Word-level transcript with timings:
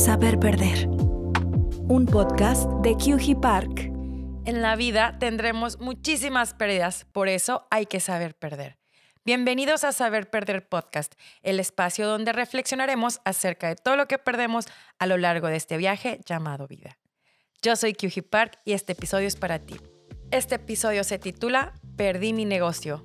Saber 0.00 0.40
Perder. 0.40 0.88
Un 0.88 2.06
podcast 2.10 2.66
de 2.80 2.94
QG 2.94 3.38
Park. 3.38 3.92
En 4.46 4.62
la 4.62 4.74
vida 4.74 5.18
tendremos 5.18 5.78
muchísimas 5.78 6.54
pérdidas, 6.54 7.04
por 7.12 7.28
eso 7.28 7.66
hay 7.70 7.84
que 7.84 8.00
saber 8.00 8.34
perder. 8.34 8.78
Bienvenidos 9.26 9.84
a 9.84 9.92
Saber 9.92 10.30
Perder 10.30 10.66
Podcast, 10.66 11.12
el 11.42 11.60
espacio 11.60 12.08
donde 12.08 12.32
reflexionaremos 12.32 13.20
acerca 13.26 13.68
de 13.68 13.76
todo 13.76 13.96
lo 13.96 14.08
que 14.08 14.16
perdemos 14.16 14.64
a 14.98 15.04
lo 15.06 15.18
largo 15.18 15.48
de 15.48 15.56
este 15.56 15.76
viaje 15.76 16.18
llamado 16.24 16.66
vida. 16.66 16.96
Yo 17.60 17.76
soy 17.76 17.92
QG 17.92 18.22
Park 18.22 18.58
y 18.64 18.72
este 18.72 18.92
episodio 18.92 19.28
es 19.28 19.36
para 19.36 19.58
ti. 19.58 19.76
Este 20.30 20.54
episodio 20.54 21.04
se 21.04 21.18
titula 21.18 21.74
Perdí 21.98 22.32
mi 22.32 22.46
negocio, 22.46 23.04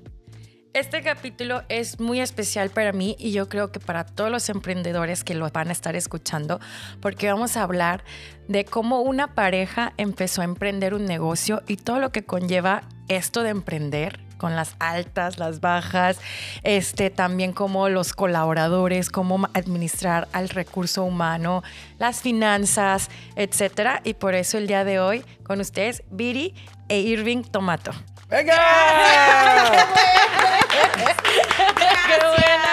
este 0.76 1.02
capítulo 1.02 1.64
es 1.70 2.02
muy 2.02 2.20
especial 2.20 2.70
para 2.70 2.92
mí 2.92 3.16
y 3.18 3.32
yo 3.32 3.48
creo 3.48 3.72
que 3.72 3.80
para 3.80 4.06
todos 4.06 4.30
los 4.30 4.50
emprendedores 4.50 5.24
que 5.24 5.34
lo 5.34 5.50
van 5.50 5.70
a 5.70 5.72
estar 5.72 5.96
escuchando, 5.96 6.60
porque 7.00 7.32
vamos 7.32 7.56
a 7.56 7.64
hablar 7.64 8.04
de 8.50 8.66
cómo 8.66 9.00
una 9.00 9.34
pareja 9.36 9.94
empezó 9.96 10.42
a 10.42 10.44
emprender 10.44 10.94
un 10.94 11.06
negocio 11.06 11.64
y 11.66 11.78
todo 11.78 12.00
lo 12.00 12.12
que 12.12 12.26
conlleva 12.26 12.84
esto 13.08 13.42
de 13.42 13.52
emprender 13.52 14.20
con 14.36 14.58
las 14.58 14.76
altas, 14.80 15.40
las 15.40 15.62
bajas, 15.62 16.20
este 16.64 17.10
también 17.10 17.54
como 17.54 17.88
los 17.88 18.12
colaboradores, 18.12 19.10
cómo 19.10 19.48
administrar 19.54 20.28
al 20.34 20.50
recurso 20.50 21.06
humano, 21.06 21.64
las 22.00 22.20
finanzas, 22.20 23.10
etcétera, 23.38 24.02
y 24.04 24.16
por 24.16 24.36
eso 24.36 24.58
el 24.58 24.68
día 24.68 24.84
de 24.84 25.00
hoy 25.00 25.24
con 25.44 25.62
ustedes 25.62 26.04
Viri 26.12 26.54
e 26.90 27.00
Irving 27.00 27.44
Tomato. 27.44 27.94
¡Venga! 28.29 28.55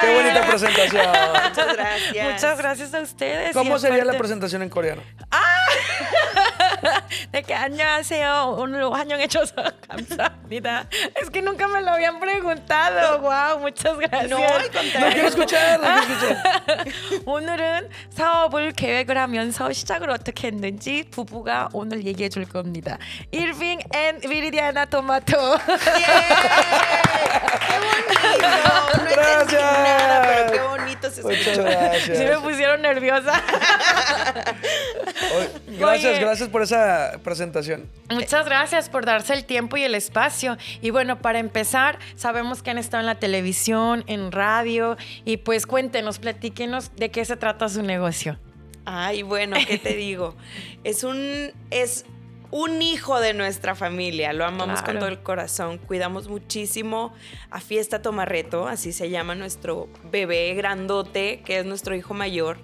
¡Qué 0.01 0.13
bonita 0.15 0.45
presentación! 0.45 1.07
Muchas 1.07 1.73
gracias. 1.75 2.33
Muchas 2.33 2.57
gracias 2.59 2.93
a 2.93 2.99
ustedes. 3.01 3.53
¿Cómo 3.53 3.77
Y 3.77 3.79
sería 3.79 3.97
la 4.05 4.11
aparte- 4.13 4.17
presentación 4.19 4.61
en 4.63 4.69
coreano? 4.69 5.01
De 7.31 7.43
que 7.43 7.53
안녕하세요. 7.53 8.55
오늘 8.57 8.83
환영해줘서 8.93 9.55
감사합니다. 9.89 10.85
Es 11.15 11.29
que 11.29 11.41
nunca 11.41 11.67
me 11.67 11.81
lo 11.81 11.91
habían 11.91 12.19
preguntado. 12.19 13.19
Wow, 13.19 13.59
muchas 13.59 13.97
gracias. 13.97 14.29
No, 14.29 14.37
al 14.37 14.43
No 14.43 14.69
quiero 14.69 14.71
contrario. 14.71 15.27
escuchar, 15.27 15.79
no 15.79 15.87
quiero 15.87 16.13
escuchar. 16.13 16.85
오늘은 17.25 17.89
사업을 18.11 18.71
계획을 18.73 19.17
하면서 19.17 19.73
시작을 19.73 20.09
어떻게 20.11 20.47
했는지 20.47 21.03
부부가 21.11 21.69
오늘 21.73 22.05
얘기해 22.05 22.29
줄 22.29 22.45
겁니다. 22.47 22.97
Irving 23.33 23.83
and 23.95 24.27
Viridiana 24.27 24.85
Tomato. 24.85 25.40
¡Qué 27.66 27.76
bonito! 27.78 28.12
No 28.42 28.98
entendí 28.98 29.14
Gracias. 29.14 29.62
nada, 29.62 30.22
pero 30.26 30.52
qué 30.52 30.60
bonito 30.60 31.10
se 31.10 31.22
Muchas 31.22 31.40
escuchó. 31.46 31.62
gracias. 31.64 32.18
Sí 32.18 32.24
me 32.24 32.38
pusieron 32.38 32.82
nerviosa. 32.82 33.32
Oye, 35.36 35.50
Gracias, 35.78 36.12
Oye. 36.14 36.20
gracias 36.20 36.48
por 36.48 36.62
esa 36.62 37.12
presentación. 37.24 37.88
Muchas 38.10 38.44
gracias 38.46 38.88
por 38.88 39.04
darse 39.04 39.32
el 39.34 39.44
tiempo 39.44 39.76
y 39.76 39.82
el 39.84 39.94
espacio. 39.94 40.56
Y 40.80 40.90
bueno, 40.90 41.18
para 41.20 41.38
empezar, 41.38 41.98
sabemos 42.14 42.62
que 42.62 42.70
han 42.70 42.78
estado 42.78 43.00
en 43.00 43.06
la 43.06 43.16
televisión, 43.16 44.04
en 44.06 44.30
radio, 44.32 44.96
y 45.24 45.38
pues 45.38 45.66
cuéntenos, 45.66 46.18
platíquenos 46.18 46.94
de 46.96 47.10
qué 47.10 47.24
se 47.24 47.36
trata 47.36 47.68
su 47.68 47.82
negocio. 47.82 48.38
Ay, 48.84 49.22
bueno, 49.22 49.56
¿qué 49.66 49.78
te 49.78 49.94
digo? 49.96 50.34
Es 50.84 51.04
un, 51.04 51.52
es 51.70 52.04
un 52.52 52.82
hijo 52.82 53.18
de 53.18 53.32
nuestra 53.34 53.74
familia. 53.74 54.32
Lo 54.32 54.44
amamos 54.44 54.82
Claro. 54.82 54.86
con 54.86 54.98
todo 55.00 55.08
el 55.08 55.22
corazón. 55.22 55.78
Cuidamos 55.78 56.28
muchísimo 56.28 57.12
a 57.50 57.60
Fiesta 57.60 58.02
Tomarreto, 58.02 58.68
así 58.68 58.92
se 58.92 59.10
llama 59.10 59.34
nuestro 59.34 59.88
bebé 60.12 60.54
grandote, 60.54 61.40
que 61.44 61.58
es 61.58 61.64
nuestro 61.64 61.96
hijo 61.96 62.12
mayor. 62.14 62.58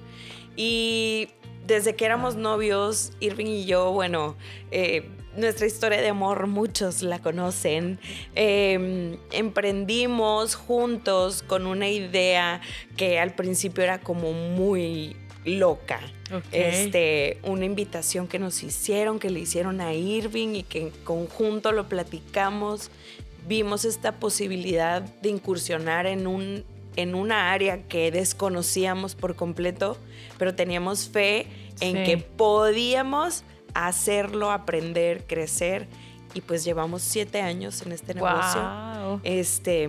Y 0.56 1.30
desde 1.66 1.96
que 1.96 2.04
éramos 2.04 2.36
novios, 2.36 3.12
Irving 3.20 3.46
y 3.46 3.64
yo, 3.64 3.90
bueno, 3.92 4.36
eh, 4.70 5.08
nuestra 5.36 5.66
historia 5.66 6.00
de 6.02 6.08
amor, 6.08 6.46
muchos 6.48 7.02
la 7.02 7.20
conocen. 7.20 7.98
Eh, 8.34 9.18
emprendimos 9.32 10.54
juntos 10.54 11.42
con 11.42 11.66
una 11.66 11.88
idea 11.88 12.60
que 12.96 13.18
al 13.20 13.34
principio 13.34 13.84
era 13.84 14.00
como 14.00 14.32
muy 14.32 15.16
loca. 15.44 16.00
Este, 16.52 17.38
una 17.42 17.64
invitación 17.64 18.28
que 18.28 18.38
nos 18.38 18.62
hicieron, 18.62 19.18
que 19.18 19.30
le 19.30 19.40
hicieron 19.40 19.80
a 19.80 19.94
Irving 19.94 20.54
y 20.56 20.62
que 20.62 20.82
en 20.82 20.90
conjunto 21.04 21.72
lo 21.72 21.88
platicamos. 21.88 22.90
Vimos 23.46 23.84
esta 23.84 24.12
posibilidad 24.12 25.02
de 25.02 25.30
incursionar 25.30 26.06
en 26.06 26.26
un 26.26 26.64
en 26.96 27.14
una 27.14 27.52
área 27.52 27.84
que 27.84 28.10
desconocíamos 28.10 29.14
por 29.14 29.36
completo, 29.36 29.96
pero 30.36 30.56
teníamos 30.56 31.08
fe 31.08 31.46
en 31.80 31.96
Sí. 31.98 32.04
que 32.04 32.18
podíamos 32.18 33.44
hacerlo, 33.72 34.50
aprender, 34.50 35.24
crecer. 35.28 35.86
Y 36.34 36.40
pues 36.40 36.64
llevamos 36.64 37.02
siete 37.02 37.40
años 37.40 37.82
en 37.82 37.92
este 37.92 38.14
negocio. 38.14 38.60
Wow. 38.60 39.20
Este, 39.22 39.88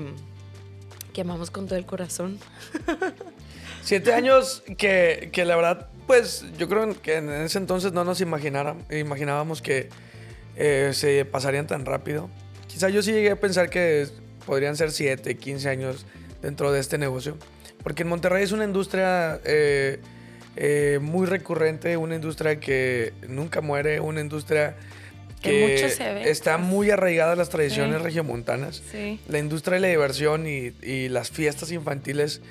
que 1.12 1.22
amamos 1.22 1.50
con 1.50 1.66
todo 1.68 1.80
el 1.80 1.86
corazón. 1.88 2.38
Siete 3.82 4.14
años 4.14 4.62
que, 4.78 5.30
que 5.34 5.46
la 5.46 5.56
verdad, 5.56 5.90
pues 6.10 6.44
yo 6.58 6.68
creo 6.68 7.00
que 7.04 7.18
en 7.18 7.30
ese 7.30 7.60
entonces 7.60 7.94
no 7.94 8.04
nos 8.04 8.20
imaginábamos 8.20 9.62
que 9.62 9.90
eh, 10.56 10.90
se 10.96 11.24
pasarían 11.24 11.68
tan 11.68 11.86
rápido. 11.86 12.32
Quizá 12.66 12.90
yo 12.90 13.04
sí 13.04 13.12
llegué 13.12 13.30
a 13.30 13.36
pensar 13.40 13.70
que 13.70 14.08
podrían 14.48 14.76
ser 14.76 14.90
7, 14.92 15.38
15 15.38 15.70
años 15.70 16.08
dentro 16.42 16.72
de 16.72 16.80
este 16.80 16.98
negocio. 16.98 17.38
Porque 17.84 18.02
en 18.02 18.10
Monterrey 18.10 18.44
es 18.44 18.52
una 18.52 18.64
industria 18.66 19.40
eh, 19.46 20.00
eh, 20.56 20.98
muy 21.00 21.28
recurrente, 21.28 21.96
una 21.96 22.16
industria 22.16 22.60
que 22.60 23.14
nunca 23.28 23.62
muere, 23.62 24.00
una 24.00 24.22
industria 24.22 24.78
Que 25.44 25.52
que, 25.52 25.68
mucho 25.84 25.96
se 25.96 26.12
ve, 26.12 26.28
está 26.32 26.58
pues. 26.58 26.68
muy 26.68 26.90
arraigada 26.90 27.34
a 27.34 27.36
las 27.36 27.50
tradiciones 27.50 27.98
Sí. 27.98 28.04
regiomontanas. 28.04 28.82
Sí. 28.92 29.20
La 29.28 29.38
industria 29.38 29.76
de 29.76 29.82
la 29.82 29.88
diversión 29.90 30.48
y, 30.48 30.74
y 30.82 31.08
las 31.10 31.30
fiestas 31.30 31.72
infantiles 31.72 32.42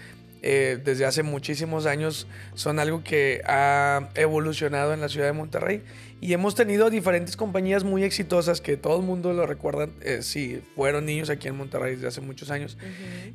eh, 0.43 0.79
desde 0.85 1.05
hace 1.05 1.23
muchísimos 1.23 1.87
años 1.87 2.27
son 2.55 2.79
algo 2.79 3.03
que 3.03 3.43
ha 3.47 4.11
evolucionado 4.15 4.93
en 4.93 5.01
la 5.01 5.09
ciudad 5.09 5.27
de 5.27 5.33
Monterrey 5.33 5.83
y 6.21 6.33
hemos 6.33 6.55
tenido 6.55 6.91
diferentes 6.91 7.37
compañías 7.37 7.85
muy 7.85 8.03
exitosas 8.05 8.61
que 8.61 8.77
todo 8.77 8.99
el 8.99 9.07
mundo 9.07 9.33
lo 9.33 9.47
recuerda 9.47 9.89
eh, 10.01 10.23
si 10.23 10.63
fueron 10.75 11.07
niños 11.07 11.31
aquí 11.31 11.49
en 11.49 11.57
Monterrey 11.57 11.95
desde 11.95 12.09
hace 12.09 12.21
muchos 12.21 12.51
años 12.51 12.77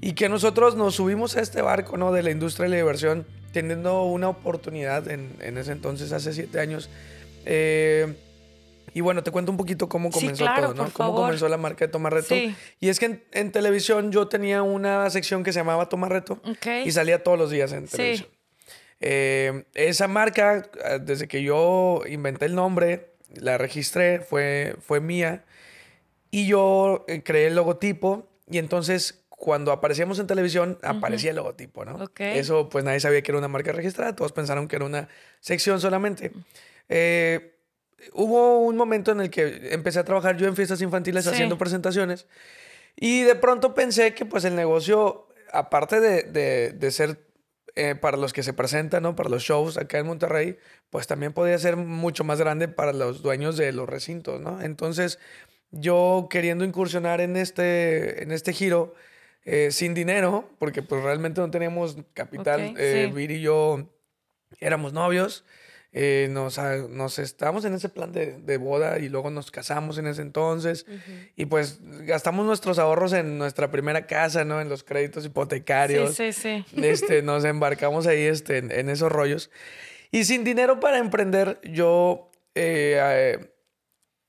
y 0.01 0.13
que 0.13 0.29
nosotros 0.29 0.75
nos 0.75 0.95
subimos 0.95 1.37
a 1.37 1.41
este 1.41 1.61
barco 1.61 1.97
¿no? 1.97 2.11
de 2.11 2.23
la 2.23 2.31
industria 2.31 2.65
de 2.65 2.69
la 2.71 2.77
diversión 2.77 3.25
teniendo 3.53 4.03
una 4.03 4.27
oportunidad 4.27 5.09
en, 5.09 5.29
en 5.39 5.57
ese 5.57 5.71
entonces, 5.71 6.11
hace 6.11 6.33
siete 6.33 6.59
años. 6.59 6.89
Eh, 7.45 8.13
y 8.93 9.01
bueno, 9.01 9.23
te 9.23 9.31
cuento 9.31 9.51
un 9.51 9.57
poquito 9.57 9.87
cómo 9.89 10.11
Sí, 10.11 10.19
comenzó 10.19 10.43
claro, 10.45 10.61
todo, 10.67 10.73
¿no? 10.75 10.83
por 10.83 10.93
Cómo 10.93 11.09
favor. 11.09 11.21
comenzó 11.25 11.49
la 11.49 11.57
marca 11.57 11.85
de 11.85 11.91
Tomarreto. 11.91 12.27
Sí. 12.35 12.55
Y 12.79 12.89
es 12.89 12.99
que 12.99 13.05
en, 13.05 13.23
en 13.31 13.51
televisión 13.51 14.11
yo 14.11 14.27
tenía 14.27 14.61
una 14.63 15.09
sección 15.09 15.43
que 15.43 15.51
se 15.53 15.59
llamaba 15.59 15.89
Tomarreto 15.89 16.33
Ok. 16.45 16.67
y 16.85 16.91
salía 16.91 17.23
todos 17.23 17.37
los 17.37 17.49
días 17.51 17.71
en 17.73 17.87
Sí. 17.87 17.97
televisión. 17.97 18.29
Eh, 19.01 19.65
esa 19.73 20.07
marca, 20.07 20.69
eh, 20.85 20.99
desde 21.01 21.27
que 21.27 21.43
yo 21.43 22.01
inventé 22.07 22.45
el 22.45 22.55
nombre, 22.55 23.09
la 23.35 23.57
registré, 23.57 24.19
fue, 24.19 24.75
fue 24.79 24.99
mía. 25.01 25.43
Y 26.31 26.47
yo 26.47 27.03
eh, 27.07 27.21
creé 27.23 27.47
el 27.47 27.55
logotipo 27.55 28.27
y 28.49 28.57
entonces 28.59 29.19
cuando 29.29 29.71
aparecíamos 29.73 30.19
en 30.19 30.27
televisión 30.27 30.77
aparecía 30.83 31.31
el 31.31 31.35
logotipo, 31.35 31.83
¿no? 31.83 31.95
Ok. 31.95 32.21
Eso 32.21 32.69
pues 32.69 32.85
nadie 32.85 32.99
sabía 33.01 33.21
que 33.21 33.31
era 33.31 33.37
una 33.39 33.49
marca 33.49 33.71
registrada, 33.73 34.15
todos 34.15 34.31
pensaron 34.31 34.67
que 34.69 34.77
era 34.77 34.85
una 34.85 35.09
sección 35.41 35.81
solamente. 35.81 36.31
Eh, 36.87 37.55
hubo 38.13 38.59
un 38.59 38.75
momento 38.75 39.11
en 39.11 39.21
el 39.21 39.29
que 39.29 39.69
empecé 39.71 39.99
a 39.99 40.03
trabajar 40.03 40.37
yo 40.37 40.47
en 40.47 40.55
fiestas 40.55 40.81
infantiles 40.81 41.23
Sí. 41.23 41.29
haciendo 41.31 41.57
presentaciones 41.57 42.27
y 42.95 43.23
de 43.23 43.35
pronto 43.35 43.73
pensé 43.73 44.13
que 44.13 44.25
pues 44.25 44.43
el 44.45 44.55
negocio, 44.55 45.27
aparte 45.51 45.99
de, 45.99 46.23
de- 46.23 46.71
de 46.73 46.91
ser 46.91 47.19
eh, 47.75 47.95
para 47.95 48.17
los 48.17 48.33
que 48.33 48.43
se 48.43 48.53
presentan, 48.53 49.01
¿no? 49.01 49.15
Para 49.15 49.29
los 49.29 49.41
shows 49.41 49.77
acá 49.77 49.97
en 49.97 50.05
Monterrey, 50.05 50.57
pues 50.91 51.07
también 51.07 51.33
podía 51.33 51.57
ser 51.57 51.75
mucho 51.75 52.23
más 52.23 52.37
grande 52.39 52.67
para 52.67 52.93
los 52.93 53.23
dueños 53.23 53.57
de 53.57 53.71
los 53.71 53.89
recintos, 53.89 54.39
¿no? 54.39 54.61
Entonces, 54.61 55.17
yo 55.71 56.27
queriendo 56.29 56.65
incursionar 56.65 57.19
en 57.19 57.35
este, 57.35 58.21
en 58.21 58.31
este 58.31 58.53
giro, 58.53 58.93
eh, 59.43 59.71
sin 59.71 59.95
dinero, 59.95 60.47
porque 60.59 60.83
pues 60.83 61.01
realmente 61.03 61.41
no 61.41 61.49
teníamos 61.49 61.97
capital, 62.13 62.61
Ok, 62.73 62.77
eh, 62.79 63.07
sí. 63.09 63.15
Vir 63.15 63.31
y 63.31 63.41
yo 63.41 63.89
éramos 64.59 64.93
novios, 64.93 65.43
eh, 65.93 66.27
nos, 66.31 66.59
nos 66.89 67.19
estábamos 67.19 67.63
en 67.65 67.75
ese 67.75 67.87
plan 67.87 68.11
de, 68.11 68.39
de 68.39 68.57
boda 68.57 68.99
y 68.99 69.09
luego 69.09 69.29
nos 69.29 69.51
casamos 69.51 69.97
en 69.99 70.07
ese 70.07 70.23
entonces 70.23 70.85
y 71.35 71.45
pues 71.45 71.79
gastamos 72.05 72.45
nuestros 72.45 72.79
ahorros 72.79 73.13
en 73.13 73.37
nuestra 73.37 73.69
primera 73.69 74.07
casa, 74.07 74.43
¿no? 74.43 74.59
En 74.59 74.69
los 74.69 74.83
créditos 74.83 75.25
hipotecarios. 75.25 76.15
Sí, 76.15 76.33
sí, 76.33 76.65
sí. 76.67 76.83
Este, 76.83 77.21
nos 77.21 77.45
embarcamos 77.45 78.07
ahí 78.07 78.23
este, 78.23 78.57
en, 78.57 78.71
en 78.71 78.89
esos 78.89 79.11
rollos. 79.11 79.51
Y 80.11 80.25
sin 80.25 80.43
dinero 80.43 80.79
para 80.79 80.97
emprender, 80.97 81.59
yo 81.63 82.31
eh, 82.55 82.97
eh, 82.99 83.49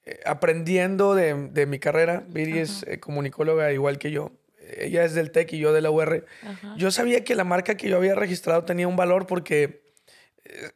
eh, 0.07 0.21
aprendiendo 0.27 1.15
de, 1.15 1.49
de 1.51 1.67
mi 1.67 1.79
carrera, 1.79 2.25
Viri 2.29 2.59
es 2.59 2.85
eh, 2.87 3.01
comunicóloga 3.01 3.73
igual 3.73 3.99
que 3.99 4.11
yo. 4.11 4.33
Ella 4.79 5.05
es 5.05 5.15
del 5.15 5.31
TEC 5.31 5.53
y 5.55 5.59
yo 5.59 5.73
de 5.73 5.83
la 5.83 5.91
UR. 5.91 6.25
Ajá. 6.43 6.75
Yo 6.79 6.91
sabía 6.91 7.23
que 7.23 7.35
la 7.35 7.45
marca 7.45 7.77
que 7.77 7.89
yo 7.89 7.97
había 7.99 8.15
registrado 8.15 8.65
tenía 8.65 8.89
un 8.89 8.97
valor 8.97 9.27
porque 9.27 9.84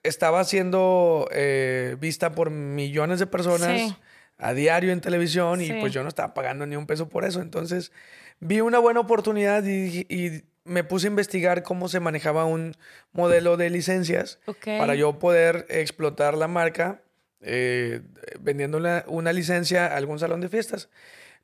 estaba 0.02 0.44
siendo 0.44 1.28
eh, 1.32 1.96
vista 2.00 2.32
por 2.32 2.50
millones 2.50 3.18
de 3.18 3.26
personas 3.26 3.68
Sí. 3.80 3.96
a 4.38 4.54
diario 4.54 4.92
en 4.92 5.00
televisión 5.00 5.60
Sí. 5.60 5.72
y 5.72 5.80
pues 5.80 5.92
yo 5.92 6.02
no 6.02 6.08
estaba 6.08 6.34
pagando 6.34 6.66
ni 6.66 6.76
un 6.76 6.86
peso 6.86 7.08
por 7.08 7.24
eso. 7.24 7.40
Entonces 7.42 7.92
vi 8.40 8.60
una 8.60 8.78
buena 8.78 9.00
oportunidad 9.00 9.64
y, 9.64 10.06
y 10.08 10.42
me 10.64 10.84
puse 10.84 11.06
a 11.06 11.10
investigar 11.10 11.62
cómo 11.62 11.88
se 11.88 12.00
manejaba 12.00 12.44
un 12.44 12.74
modelo 13.12 13.56
de 13.56 13.70
licencias 13.70 14.38
para 14.64 14.94
yo 14.94 15.18
poder 15.18 15.66
explotar 15.70 16.36
la 16.36 16.46
marca 16.48 17.02
eh, 17.40 18.02
vendiendo 18.40 18.78
una, 18.78 19.04
una 19.06 19.32
licencia 19.32 19.86
a 19.86 19.96
algún 19.96 20.18
salón 20.18 20.40
de 20.40 20.48
fiestas. 20.48 20.88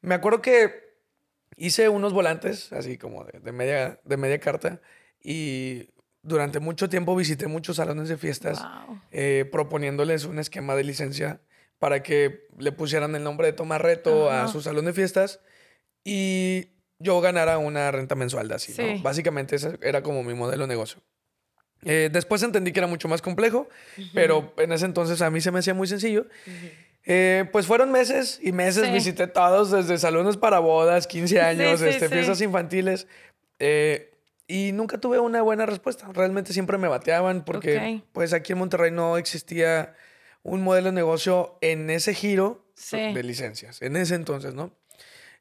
Me 0.03 0.15
acuerdo 0.15 0.43
que 0.43 0.93
hice 1.57 1.89
unos 1.89 2.13
volantes, 2.13 2.73
así 2.73 2.99
como 2.99 3.25
de, 3.25 3.39
de 3.41 3.53
media, 3.53 3.99
de 4.05 4.17
media 4.17 4.39
carta, 4.41 4.81
y 5.23 5.89
durante 6.25 6.59
mucho 6.59 6.89
tiempo 6.89 7.15
visité 7.15 7.47
muchos 7.47 7.77
salones 7.77 8.09
de 8.09 8.17
fiestas 8.17 8.61
Wow. 8.63 9.01
eh, 9.13 9.49
proponiéndoles 9.53 10.25
un 10.25 10.39
esquema 10.39 10.75
de 10.75 10.83
licencia 10.85 11.41
para 11.79 12.03
que 12.03 12.47
le 12.59 12.73
pusieran 12.73 13.15
el 13.15 13.23
nombre 13.23 13.47
de 13.47 13.53
Tomar 13.53 13.83
Reto 13.83 14.31
a 14.31 14.49
su 14.49 14.61
salón 14.63 14.87
de 14.87 14.93
fiestas 14.93 15.41
y 16.03 16.69
yo 16.99 17.21
ganara 17.21 17.59
una 17.59 17.91
renta 17.91 18.15
mensual 18.15 18.49
de 18.49 18.55
así. 18.55 18.75
Básicamente 19.03 19.57
ese 19.57 19.79
era 19.83 20.03
como 20.03 20.23
mi 20.25 20.35
modelo 20.35 20.65
de 20.65 20.69
negocio. 20.69 21.01
Eh, 21.83 22.09
después 22.11 22.43
entendí 22.43 22.73
que 22.73 22.81
era 22.81 22.87
mucho 22.87 23.09
más 23.09 23.21
complejo, 23.21 23.69
pero 24.15 24.55
en 24.57 24.73
ese 24.73 24.87
entonces 24.87 25.21
a 25.21 25.29
mí 25.31 25.41
se 25.43 25.51
me 25.51 25.59
hacía 25.59 25.75
muy 25.75 25.87
sencillo. 25.87 26.27
Eh, 27.05 27.45
pues 27.53 27.67
fueron 27.67 27.93
meses 27.93 28.39
y 28.43 28.53
meses, 28.53 28.87
Sí. 28.87 28.93
visité 28.93 29.27
todos, 29.27 29.71
desde 29.71 29.99
salones 29.99 30.39
para 30.39 30.61
bodas, 30.61 31.07
15 31.07 31.39
años, 31.43 31.81
sí, 31.81 31.87
este, 31.87 32.09
sí. 32.09 32.15
fiestas 32.15 32.41
infantiles, 32.41 33.07
eh, 33.59 34.14
y 34.47 34.73
nunca 34.73 34.99
tuve 34.99 35.19
una 35.19 35.43
buena 35.43 35.67
respuesta. 35.67 36.09
Realmente 36.13 36.53
siempre 36.53 36.79
me 36.79 36.89
bateaban 36.89 37.45
porque 37.45 37.77
Ok. 38.03 38.05
pues 38.13 38.33
aquí 38.33 38.53
en 38.53 38.59
Monterrey 38.59 38.91
no 38.91 39.17
existía 39.17 39.95
un 40.43 40.63
modelo 40.63 40.87
de 40.89 40.93
negocio 40.93 41.57
en 41.63 41.89
ese 41.91 42.15
giro 42.15 42.65
Sí. 42.75 42.99
de 43.15 43.23
licencias, 43.23 43.81
en 43.83 43.97
ese 43.97 44.15
entonces, 44.17 44.53
¿no? 44.55 44.73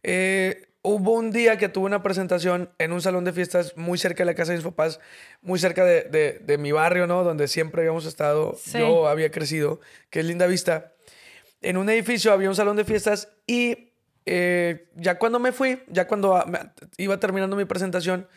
Eh, 0.04 0.68
hubo 0.82 1.14
un 1.14 1.32
día 1.32 1.58
que 1.58 1.70
tuve 1.70 1.86
una 1.86 2.04
presentación 2.04 2.70
en 2.78 2.92
un 2.92 3.02
salón 3.02 3.24
de 3.24 3.34
fiestas 3.34 3.76
muy 3.78 3.98
cerca 3.98 4.20
de 4.20 4.26
la 4.26 4.36
casa 4.36 4.52
de 4.52 4.58
mis 4.58 4.66
papás, 4.66 5.00
muy 5.42 5.58
cerca 5.60 5.84
de, 5.86 6.04
de- 6.04 6.40
de 6.40 6.58
mi 6.58 6.72
barrio, 6.72 7.08
¿no? 7.08 7.24
Donde 7.24 7.48
siempre 7.48 7.82
habíamos 7.82 8.06
estado, 8.06 8.56
Sí. 8.58 8.80
yo 8.80 9.08
había 9.08 9.32
crecido, 9.32 9.80
que 10.10 10.20
es 10.20 10.26
Linda 10.26 10.46
Vista. 10.48 10.94
En 11.62 11.78
un 11.78 11.90
edificio 11.90 12.34
había 12.34 12.50
un 12.50 12.56
salón 12.56 12.76
de 12.76 12.84
fiestas 12.84 13.30
y 13.48 13.90
eh, 14.26 14.88
ya 14.96 15.18
cuando 15.20 15.40
me 15.40 15.52
fui, 15.52 15.84
ya 15.88 16.08
cuando 16.08 16.36
ah, 16.36 16.74
iba 16.98 17.20
terminando 17.20 17.56
mi 17.58 17.66
presentación, 17.66 18.28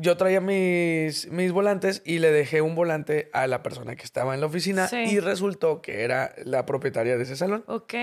yo 0.00 0.16
traía 0.16 0.40
mis, 0.40 1.28
mis 1.32 1.50
volantes 1.50 2.02
y 2.04 2.20
le 2.20 2.30
dejé 2.30 2.60
un 2.62 2.74
volante 2.76 3.28
a 3.32 3.46
la 3.48 3.62
persona 3.64 3.96
que 3.96 4.04
estaba 4.04 4.32
en 4.34 4.40
la 4.40 4.46
oficina 4.46 4.86
Sí. 4.86 4.96
y 4.96 5.18
resultó 5.20 5.82
que 5.82 6.02
era 6.04 6.34
la 6.44 6.64
propietaria 6.66 7.16
de 7.16 7.24
ese 7.24 7.34
salón. 7.36 7.64
Ok. 7.66 7.94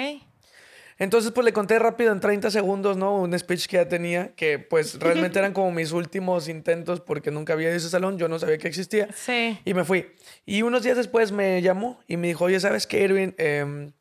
Entonces, 0.98 1.32
pues 1.32 1.44
le 1.44 1.52
conté 1.52 1.78
rápido 1.80 2.14
en 2.14 2.22
30 2.22 2.50
segundos, 2.52 2.96
¿no? 2.96 3.18
Un 3.20 3.38
speech 3.38 3.68
que 3.68 3.78
ya 3.78 3.88
tenía, 3.90 4.34
que 4.36 4.60
pues 4.60 4.98
realmente 5.00 5.40
eran 5.40 5.52
como 5.54 5.72
mis 5.72 5.92
últimos 5.92 6.48
intentos 6.48 7.02
porque 7.02 7.32
nunca 7.32 7.54
había 7.54 7.68
ido 7.68 7.74
a 7.76 7.78
ese 7.78 7.90
salón, 7.90 8.18
yo 8.18 8.28
no 8.30 8.40
sabía 8.40 8.58
que 8.58 8.68
existía. 8.70 9.10
Sí. 9.14 9.60
Y 9.66 9.74
me 9.74 9.84
fui. 9.84 10.08
Y 10.46 10.62
unos 10.62 10.84
días 10.84 10.96
después 10.98 11.32
me 11.32 11.62
llamó 11.62 12.00
y 12.08 12.18
me 12.18 12.28
dijo, 12.28 12.46
oye, 12.46 12.60
¿sabes 12.62 12.88
qué, 12.88 13.02
Irving? 13.04 13.32
Em, 13.38 13.92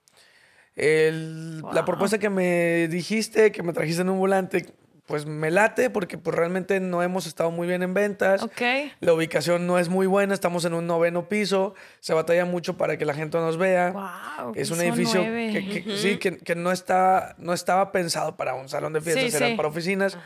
el- 0.77 1.63
La 1.73 1.85
propuesta 1.85 2.19
que 2.19 2.31
me 2.31 2.89
dijiste, 2.89 3.53
que 3.53 3.63
me 3.63 3.73
trajiste 3.73 4.03
en 4.03 4.11
un 4.11 4.19
volante, 4.19 4.67
pues 5.07 5.27
me 5.27 5.51
late 5.51 5.91
porque 5.91 6.17
pues 6.17 6.35
realmente 6.35 6.81
no 6.81 7.03
hemos 7.03 7.27
estado 7.27 7.51
muy 7.51 7.67
bien 7.69 7.83
en 7.83 7.93
ventas. 7.93 8.43
Ok. 8.43 8.63
La 9.01 9.13
ubicación 9.13 9.67
no 9.67 9.79
es 9.79 9.89
muy 9.89 10.07
buena, 10.07 10.33
estamos 10.35 10.65
en 10.65 10.73
un 10.75 10.87
noveno 10.87 11.29
piso, 11.29 11.75
se 12.01 12.15
batalla 12.15 12.45
mucho 12.47 12.77
para 12.79 12.97
que 12.97 13.05
la 13.05 13.13
gente 13.15 13.37
nos 13.39 13.59
vea. 13.59 13.91
Wow. 13.93 14.53
Es 14.55 14.71
un 14.71 14.81
edificio 14.81 15.21
nueve. 15.23 15.51
que, 15.53 15.83
que- 15.85 15.97
sí, 15.99 16.17
que, 16.17 16.39
que 16.39 16.55
no, 16.55 16.73
está, 16.73 17.35
no 17.39 17.53
estaba 17.53 17.93
pensado 17.93 18.37
para 18.37 18.55
un 18.55 18.69
salón 18.69 18.93
de 18.95 19.01
fiestas, 19.03 19.31
Sí, 19.31 19.37
era 19.37 19.49
sí. 19.49 19.55
para 19.57 19.69
oficinas. 19.69 20.17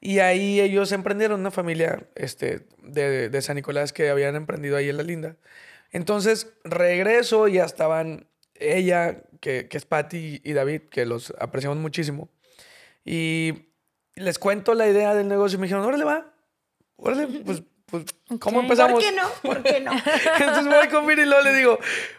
Y 0.00 0.18
ahí 0.20 0.60
ellos 0.60 0.92
emprendieron 0.92 1.40
una 1.40 1.50
familia 1.50 2.06
este, 2.14 2.66
de, 2.82 3.30
de 3.30 3.42
San 3.42 3.56
Nicolás 3.56 3.92
que 3.92 4.10
habían 4.10 4.36
emprendido 4.36 4.76
ahí 4.76 4.88
en 4.90 4.96
La 4.96 5.02
Linda. 5.02 5.36
Entonces 5.90 6.52
regreso 6.64 7.48
y 7.48 7.54
ya 7.54 7.64
estaban 7.64 8.26
ella, 8.54 9.22
que, 9.40 9.68
que 9.68 9.76
es 9.78 9.86
Patty 9.86 10.40
y 10.44 10.52
David, 10.52 10.82
que 10.90 11.06
los 11.06 11.32
apreciamos 11.40 11.78
muchísimo. 11.78 12.28
Y 13.04 13.67
les 14.18 14.38
cuento 14.38 14.74
la 14.74 14.86
idea 14.88 15.14
del 15.14 15.28
negocio 15.28 15.56
y 15.56 15.60
me 15.60 15.66
dijeron, 15.66 15.84
órale, 15.84 16.04
va, 16.04 16.32
órale, 16.96 17.26
pues, 17.44 17.62
pues 17.86 18.04
¿cómo 18.40 18.58
Ok. 18.58 18.64
empezamos? 18.64 19.02
¿Por 19.02 19.02
qué 19.02 19.16
no? 19.16 19.28
¿Por 19.42 19.62
qué 19.62 19.80
no? 19.80 19.92
Entonces 20.40 20.66
voy 20.66 20.88
con 20.88 21.06
Viri 21.06 21.22
y 21.22 21.26
luego 21.26 21.42
le 21.42 21.54
digo, 21.54 21.78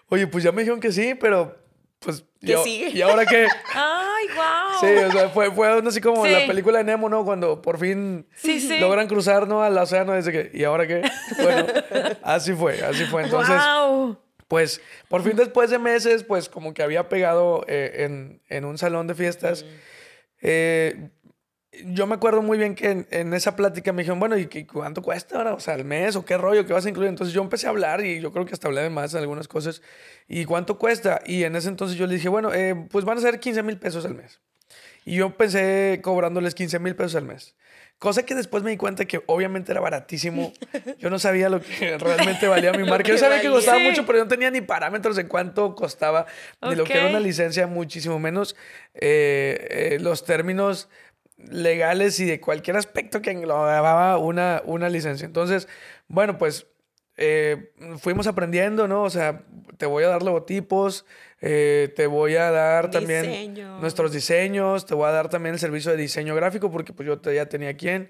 oye, 0.09 0.27
pues 0.27 0.43
ya 0.43 0.51
me 0.51 0.61
dijeron 0.61 0.79
que 0.79 0.91
sí, 0.91 1.15
pero 1.15 1.55
pues... 1.99 2.23
¿Qué 2.41 2.51
¿y 2.51 2.53
a- 2.53 2.63
sigue? 2.63 2.89
¿Y 2.91 3.01
ahora 3.01 3.25
qué? 3.25 3.45
Ay, 3.75 4.27
wow. 4.35 4.79
Sí, 4.79 4.87
o 5.05 5.11
sea, 5.11 5.29
fue, 5.29 5.51
fue 5.51 5.67
así 5.85 5.99
como 5.99 6.25
Sí. 6.25 6.31
la 6.31 6.47
película 6.47 6.77
de 6.77 6.85
Nemo, 6.85 7.09
¿no? 7.09 7.25
Cuando 7.25 7.61
por 7.61 7.77
fin 7.77 8.25
Sí, 8.35 8.61
sí. 8.61 8.79
logran 8.79 9.07
cruzar, 9.09 9.47
¿no? 9.47 9.61
Al 9.61 9.77
océano, 9.77 10.13
desde 10.13 10.31
que, 10.31 10.57
¿y 10.57 10.63
ahora 10.63 10.87
qué? 10.87 11.01
Bueno, 11.43 11.65
así 12.23 12.53
fue, 12.53 12.81
así 12.81 13.03
fue. 13.05 13.23
Entonces, 13.23 13.57
wow. 13.61 14.17
pues, 14.47 14.81
por 15.09 15.21
fin 15.23 15.35
después 15.35 15.69
de 15.69 15.77
meses, 15.79 16.23
pues 16.23 16.47
como 16.47 16.73
que 16.73 16.81
había 16.81 17.09
pegado 17.09 17.65
eh, 17.67 18.05
en, 18.05 18.41
en 18.47 18.63
un 18.63 18.77
salón 18.77 19.05
de 19.07 19.15
fiestas. 19.15 19.65
Eh, 20.41 21.09
yo 21.85 22.07
me 22.07 22.15
acuerdo 22.15 22.41
muy 22.41 22.57
bien 22.57 22.75
que 22.75 22.89
en, 22.89 23.07
en 23.11 23.33
esa 23.33 23.55
plática 23.55 23.93
me 23.93 24.01
dijeron, 24.01 24.19
bueno, 24.19 24.37
¿y 24.37 24.47
cuánto 24.65 25.01
cuesta 25.01 25.37
ahora? 25.37 25.53
O 25.53 25.59
sea, 25.59 25.75
al 25.75 25.85
mes 25.85 26.15
o 26.15 26.25
qué 26.25 26.37
rollo, 26.37 26.65
qué 26.65 26.73
vas 26.73 26.85
a 26.85 26.89
incluir. 26.89 27.09
Entonces 27.09 27.33
yo 27.33 27.41
empecé 27.41 27.67
a 27.67 27.69
hablar 27.69 28.03
y 28.03 28.19
yo 28.19 28.31
creo 28.31 28.45
que 28.45 28.53
hasta 28.53 28.67
hablé 28.67 28.81
de 28.81 28.89
más 28.89 29.13
en 29.13 29.19
algunas 29.19 29.47
cosas. 29.47 29.81
¿Y 30.27 30.45
cuánto 30.45 30.77
cuesta? 30.77 31.21
Y 31.25 31.43
en 31.43 31.55
ese 31.55 31.69
entonces 31.69 31.97
yo 31.97 32.07
le 32.07 32.15
dije, 32.15 32.29
bueno, 32.29 32.53
eh, 32.53 32.87
pues 32.89 33.05
van 33.05 33.17
a 33.17 33.21
ser 33.21 33.39
15 33.39 33.63
mil 33.63 33.77
pesos 33.77 34.05
al 34.05 34.15
mes. 34.15 34.41
Y 35.05 35.15
yo 35.15 35.37
pensé 35.37 35.99
cobrándoles 36.03 36.55
15 36.55 36.79
mil 36.79 36.95
pesos 36.95 37.15
al 37.15 37.25
mes. 37.25 37.55
Cosa 37.99 38.23
que 38.23 38.33
después 38.33 38.63
me 38.63 38.71
di 38.71 38.77
cuenta 38.77 39.03
que 39.03 39.21
obviamente 39.25 39.73
era 39.73 39.81
baratísimo. 39.81 40.53
Yo 40.99 41.09
no 41.09 41.19
sabía 41.19 41.49
lo 41.49 41.59
que 41.59 41.97
realmente 41.97 42.47
valía 42.47 42.71
mi 42.71 42.85
marca. 42.85 43.07
Yo 43.09 43.17
sabía 43.17 43.41
que 43.41 43.49
costaba 43.49 43.77
mucho, 43.79 44.05
pero 44.05 44.19
yo 44.19 44.23
no 44.23 44.29
tenía 44.29 44.49
ni 44.49 44.61
parámetros 44.61 45.17
de 45.17 45.27
cuánto 45.27 45.75
costaba, 45.75 46.25
ni 46.61 46.75
lo 46.75 46.85
que 46.85 46.93
era 46.93 47.09
una 47.09 47.19
licencia, 47.19 47.67
muchísimo 47.67 48.17
menos 48.17 48.55
eh, 48.93 49.67
eh, 49.69 49.97
los 49.99 50.23
términos 50.23 50.87
legales 51.47 52.19
y 52.19 52.25
de 52.25 52.39
cualquier 52.41 52.77
aspecto 52.77 53.21
que 53.21 53.31
englobaba 53.31 54.17
una, 54.17 54.61
una 54.65 54.89
licencia. 54.89 55.25
Entonces, 55.25 55.67
bueno, 56.07 56.37
pues 56.37 56.67
eh, 57.17 57.71
fuimos 57.97 58.27
aprendiendo, 58.27 58.87
¿no? 58.87 59.03
O 59.03 59.09
sea, 59.09 59.43
te 59.77 59.85
voy 59.85 60.03
a 60.03 60.07
dar 60.09 60.23
logotipos, 60.23 61.05
eh, 61.41 61.91
te 61.95 62.07
voy 62.07 62.35
a 62.35 62.51
dar 62.51 62.91
también 62.91 63.23
Diseño. 63.23 63.79
nuestros 63.79 64.11
diseños, 64.11 64.85
te 64.85 64.93
voy 64.95 65.07
a 65.07 65.11
dar 65.11 65.29
también 65.29 65.53
el 65.53 65.59
servicio 65.59 65.91
de 65.91 65.97
diseño 65.97 66.35
gráfico 66.35 66.71
porque 66.71 66.93
pues 66.93 67.07
yo 67.07 67.19
te- 67.19 67.35
ya 67.35 67.47
tenía 67.47 67.75
quien. 67.75 68.09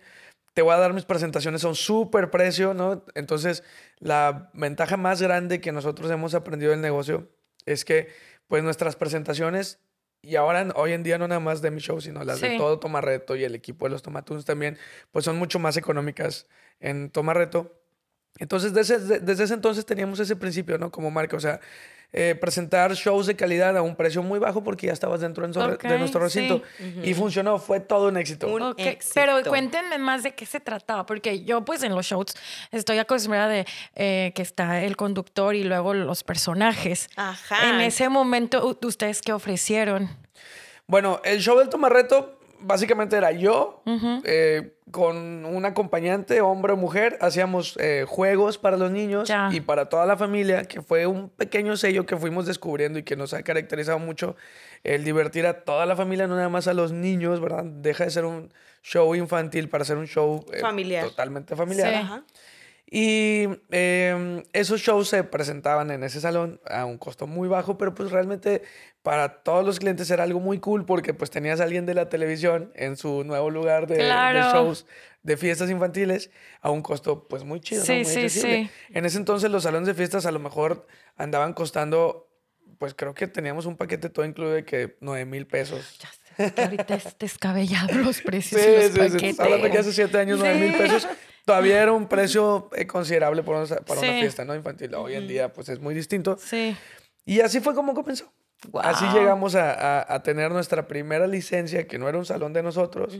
Te 0.53 0.61
voy 0.63 0.73
a 0.73 0.77
dar 0.77 0.93
mis 0.93 1.05
presentaciones 1.05 1.63
a 1.63 1.69
un 1.69 1.75
súper 1.75 2.31
precio, 2.31 2.73
¿no? 2.73 3.05
Entonces, 3.15 3.63
la 3.99 4.49
ventaja 4.53 4.97
más 4.97 5.21
grande 5.21 5.61
que 5.61 5.71
nosotros 5.71 6.09
hemos 6.11 6.33
aprendido 6.33 6.71
del 6.71 6.81
negocio 6.81 7.29
es 7.65 7.85
que, 7.85 8.09
pues, 8.47 8.63
nuestras 8.63 8.95
presentaciones, 8.95 9.79
y 10.21 10.35
ahora, 10.35 10.67
hoy 10.75 10.93
en 10.93 11.03
día, 11.03 11.17
no 11.17 11.27
nada 11.27 11.39
más 11.39 11.61
de 11.61 11.71
mi 11.71 11.79
show, 11.79 12.01
sino 12.01 12.23
las 12.23 12.41
de 12.41 12.57
todo 12.57 12.79
Tomarreto 12.79 13.35
y 13.35 13.43
el 13.43 13.55
equipo 13.55 13.85
de 13.85 13.91
los 13.91 14.01
Tomatunes 14.01 14.45
también, 14.45 14.77
pues 15.11 15.25
son 15.25 15.37
mucho 15.37 15.59
más 15.59 15.77
económicas 15.77 16.47
en 16.79 17.09
Tomarreto. 17.09 17.78
Entonces, 18.37 18.73
desde, 18.73 18.99
de- 18.99 19.19
desde 19.19 19.43
ese 19.45 19.53
entonces 19.53 19.85
teníamos 19.85 20.19
ese 20.19 20.35
principio, 20.35 20.77
¿no? 20.77 20.91
Como 20.91 21.11
marca, 21.11 21.35
o 21.35 21.39
sea, 21.39 21.59
eh, 22.11 22.33
presentar 22.39 22.91
shows 22.93 23.27
de 23.27 23.35
calidad 23.35 23.77
a 23.77 23.83
un 23.83 23.95
precio 23.95 24.23
muy 24.23 24.39
bajo 24.39 24.63
porque 24.63 24.87
ya 24.87 24.93
estabas 24.93 25.21
dentro 25.21 25.43
de 25.47 25.53
nuestro- 25.53 25.75
Ok, 25.75 25.83
de 25.83 25.99
nuestro 25.99 26.19
recinto. 26.21 26.63
Y 27.03 27.13
funcionó, 27.13 27.59
fue 27.59 27.79
todo 27.81 28.07
un 28.07 28.17
éxito. 28.17 28.47
Un 28.47 28.61
Ok, 28.63 28.79
éxito. 28.79 29.13
Pero 29.13 29.43
cuéntenme 29.47 29.97
más 29.99 30.23
de 30.23 30.33
qué 30.33 30.45
se 30.47 30.59
trataba, 30.59 31.05
porque 31.05 31.43
yo 31.43 31.63
pues 31.65 31.83
en 31.83 31.93
los 31.93 32.05
shows 32.07 32.27
estoy 32.71 32.97
acostumbrada 32.97 33.47
de 33.49 33.65
eh, 33.95 34.31
que 34.33 34.41
está 34.41 34.81
el 34.83 34.95
conductor 34.95 35.53
y 35.53 35.63
luego 35.63 35.93
los 35.93 36.23
personajes. 36.23 37.09
Ajá. 37.15 37.69
En 37.75 37.81
ese 37.81 38.09
momento, 38.09 38.75
¿ustedes 38.81 39.21
qué 39.21 39.31
ofrecieron? 39.33 40.09
Bueno, 40.87 41.21
el 41.23 41.39
show 41.41 41.59
del 41.59 41.69
Tomarreto 41.69 42.38
básicamente 42.61 43.15
era 43.17 43.31
yo 43.31 43.81
eh, 44.23 44.73
con 44.91 45.45
un 45.45 45.65
acompañante, 45.65 46.41
hombre 46.41 46.73
o 46.73 46.77
mujer. 46.77 47.17
Hacíamos 47.21 47.77
eh, 47.79 48.05
juegos 48.07 48.57
para 48.57 48.77
los 48.77 48.91
niños 48.91 49.27
Ya. 49.29 49.49
y 49.51 49.61
para 49.61 49.89
toda 49.89 50.05
la 50.05 50.17
familia, 50.17 50.63
que 50.65 50.81
fue 50.81 51.07
un 51.07 51.29
pequeño 51.29 51.77
sello 51.77 52.05
que 52.05 52.17
fuimos 52.17 52.45
descubriendo 52.45 52.99
y 52.99 53.03
que 53.03 53.15
nos 53.15 53.33
ha 53.33 53.43
caracterizado 53.43 53.99
mucho 53.99 54.35
el 54.83 55.03
divertir 55.03 55.45
a 55.45 55.61
toda 55.63 55.85
la 55.85 55.95
familia, 55.95 56.27
no 56.27 56.35
nada 56.35 56.49
más 56.49 56.67
a 56.67 56.73
los 56.73 56.91
niños, 56.91 57.39
¿verdad? 57.41 57.63
Deja 57.65 58.05
de 58.05 58.11
ser 58.11 58.25
un 58.25 58.51
show 58.81 59.13
infantil 59.15 59.69
para 59.69 59.83
ser 59.85 59.97
un 59.97 60.07
show 60.07 60.45
eh, 60.53 60.59
Familiar. 60.59 61.03
totalmente 61.05 61.55
familiar. 61.55 61.89
Sí. 61.89 61.95
Ajá. 61.95 62.23
Y 62.91 63.47
eh, 63.69 64.43
esos 64.51 64.81
shows 64.81 65.09
se 65.09 65.23
presentaban 65.23 65.91
en 65.91 66.03
ese 66.03 66.19
salón 66.21 66.59
a 66.65 66.85
un 66.85 66.97
costo 66.97 67.27
muy 67.27 67.47
bajo, 67.47 67.77
pero 67.77 67.93
pues 67.93 68.09
realmente 68.09 68.63
para 69.03 69.43
todos 69.43 69.63
los 69.63 69.77
clientes 69.77 70.09
era 70.09 70.23
algo 70.23 70.39
muy 70.39 70.57
cool 70.59 70.85
porque 70.85 71.13
pues 71.13 71.29
tenías 71.29 71.59
a 71.59 71.65
alguien 71.65 71.85
de 71.85 71.93
la 71.93 72.09
televisión 72.09 72.71
en 72.75 72.97
su 72.97 73.23
nuevo 73.23 73.51
lugar 73.51 73.85
de, 73.85 73.99
shows 74.51 74.87
de 75.21 75.37
fiestas 75.37 75.69
infantiles 75.69 76.31
a 76.61 76.71
un 76.71 76.81
costo 76.81 77.27
pues 77.27 77.43
muy 77.43 77.59
chido. 77.59 77.81
¿no? 77.81 77.85
Sí, 77.85 77.93
muy 77.93 78.05
sí, 78.05 78.19
accesible. 78.21 78.63
sí. 78.87 78.93
En 78.95 79.05
ese 79.05 79.17
entonces 79.19 79.51
los 79.51 79.63
salones 79.63 79.85
de 79.87 79.93
fiestas 79.93 80.25
a 80.25 80.31
lo 80.31 80.39
mejor 80.39 80.87
andaban 81.15 81.53
costando, 81.53 82.27
pues 82.79 82.95
creo 82.95 83.13
que 83.13 83.27
teníamos 83.27 83.67
un 83.67 83.77
paquete 83.77 84.09
todo 84.09 84.25
incluido 84.25 84.53
de 84.55 84.65
que 84.65 84.97
9 85.01 85.25
mil 85.25 85.45
pesos. 85.45 85.99
Ya 85.99 86.09
sé, 86.47 86.61
ahorita 86.63 86.95
es 86.95 87.15
descabellado 87.19 87.93
los 87.99 88.15
Sí, 88.17 88.23
precios 88.23 88.59
sí, 88.61 88.67
y 88.67 88.75
los 88.75 88.83
sí, 88.85 88.97
paquetes. 88.97 89.23
estás 89.29 89.45
hablando 89.45 89.69
que 89.69 89.77
hace 89.77 89.93
siete 89.93 90.17
años 90.17 90.39
9 90.39 90.57
mil 90.57 90.71
Sí. 90.71 90.77
pesos 90.79 91.07
todavía 91.49 91.81
era 91.81 91.91
un 91.93 92.07
precio 92.07 92.69
eh, 92.75 92.85
considerable 92.85 93.41
para, 93.41 93.59
una, 93.63 93.75
para 93.77 93.99
una 93.99 94.09
Sí. 94.13 94.19
fiesta 94.21 94.45
no 94.45 94.53
infantil. 94.55 94.93
Hoy 94.93 95.15
en 95.15 95.27
día 95.27 95.51
pues 95.51 95.67
es 95.69 95.79
muy 95.79 95.95
distinto. 95.95 96.37
Sí. 96.39 96.77
Y 97.25 97.39
así 97.41 97.59
fue 97.59 97.73
como 97.73 97.93
comenzó. 97.95 98.31
Así 98.81 99.05
llegamos 99.13 99.55
a, 99.55 99.71
a- 100.01 100.13
a 100.15 100.21
tener 100.21 100.51
nuestra 100.51 100.87
primera 100.87 101.25
licencia, 101.27 101.87
que 101.87 101.97
no 101.97 102.07
era 102.07 102.17
un 102.17 102.25
salón 102.25 102.53
de 102.53 102.61
nosotros, 102.61 103.17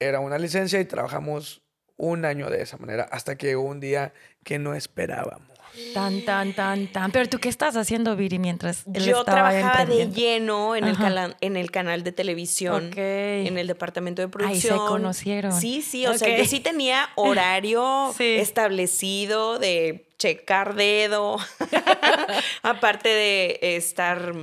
era 0.00 0.18
una 0.20 0.38
licencia 0.38 0.80
y 0.80 0.84
trabajamos 0.86 1.61
un 2.02 2.24
año 2.24 2.50
de 2.50 2.62
esa 2.62 2.76
manera, 2.78 3.04
hasta 3.12 3.36
que 3.36 3.46
llegó 3.46 3.62
un 3.62 3.78
día 3.78 4.12
que 4.42 4.58
no 4.58 4.74
esperábamos. 4.74 5.48
Tan, 5.94 6.22
tan, 6.26 6.52
tan, 6.52 6.86
tan. 6.88 7.12
Pero 7.12 7.28
tú, 7.30 7.38
¿qué 7.38 7.48
estás 7.48 7.76
haciendo, 7.76 8.14
Viri, 8.14 8.38
mientras 8.38 8.84
él 8.92 9.04
Yo 9.04 9.20
estaba 9.20 9.50
trabajaba 9.50 9.84
de 9.86 10.08
lleno 10.10 10.76
en 10.76 10.84
el, 10.84 10.98
cala- 10.98 11.34
en 11.40 11.56
el 11.56 11.70
canal 11.70 12.02
de 12.02 12.12
televisión, 12.12 12.88
Ok. 12.88 12.98
en 12.98 13.56
el 13.56 13.66
departamento 13.68 14.20
de 14.20 14.26
Ahí 14.44 14.60
se 14.60 14.68
producción. 14.68 14.78
conocieron. 14.88 15.52
Sí, 15.52 15.80
sí, 15.80 16.06
o 16.06 16.12
sea, 16.18 16.36
yo 16.36 16.44
sí 16.44 16.60
tenía 16.60 17.08
horario 17.14 18.12
Sí. 18.18 18.34
establecido 18.36 19.58
de 19.58 20.08
checar 20.18 20.74
dedo, 20.74 21.38
aparte 22.62 23.08
de 23.08 23.58
estar 23.76 24.34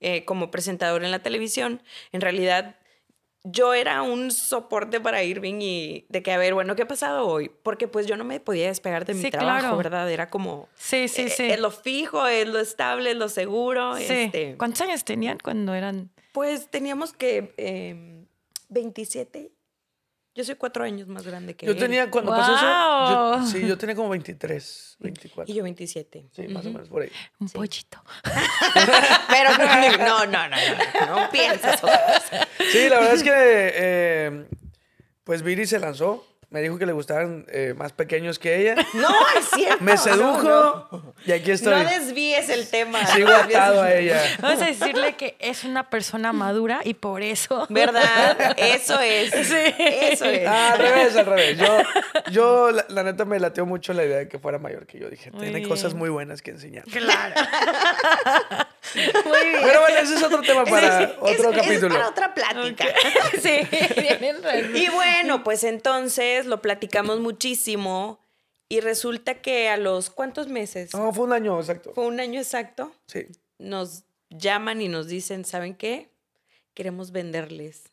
eh, 0.00 0.24
como 0.24 0.50
presentador 0.50 1.02
en 1.04 1.10
la 1.10 1.18
televisión. 1.20 1.82
En 2.12 2.20
realidad, 2.20 2.76
yo 3.48 3.74
era 3.74 4.02
un 4.02 4.30
soporte 4.30 5.00
para 5.00 5.22
Irving 5.22 5.60
y 5.60 6.06
de 6.08 6.22
que, 6.22 6.32
a 6.32 6.38
ver, 6.38 6.54
bueno, 6.54 6.74
¿qué 6.76 6.82
ha 6.82 6.88
pasado 6.88 7.26
hoy? 7.26 7.50
Porque 7.62 7.88
pues 7.88 8.06
yo 8.06 8.16
no 8.16 8.24
me 8.24 8.40
podía 8.40 8.66
despegar 8.68 9.04
de 9.04 9.14
mi 9.14 9.22
Sí, 9.22 9.30
trabajo, 9.30 9.60
claro. 9.60 9.76
¿verdad? 9.76 10.10
Era 10.10 10.28
como... 10.28 10.68
Sí, 10.74 11.08
sí, 11.08 11.22
eh, 11.22 11.28
sí. 11.30 11.44
Es 11.46 11.60
lo 11.60 11.70
fijo, 11.70 12.26
es 12.26 12.48
lo 12.48 12.58
estable, 12.58 13.10
es 13.12 13.16
lo 13.16 13.28
seguro. 13.28 13.96
Sí. 13.96 14.06
Este, 14.08 14.56
¿Cuántos 14.56 14.80
años 14.82 15.04
tenían 15.04 15.38
cuando 15.42 15.74
eran? 15.74 16.10
pues 16.32 16.68
teníamos 16.68 17.12
que 17.14 17.54
eh, 17.56 18.24
27. 18.68 19.50
Yo 20.36 20.44
soy 20.44 20.56
cuatro 20.56 20.84
años 20.84 21.08
más 21.08 21.24
grande 21.26 21.56
que 21.56 21.64
Yo 21.64 21.72
él. 21.72 21.78
tenía, 21.78 22.10
cuando 22.10 22.30
pasó 22.30 22.54
eso, 22.54 23.40
yo, 23.40 23.46
sí, 23.46 23.66
yo 23.66 23.78
tenía 23.78 23.96
como 23.96 24.10
23, 24.10 24.96
24. 25.00 25.50
Y 25.52 25.56
yo 25.56 25.62
27. 25.62 26.26
Sí, 26.30 26.48
más 26.48 26.66
o 26.66 26.70
menos 26.70 26.88
por 26.90 27.00
ahí. 27.02 27.10
Un 27.40 27.48
pollito. 27.48 28.02
Pero 29.30 29.50
no, 29.56 29.64
no, 29.96 30.26
no, 30.26 30.26
no, 30.26 30.48
no, 30.48 31.20
no 31.22 31.30
piensas 31.30 31.82
otra 31.82 32.00
cosa. 32.06 32.48
Sí, 32.70 32.86
la 32.90 32.98
verdad 32.98 33.14
es 33.14 33.22
que, 33.22 33.32
eh, 33.32 34.46
pues 35.24 35.42
Viri 35.42 35.64
se 35.66 35.78
lanzó, 35.78 36.22
me 36.50 36.62
dijo 36.62 36.78
que 36.78 36.86
le 36.86 36.92
gustaban 36.92 37.44
eh, 37.48 37.74
más 37.76 37.92
pequeños 37.92 38.38
que 38.38 38.60
ella, 38.60 38.76
No, 38.94 39.08
es 39.38 39.46
cierto. 39.54 39.82
me 39.84 39.96
sedujo 39.96 40.42
No, 40.42 40.88
no. 40.92 41.14
y 41.26 41.32
aquí 41.32 41.50
estoy. 41.50 41.74
No 41.82 41.90
desvíes 41.90 42.48
el 42.48 42.68
tema. 42.68 43.04
Sigo 43.14 43.28
atado 43.30 43.82
a 43.82 43.92
ella. 43.92 44.22
Vamos 44.40 44.62
a 44.62 44.66
decirle 44.66 45.16
que 45.16 45.36
es 45.40 45.64
una 45.64 45.90
persona 45.90 46.32
madura 46.32 46.80
y 46.84 46.94
por 46.94 47.22
eso. 47.22 47.66
¿Verdad? 47.70 48.54
Eso 48.56 49.00
es. 49.00 49.32
Eso 49.34 50.24
es. 50.26 50.46
Ah, 50.46 50.72
al 50.72 50.78
revés, 50.78 51.16
al 51.16 51.26
revés. 51.26 51.58
Yo, 51.58 51.78
yo 52.30 52.70
la, 52.70 52.86
la 52.88 53.02
neta, 53.02 53.24
me 53.24 53.38
lateó 53.40 53.66
mucho 53.66 53.92
la 53.92 54.04
idea 54.04 54.18
de 54.18 54.28
que 54.28 54.38
fuera 54.38 54.58
mayor 54.58 54.86
que 54.86 54.98
yo. 55.00 55.10
Dije, 55.10 55.30
Muy 55.32 55.40
tiene 55.40 55.58
bien. 55.58 55.68
cosas 55.68 55.94
muy 55.94 56.08
buenas 56.10 56.42
que 56.42 56.52
enseñar. 56.52 56.84
Claro. 56.84 57.34
Muy 59.24 59.48
bien. 59.50 59.60
Pero 59.62 59.80
bueno, 59.80 59.98
ese 59.98 60.14
es 60.14 60.22
otro 60.22 60.40
tema 60.42 60.64
para 60.64 61.02
Es- 61.04 61.10
otro 61.20 61.50
es 61.50 61.56
capítulo. 61.56 61.94
para 61.94 62.08
otra 62.08 62.34
plática. 62.34 62.84
Sí, 63.42 63.60
tienen 63.94 64.42
razón. 64.42 64.76
Y 64.76 64.88
bueno, 64.88 65.42
pues 65.44 65.64
entonces 65.64 66.46
lo 66.46 66.60
platicamos 66.62 67.20
muchísimo 67.20 68.18
y 68.68 68.80
resulta 68.80 69.34
que 69.40 69.68
a 69.68 69.76
los 69.76 70.10
cuántos 70.10 70.48
meses, 70.48 70.92
No, 70.94 71.12
fue 71.12 71.24
un 71.26 71.32
año 71.32 71.58
exacto. 71.60 71.92
fue 71.94 72.06
un 72.06 72.18
año 72.20 72.40
exacto, 72.40 72.92
Sí. 73.06 73.26
nos 73.58 74.04
llaman 74.30 74.80
y 74.82 74.88
nos 74.88 75.06
dicen, 75.06 75.44
¿saben 75.44 75.74
qué? 75.74 76.10
Queremos 76.74 77.12
venderles 77.12 77.84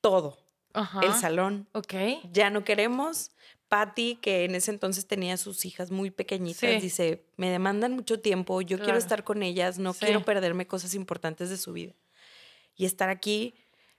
todo, 0.00 0.38
Ajá. 0.72 1.00
el 1.02 1.12
salón. 1.14 1.66
Ok. 1.72 1.94
Ya 2.32 2.50
no 2.50 2.62
queremos. 2.64 3.32
Patty, 3.68 4.16
que 4.16 4.44
en 4.44 4.54
ese 4.54 4.70
entonces 4.70 5.06
tenía 5.06 5.36
sus 5.36 5.64
hijas 5.64 5.90
muy 5.90 6.10
pequeñitas, 6.10 6.60
Sí. 6.70 6.80
dice, 6.80 7.24
me 7.36 7.50
demandan 7.50 7.92
mucho 7.92 8.20
tiempo, 8.20 8.60
yo 8.62 8.76
Claro. 8.78 8.84
quiero 8.84 8.98
estar 8.98 9.24
con 9.24 9.42
ellas, 9.42 9.78
no 9.78 9.92
Sí. 9.92 10.06
quiero 10.06 10.24
perderme 10.24 10.66
cosas 10.66 10.94
importantes 10.94 11.50
de 11.50 11.56
su 11.58 11.72
vida. 11.72 11.94
Y 12.76 12.86
estar 12.86 13.08
aquí 13.10 13.54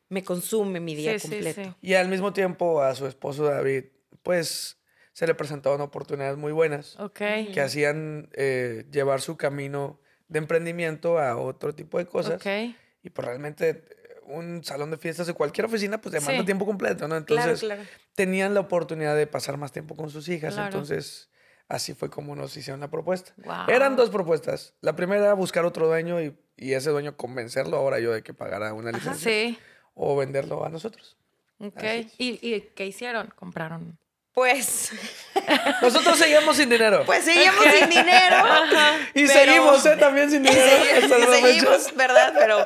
me 0.09 0.23
consume 0.23 0.79
mi 0.79 0.95
día 0.95 1.17
Sí, 1.19 1.29
completo. 1.29 1.63
sí. 1.63 1.71
Y 1.81 1.93
al 1.93 2.07
mismo 2.07 2.33
tiempo 2.33 2.81
a 2.81 2.95
su 2.95 3.05
esposo 3.05 3.43
David, 3.45 3.85
pues 4.23 4.77
se 5.13 5.27
le 5.27 5.35
presentaban 5.35 5.81
oportunidades 5.81 6.37
muy 6.37 6.51
buenas 6.51 6.97
Ok. 6.99 7.19
que 7.53 7.61
hacían 7.61 8.29
eh, 8.33 8.85
llevar 8.91 9.21
su 9.21 9.37
camino 9.37 9.99
de 10.29 10.39
emprendimiento 10.39 11.19
a 11.19 11.37
otro 11.37 11.75
tipo 11.75 11.97
de 11.99 12.05
cosas. 12.07 12.35
Ok. 12.35 12.75
Y 13.03 13.09
pues 13.11 13.25
realmente 13.27 13.83
un 14.29 14.63
salón 14.63 14.91
de 14.91 14.97
fiestas 14.97 15.27
de 15.27 15.33
cualquier 15.33 15.65
oficina 15.65 15.99
pues 15.99 16.13
demanda 16.13 16.39
Sí. 16.39 16.45
tiempo 16.45 16.65
completo, 16.65 17.07
¿no? 17.07 17.17
Entonces 17.17 17.59
claro. 17.59 17.81
tenían 18.15 18.53
la 18.53 18.61
oportunidad 18.61 19.15
de 19.15 19.27
pasar 19.27 19.57
más 19.57 19.71
tiempo 19.71 19.95
con 19.95 20.09
sus 20.09 20.29
hijas. 20.29 20.53
Claro. 20.53 20.67
Entonces 20.67 21.29
así 21.67 21.93
fue 21.93 22.09
como 22.09 22.35
nos 22.35 22.55
hicieron 22.55 22.79
la 22.79 22.89
propuesta. 22.89 23.33
Eran 23.67 23.95
dos 23.95 24.09
propuestas. 24.09 24.73
La 24.81 24.95
primera 24.95 25.21
era 25.25 25.33
buscar 25.33 25.65
otro 25.65 25.87
dueño 25.87 26.21
y, 26.21 26.37
y 26.57 26.73
ese 26.73 26.89
dueño 26.89 27.17
convencerlo 27.17 27.77
ahora 27.77 27.99
yo 27.99 28.11
de 28.11 28.23
que 28.23 28.33
pagara 28.33 28.73
una 28.73 28.91
licencia 28.91 29.31
Sí. 29.31 29.57
o 29.93 30.15
venderlo 30.15 30.63
a 30.65 30.69
nosotros. 30.69 31.17
Ok. 31.59 31.83
¿Y, 32.17 32.39
¿Y 32.41 32.61
qué 32.75 32.85
hicieron? 32.85 33.33
Compraron. 33.35 33.97
Pues, 34.39 34.91
Nosotros 35.81 36.17
seguimos 36.17 36.55
sin 36.55 36.69
dinero. 36.69 37.03
pues 37.05 37.25
seguimos 37.25 37.61
sin 37.77 37.89
dinero. 37.89 38.37
y 39.13 39.27
pero- 39.27 39.33
seguimos, 39.33 39.85
¿eh? 39.85 39.97
También 39.97 40.31
sin 40.31 40.43
dinero. 40.43 40.65
y 40.95 41.41
seguimos, 41.41 41.93
¿verdad? 41.93 42.33
Pero, 42.39 42.65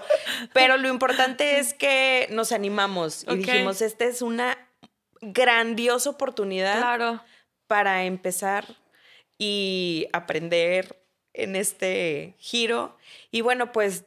pero 0.53 0.77
lo 0.77 0.88
importante 0.88 1.58
es 1.58 1.74
que 1.74 2.27
nos 2.30 2.51
animamos 2.51 3.25
y 3.27 3.38
dijimos, 3.38 3.82
esta 3.82 4.06
es 4.06 4.22
una 4.22 4.56
grandiosa 5.22 6.12
oportunidad 6.12 6.77
Claro. 6.77 7.24
para 7.65 8.03
empezar 8.03 8.68
y 9.39 10.06
aprender 10.13 11.03
en 11.34 11.56
este 11.56 12.36
giro. 12.38 13.00
Y 13.32 13.42
bueno, 13.42 13.72
pues 13.72 14.03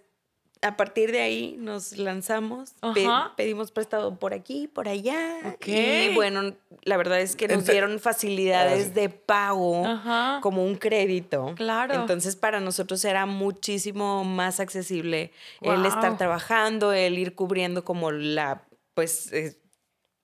a 0.62 0.76
partir 0.76 1.12
de 1.12 1.20
ahí 1.20 1.56
nos 1.58 1.96
lanzamos, 1.98 2.74
pe- 2.94 3.06
pedimos 3.36 3.70
prestado 3.72 4.18
por 4.18 4.32
aquí, 4.32 4.66
por 4.68 4.88
allá. 4.88 5.56
Y 5.66 6.14
bueno, 6.14 6.54
la 6.82 6.96
verdad 6.96 7.20
es 7.20 7.36
que 7.36 7.46
nos 7.46 7.66
dieron 7.66 7.98
facilidades 8.00 8.94
de 8.94 9.08
pago 9.10 9.84
Ajá. 9.86 10.40
como 10.42 10.64
un 10.64 10.76
crédito. 10.76 11.54
Claro. 11.56 11.94
Entonces 11.94 12.36
para 12.36 12.60
nosotros 12.60 13.04
era 13.04 13.26
muchísimo 13.26 14.24
más 14.24 14.58
accesible 14.60 15.30
el 15.60 15.84
estar 15.84 16.16
trabajando, 16.16 16.92
el 16.92 17.18
ir 17.18 17.34
cubriendo 17.34 17.84
como 17.84 18.10
la, 18.10 18.62
pues, 18.94 19.32
eh, 19.32 19.58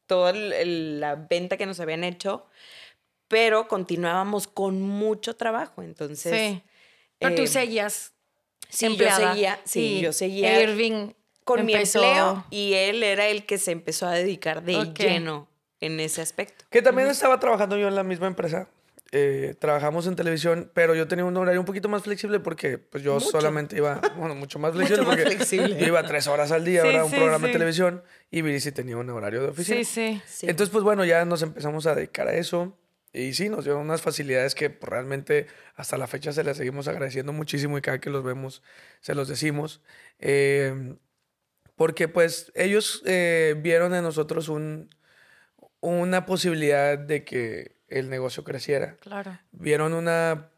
toda 0.07 0.33
la 0.33 1.15
venta 1.15 1.57
que 1.57 1.67
nos 1.67 1.79
habían 1.79 2.05
hecho, 2.05 2.47
pero 3.29 3.69
continuábamos 3.69 4.47
con 4.47 4.81
mucho 4.83 5.37
trabajo. 5.37 5.83
Entonces, 5.83 6.53
sí. 6.53 6.63
Pero 7.19 7.35
tú 7.37 7.43
eh, 7.43 7.47
seguías. 7.47 8.12
Sí, 8.73 8.87
yo 8.87 8.91
empleada. 8.93 9.31
seguía, 9.33 9.61
sí, 9.65 9.81
Y 9.81 10.01
yo 10.01 10.13
seguía 10.13 10.61
Irving 10.63 11.11
con 11.45 11.65
mi 11.65 11.75
empleo 11.75 12.45
y 12.51 12.75
él 12.75 13.03
era 13.03 13.29
el 13.29 13.45
que 13.47 13.59
se 13.59 13.73
empezó 13.73 14.07
a 14.07 14.13
dedicar 14.13 14.63
de 14.63 14.93
lleno 14.97 15.49
en 15.81 15.99
ese 16.01 16.23
aspecto. 16.23 16.65
Que 16.71 16.83
también 16.83 17.09
estaba 17.09 17.39
trabajando 17.41 17.77
yo 17.77 17.89
en 17.89 17.95
la 17.97 18.05
misma 18.05 18.27
empresa. 18.29 18.69
Eh, 19.15 19.55
trabajamos 19.59 20.07
en 20.07 20.17
televisión, 20.17 20.71
pero 20.73 20.95
yo 20.95 21.07
tenía 21.07 21.27
un 21.27 21.37
horario 21.37 21.61
un 21.61 21.67
poquito 21.67 21.87
más 21.87 22.03
flexible 22.03 22.41
porque 22.41 22.79
pues 22.79 23.03
yo 23.05 23.15
Mucho. 23.15 23.27
solamente 23.31 23.77
iba, 23.77 24.01
bueno, 24.17 24.35
mucho 24.35 24.59
más 24.59 24.73
flexible 24.73 25.03
Mucho 25.03 25.11
más 25.11 25.19
porque 25.23 25.37
flexible. 25.37 25.77
yo 25.79 25.87
iba 25.87 26.03
tres 26.03 26.27
horas 26.29 26.51
al 26.51 26.65
día, 26.65 26.81
Sí, 26.81 26.87
¿verdad? 26.89 27.05
Un 27.05 27.11
sí, 27.11 27.17
programa 27.17 27.47
de 27.47 27.53
televisión 27.53 28.03
y 28.31 28.41
Viri 28.41 28.59
sí 28.61 28.73
tenía 28.73 28.97
un 28.97 29.11
horario 29.11 29.43
de 29.43 29.49
oficina. 29.49 29.77
Sí, 29.79 29.85
sí. 29.85 30.23
Sí. 30.27 30.47
Entonces, 30.49 30.73
pues 30.73 30.83
bueno, 30.83 31.05
ya 31.05 31.27
nos 31.27 31.43
empezamos 31.43 31.85
a 31.87 31.95
dedicar 31.95 32.27
a 32.27 32.33
eso. 32.33 32.75
Y 33.15 33.35
sí, 33.35 33.49
nos 33.51 33.65
dieron 33.65 33.83
unas 33.83 34.01
facilidades 34.01 34.55
que 34.55 34.71
pues, 34.71 34.89
realmente 34.91 35.47
hasta 35.77 35.99
la 35.99 36.07
fecha 36.07 36.33
se 36.33 36.45
las 36.45 36.57
seguimos 36.57 36.89
agradeciendo 36.89 37.33
muchísimo 37.33 37.77
y 37.77 37.83
cada 37.83 38.01
que 38.01 38.09
los 38.11 38.25
vemos 38.25 38.63
se 39.01 39.15
los 39.15 39.29
decimos. 39.29 39.83
Eh, 40.19 40.97
porque 41.77 42.09
pues 42.09 42.53
ellos 42.55 43.03
eh, 43.05 43.55
vieron 43.59 43.95
en 43.95 44.03
nosotros 44.03 44.49
un, 44.49 44.89
una 45.81 46.25
posibilidad 46.27 46.99
de 46.99 47.25
que 47.25 47.77
el 47.89 48.09
negocio 48.09 48.45
creciera. 48.45 48.97
Claro. 49.01 49.39
Vieron 49.51 49.93
una... 49.93 50.49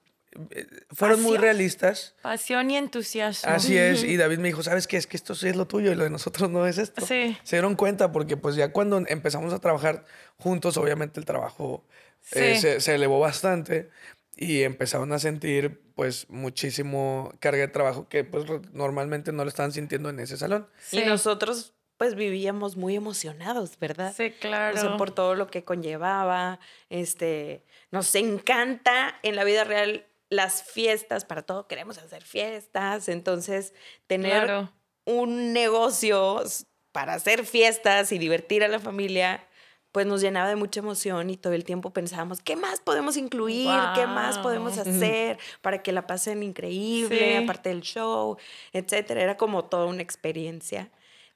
eh, 0.51 0.67
Fueron 0.91 1.23
muy 1.23 1.39
realistas. 1.39 2.15
Pasión 2.23 2.71
y 2.71 2.77
entusiasmo. 2.77 3.51
Así 3.51 3.77
es, 3.77 4.05
y 4.05 4.17
David 4.17 4.39
me 4.39 4.49
dijo, 4.49 4.63
¿sabes 4.63 4.87
qué? 4.87 4.97
Es 4.97 5.07
que 5.09 5.17
esto 5.17 5.35
sí 5.35 5.49
es 5.49 5.57
lo 5.57 5.67
tuyo 5.67 5.91
y 5.91 5.95
lo 5.97 6.05
de 6.05 6.11
nosotros 6.11 6.51
no 6.51 6.67
es 6.67 6.79
esto. 6.79 7.05
Sí. 7.05 7.37
Se 7.43 7.57
dieron 7.57 7.75
cuenta 7.75 8.13
porque 8.13 8.37
pues 8.37 8.55
ya 8.55 8.71
cuando 8.71 9.03
empezamos 9.09 9.53
a 9.53 9.59
trabajar 9.59 10.05
juntos, 10.37 10.77
obviamente 10.77 11.19
el 11.19 11.27
trabajo 11.27 11.85
eh, 12.33 12.57
se, 12.59 12.81
se 12.81 12.95
elevó 12.95 13.21
bastante 13.21 13.91
y 14.37 14.63
empezaron 14.63 15.13
a 15.13 15.19
sentir 15.19 15.81
pues 15.95 16.29
muchísimo 16.29 17.33
carga 17.39 17.61
de 17.61 17.69
trabajo 17.69 18.09
que 18.09 18.25
pues 18.25 18.45
normalmente 18.73 19.31
no 19.33 19.45
lo 19.45 19.49
estaban 19.49 19.73
sintiendo 19.73 20.09
en 20.11 20.19
ese 20.21 20.37
salón. 20.37 20.69
Sí. 20.81 21.01
Y 21.01 21.05
nosotros 21.05 21.75
pues 21.97 22.17
vivíamos 22.17 22.77
muy 22.77 22.97
emocionados, 22.97 23.79
¿verdad? 23.79 24.13
Sí, 24.17 24.33
claro. 24.33 24.77
O 24.77 24.81
sea, 24.81 24.97
por 24.97 25.13
todo 25.13 25.37
lo 25.37 25.47
que 25.47 25.63
conllevaba. 25.63 26.59
Este, 26.91 27.65
nos 27.93 28.13
encanta 28.17 29.19
en 29.23 29.37
la 29.37 29.45
vida 29.45 29.63
real 29.63 30.05
las 30.29 30.65
fiestas, 30.65 31.25
para 31.25 31.43
todo 31.43 31.69
queremos 31.69 31.99
hacer 31.99 32.25
fiestas. 32.25 33.09
Entonces, 33.09 33.75
tener 34.09 34.45
Claro. 34.45 34.73
un 35.05 35.53
negocio 35.53 36.43
para 36.91 37.15
hacer 37.15 37.47
fiestas 37.47 38.11
y 38.11 38.19
divertir 38.19 38.65
a 38.65 38.69
la 38.69 38.81
familia, 38.81 39.47
pues 39.95 40.07
nos 40.09 40.21
llenaba 40.21 40.49
de 40.49 40.57
mucha 40.57 40.81
emoción 40.81 41.31
y 41.31 41.37
todo 41.37 41.53
el 41.53 41.63
tiempo 41.63 41.91
pensábamos, 41.91 42.41
¿qué 42.43 42.57
más 42.57 42.81
podemos 42.81 43.17
incluir? 43.17 43.71
¿Qué 43.95 44.09
más 44.09 44.39
podemos 44.39 44.77
hacer 44.79 45.39
para 45.63 45.83
que 45.85 45.93
la 45.93 46.05
pasen 46.09 46.43
increíble, 46.43 47.37
Sí. 47.39 47.45
aparte 47.45 47.69
del 47.69 47.81
show, 47.83 48.37
etcétera? 48.73 49.23
Era 49.23 49.37
como 49.37 49.67
toda 49.67 49.87
una 49.87 50.03
experiencia. 50.03 50.91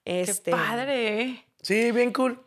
Este, 0.05 0.51
Qué 0.51 0.57
padre. 0.57 1.45
Sí, 1.63 1.93
bien 1.93 2.13
cool. 2.13 2.43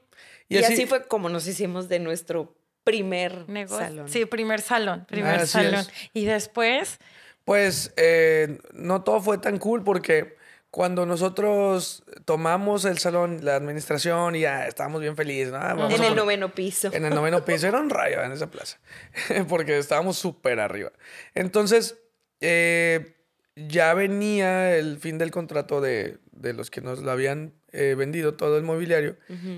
Y, 0.49 0.57
así, 0.57 0.85
fue 0.85 1.07
como 1.07 1.29
nos 1.29 1.47
hicimos 1.47 1.87
de 1.87 1.99
nuestro 1.99 2.53
primer 2.83 3.47
Negocio. 3.47 3.77
salón. 3.85 4.09
Sí, 4.09 4.25
primer 4.25 4.59
salón, 4.59 5.05
primer 5.07 5.35
Así 5.35 5.53
salón. 5.53 5.75
es. 5.75 5.89
Y 6.13 6.25
después, 6.25 6.99
Pues 7.45 7.93
eh, 7.95 8.59
no 8.73 9.01
todo 9.03 9.21
fue 9.21 9.37
tan 9.37 9.59
cool 9.59 9.81
porque 9.85 10.35
cuando 10.71 11.05
nosotros 11.05 12.03
tomamos 12.23 12.85
el 12.85 12.97
salón, 12.97 13.39
la 13.43 13.57
administración, 13.57 14.37
y 14.37 14.41
ya 14.41 14.67
estábamos 14.67 15.01
bien 15.01 15.17
felices, 15.17 15.51
¿no? 15.51 15.57
Ah, 15.57 15.73
vamos 15.73 15.93
En 15.93 16.01
a 16.01 16.07
el 16.07 16.15
noveno 16.15 16.49
piso. 16.55 16.89
En 16.93 17.03
el 17.03 17.13
noveno 17.13 17.43
piso. 17.43 17.67
Era 17.67 17.79
un 17.79 17.89
rayo 17.89 18.23
en 18.23 18.31
esa 18.31 18.49
plaza. 18.49 18.79
Porque 19.49 19.77
estábamos 19.77 20.17
súper 20.17 20.61
arriba. 20.61 20.93
Entonces, 21.35 21.97
eh, 22.39 23.17
ya 23.57 23.93
venía 23.93 24.77
el 24.77 24.97
fin 24.97 25.17
del 25.17 25.29
contrato 25.29 25.81
de, 25.81 26.19
de 26.31 26.53
los 26.53 26.71
que 26.71 26.79
nos 26.79 26.99
lo 26.99 27.11
habían 27.11 27.53
eh, 27.73 27.95
vendido 27.97 28.35
todo 28.35 28.57
el 28.57 28.63
mobiliario. 28.63 29.17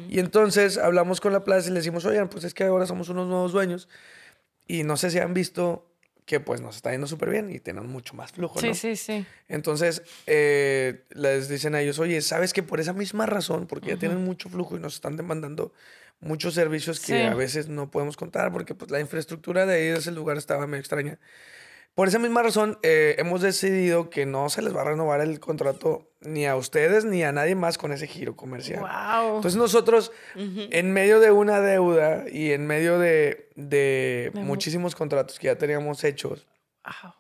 Y 0.10 0.20
entonces 0.20 0.80
hablamos 0.80 1.22
con 1.22 1.32
la 1.32 1.44
plaza 1.44 1.70
y 1.70 1.74
le 1.74 1.80
decimos, 1.80 2.06
oigan, 2.06 2.28
pues 2.28 2.44
es 2.44 2.56
que 2.56 2.64
ahora 2.64 2.88
somos 2.88 3.10
unos 3.10 3.28
nuevos 3.28 3.52
dueños. 3.52 3.88
Y 4.68 4.84
no 4.84 4.98
sé 4.98 5.12
si 5.12 5.20
han 5.20 5.36
visto 5.36 5.93
que 6.26 6.40
pues 6.40 6.62
nos 6.62 6.76
está 6.78 6.92
yendo 6.92 7.08
súper 7.08 7.30
bien 7.30 7.50
y 7.50 7.60
tenemos 7.60 7.90
mucho 7.90 8.14
más 8.14 8.32
flujo, 8.32 8.60
sí, 8.60 8.68
¿no? 8.68 8.74
sí, 8.74 8.96
sí. 8.96 9.26
Entonces, 9.48 10.02
eh, 10.26 11.04
les 11.12 11.50
dicen 11.50 11.76
a 11.76 11.82
ellos, 11.82 12.00
oye, 12.00 12.22
¿sabes 12.22 12.54
que 12.54 12.64
por 12.64 12.80
esa 12.80 12.94
misma 12.94 13.26
razón, 13.26 13.68
porque 13.68 13.90
ya 13.90 13.98
tienen 13.98 14.24
mucho 14.24 14.50
flujo 14.50 14.76
y 14.78 14.80
nos 14.80 14.96
están 14.96 15.18
demandando 15.18 15.74
muchos 16.22 16.54
servicios 16.54 17.00
que 17.02 17.18
Sí. 17.18 17.22
a 17.24 17.36
veces 17.36 17.68
no 17.68 17.92
podemos 17.92 18.16
contar 18.16 18.52
porque 18.54 18.74
pues, 18.76 18.90
la 18.92 19.00
infraestructura 19.02 19.66
de 19.66 19.76
ahí 19.76 19.86
de 19.88 19.98
ese 19.98 20.12
lugar 20.12 20.38
estaba 20.38 20.66
medio 20.68 20.80
extraña? 20.80 21.20
Por 21.96 22.08
esa 22.08 22.18
misma 22.18 22.42
razón, 22.42 22.80
eh, 22.82 23.16
hemos 23.20 23.42
decidido 23.42 24.10
que 24.10 24.26
no 24.26 24.50
se 24.50 24.64
les 24.64 24.76
va 24.76 24.82
a 24.82 24.86
renovar 24.86 25.22
el 25.22 25.40
contrato 25.40 26.10
ni 26.22 26.48
a 26.48 26.56
ustedes 26.56 27.06
ni 27.06 27.22
a 27.24 27.32
nadie 27.32 27.54
más 27.54 27.78
con 27.78 27.92
ese 27.92 28.08
giro 28.08 28.36
comercial. 28.36 28.80
Wow. 28.80 29.36
Entonces 29.36 29.58
nosotros, 29.58 30.12
en 30.36 30.92
medio 30.92 31.20
de 31.20 31.30
una 31.32 31.60
deuda 31.60 32.26
y 32.32 32.52
en 32.52 32.66
medio 32.66 32.98
de, 32.98 33.50
de 33.56 34.32
De 34.34 34.40
mu- 34.40 34.42
muchísimos 34.46 34.96
contratos 34.96 35.38
que 35.38 35.48
ya 35.48 35.58
teníamos 35.58 36.04
hechos, 36.04 36.48
Wow. 36.84 37.14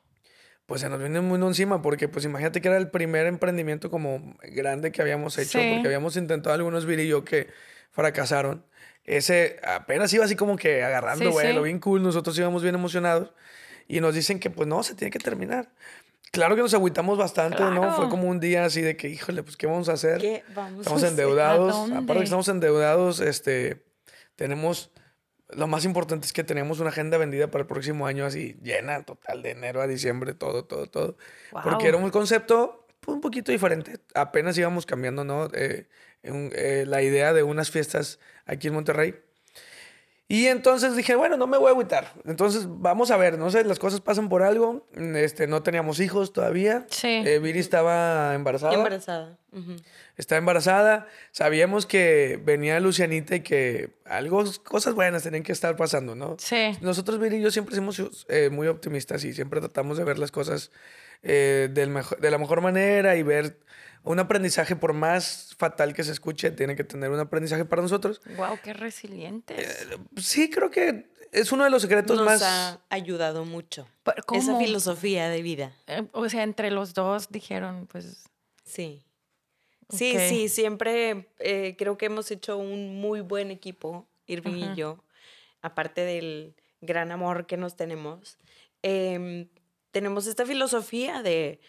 pues 0.65 0.82
se 0.82 0.89
nos 0.89 1.00
viene 1.00 1.22
muy 1.22 1.39
encima, 1.46 1.82
porque 1.84 2.08
pues 2.08 2.25
imagínate 2.25 2.60
que 2.60 2.68
era 2.70 2.77
el 2.77 2.89
primer 2.89 3.27
emprendimiento 3.27 3.92
como 3.92 4.36
grande 4.42 4.92
que 4.92 5.03
habíamos 5.03 5.38
hecho, 5.38 5.60
Sí. 5.60 5.72
porque 5.74 5.88
habíamos 5.88 6.15
intentado 6.18 6.56
algunos 6.56 6.86
Viri 6.88 7.03
y 7.03 7.08
yo 7.10 7.24
que 7.24 7.48
fracasaron. 7.92 8.65
Ese 9.03 9.60
apenas 9.63 10.12
iba 10.13 10.25
así 10.25 10.36
como 10.36 10.56
que 10.56 10.82
agarrando 10.84 11.25
Sí, 11.25 11.32
vuelo, 11.32 11.60
sí. 11.60 11.65
bien 11.65 11.80
cool, 11.80 12.01
nosotros 12.01 12.36
íbamos 12.39 12.63
bien 12.63 12.74
emocionados 12.74 13.34
y 13.87 13.99
nos 14.01 14.13
dicen 14.15 14.39
que 14.39 14.49
pues 14.49 14.67
no, 14.67 14.83
se 14.83 14.95
tiene 14.95 15.11
que 15.11 15.19
terminar. 15.19 15.69
Claro 16.31 16.55
que 16.55 16.61
nos 16.63 16.73
agüitamos 16.73 17.17
bastante, 17.17 17.61
¿no? 17.61 17.81
Claro. 17.81 17.93
Fue 17.93 18.09
como 18.09 18.27
un 18.27 18.39
día 18.39 18.65
así 18.65 18.81
de 18.81 18.97
que, 18.97 19.07
híjole, 19.07 19.43
pues 19.43 19.55
¿qué 19.55 19.67
vamos 19.67 19.87
a 19.89 19.93
hacer? 19.93 20.19
¿Qué 20.19 20.43
vamos 20.55 20.79
Estamos 20.79 21.03
a 21.03 21.05
hacer? 21.05 21.09
endeudados. 21.09 21.91
¿A? 21.91 21.97
Aparte 21.99 22.13
que 22.19 22.23
estamos 22.23 22.47
endeudados, 22.47 23.19
este, 23.19 23.83
tenemos, 24.35 24.89
lo 25.49 25.67
más 25.67 25.85
importante 25.85 26.25
es 26.25 26.33
que 26.33 26.43
tenemos 26.43 26.79
una 26.79 26.89
agenda 26.89 27.17
vendida 27.19 27.51
para 27.51 27.61
el 27.61 27.67
próximo 27.67 28.07
año 28.07 28.25
así 28.25 28.57
llena, 28.63 29.03
total, 29.03 29.43
de 29.43 29.51
enero 29.51 29.79
a 29.81 29.85
diciembre, 29.87 30.33
todo, 30.33 30.65
todo, 30.65 30.87
todo. 30.87 31.17
Wow. 31.51 31.61
Porque 31.63 31.87
era 31.87 31.97
un 31.97 32.09
concepto 32.09 32.87
pues, 32.99 33.13
un 33.13 33.21
poquito 33.21 33.51
diferente. 33.51 33.99
Apenas 34.15 34.57
íbamos 34.57 34.87
cambiando, 34.87 35.23
¿no? 35.23 35.49
Eh, 35.53 35.87
un- 36.24 36.51
eh, 36.55 36.85
la 36.87 37.03
idea 37.03 37.33
de 37.33 37.43
unas 37.43 37.69
fiestas 37.69 38.19
aquí 38.48 38.69
en 38.69 38.74
Monterrey. 38.74 39.13
Y 40.27 40.48
entonces 40.48 40.96
dije, 40.96 41.16
bueno, 41.16 41.38
no 41.38 41.48
me 41.48 41.57
voy 41.57 41.68
a 41.68 41.72
agüitar. 41.72 42.14
Entonces 42.25 42.66
vamos 42.68 43.12
a 43.12 43.18
ver, 43.18 43.38
no 43.38 43.51
sé, 43.51 43.64
las 43.66 43.77
cosas 43.77 44.00
pasan 44.00 44.29
por 44.29 44.42
algo. 44.42 44.88
Este, 44.96 45.48
no 45.48 45.64
teníamos 45.64 46.00
hijos 46.00 46.31
todavía. 46.31 46.86
Sí. 46.90 47.22
Eh, 47.25 47.40
Viri 47.40 47.59
estaba 47.59 48.33
embarazada. 48.33 48.74
Embarazada. 48.74 49.38
Está 50.18 50.38
embarazada. 50.38 51.07
Sabíamos 51.31 51.86
que 51.86 52.42
venía 52.44 52.79
Lucianita 52.79 53.36
y 53.36 53.42
que 53.42 53.92
algo, 54.05 54.44
cosas 54.64 54.96
buenas 54.96 55.24
tenían 55.24 55.44
que 55.44 55.51
estar 55.51 55.75
pasando, 55.75 56.16
¿no? 56.16 56.38
Sí. 56.40 56.77
Nosotros, 56.81 57.20
Viri 57.20 57.38
y 57.38 57.42
yo, 57.42 57.51
siempre 57.51 57.75
somos 57.75 58.25
eh, 58.29 58.50
muy 58.50 58.68
optimistas 58.68 59.24
y 59.25 59.33
siempre 59.33 59.59
tratamos 59.59 59.98
de 59.98 60.03
ver 60.05 60.18
las 60.18 60.31
cosas 60.31 60.72
eh, 61.22 61.70
del 61.72 61.94
de 62.20 62.31
la 62.31 62.38
mejor 62.38 62.62
manera 62.62 63.16
y 63.16 63.24
ver 63.24 63.57
un 64.03 64.20
aprendizaje, 64.20 64.75
por 64.75 64.94
más 64.94 65.55
fatal 65.57 65.94
que 65.94 66.03
se 66.03 66.11
escuche, 66.11 66.51
tiene 66.51 66.75
que 66.75 66.83
tener 66.83 67.09
un 67.09 67.20
aprendizaje 67.20 67.66
para 67.66 67.81
nosotros. 67.81 68.22
Wow, 68.37 68.59
qué 68.63 68.74
resilientes. 68.74 69.87
Sí, 70.18 70.50
creo 70.50 70.70
que 70.70 71.09
es 71.31 71.51
uno 71.51 71.63
de 71.63 71.70
los 71.70 71.81
secretos 71.81 72.18
Nos 72.18 72.25
más... 72.25 72.42
ha 72.44 72.81
ayudado 72.89 73.46
mucho. 73.46 73.87
Pero, 74.03 74.18
Esa 74.33 74.51
¿cómo? 74.53 74.59
filosofía 74.59 75.29
de 75.29 75.42
vida. 75.42 75.75
Eh, 75.87 76.07
o 76.11 76.27
sea, 76.29 76.44
entre 76.44 76.70
los 76.72 76.94
dos 76.94 77.29
dijeron, 77.29 77.87
pues, 77.87 78.24
Sí. 78.66 79.03
Sí, 79.89 80.16
sí, 80.27 80.50
siempre 80.50 81.29
eh, 81.39 81.75
creo 81.77 81.98
que 81.98 82.07
hemos 82.07 82.31
hecho 82.31 82.57
un 82.57 83.00
muy 83.00 83.22
buen 83.22 83.51
equipo, 83.51 84.07
Irving 84.25 84.72
y 84.72 84.75
yo, 84.75 85.03
aparte 85.61 86.01
del 86.01 86.55
gran 86.81 87.11
amor 87.11 87.46
que 87.46 87.57
nos 87.57 87.75
tenemos. 87.75 88.37
em, 88.81 89.50
tenemos 89.92 90.25
esta 90.25 90.46
filosofía 90.48 91.22
de 91.22 91.59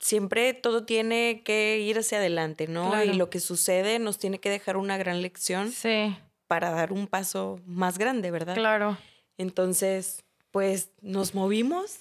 siempre 0.00 0.54
todo 0.54 0.84
tiene 0.84 1.42
que 1.44 1.78
ir 1.78 1.98
hacia 1.98 2.18
adelante, 2.18 2.66
¿no? 2.66 2.88
Claro. 2.88 3.04
Y 3.04 3.14
lo 3.14 3.30
que 3.30 3.38
sucede 3.38 3.98
nos 3.98 4.18
tiene 4.18 4.38
que 4.38 4.50
dejar 4.50 4.76
una 4.76 4.96
gran 4.96 5.22
lección 5.22 5.70
sí, 5.70 6.16
para 6.48 6.70
dar 6.70 6.92
un 6.92 7.06
paso 7.06 7.60
más 7.66 7.98
grande, 7.98 8.30
¿verdad? 8.30 8.54
claro. 8.54 8.98
Entonces, 9.38 10.24
pues 10.50 10.90
nos 11.00 11.34
movimos 11.34 11.98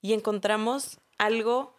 y 0.00 0.12
encontramos 0.12 0.98
algo 1.18 1.74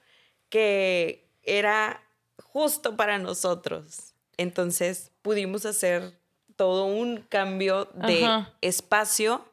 que 0.49 1.27
era 1.43 2.03
justo 2.38 2.95
para 2.95 3.17
nosotros. 3.17 4.13
Entonces 4.38 5.12
pudimos 5.21 5.65
hacer 5.65 6.19
todo 6.55 6.86
un 6.86 7.21
cambio 7.29 7.86
de 7.93 8.25
Ajá. 8.25 8.53
espacio 8.62 9.45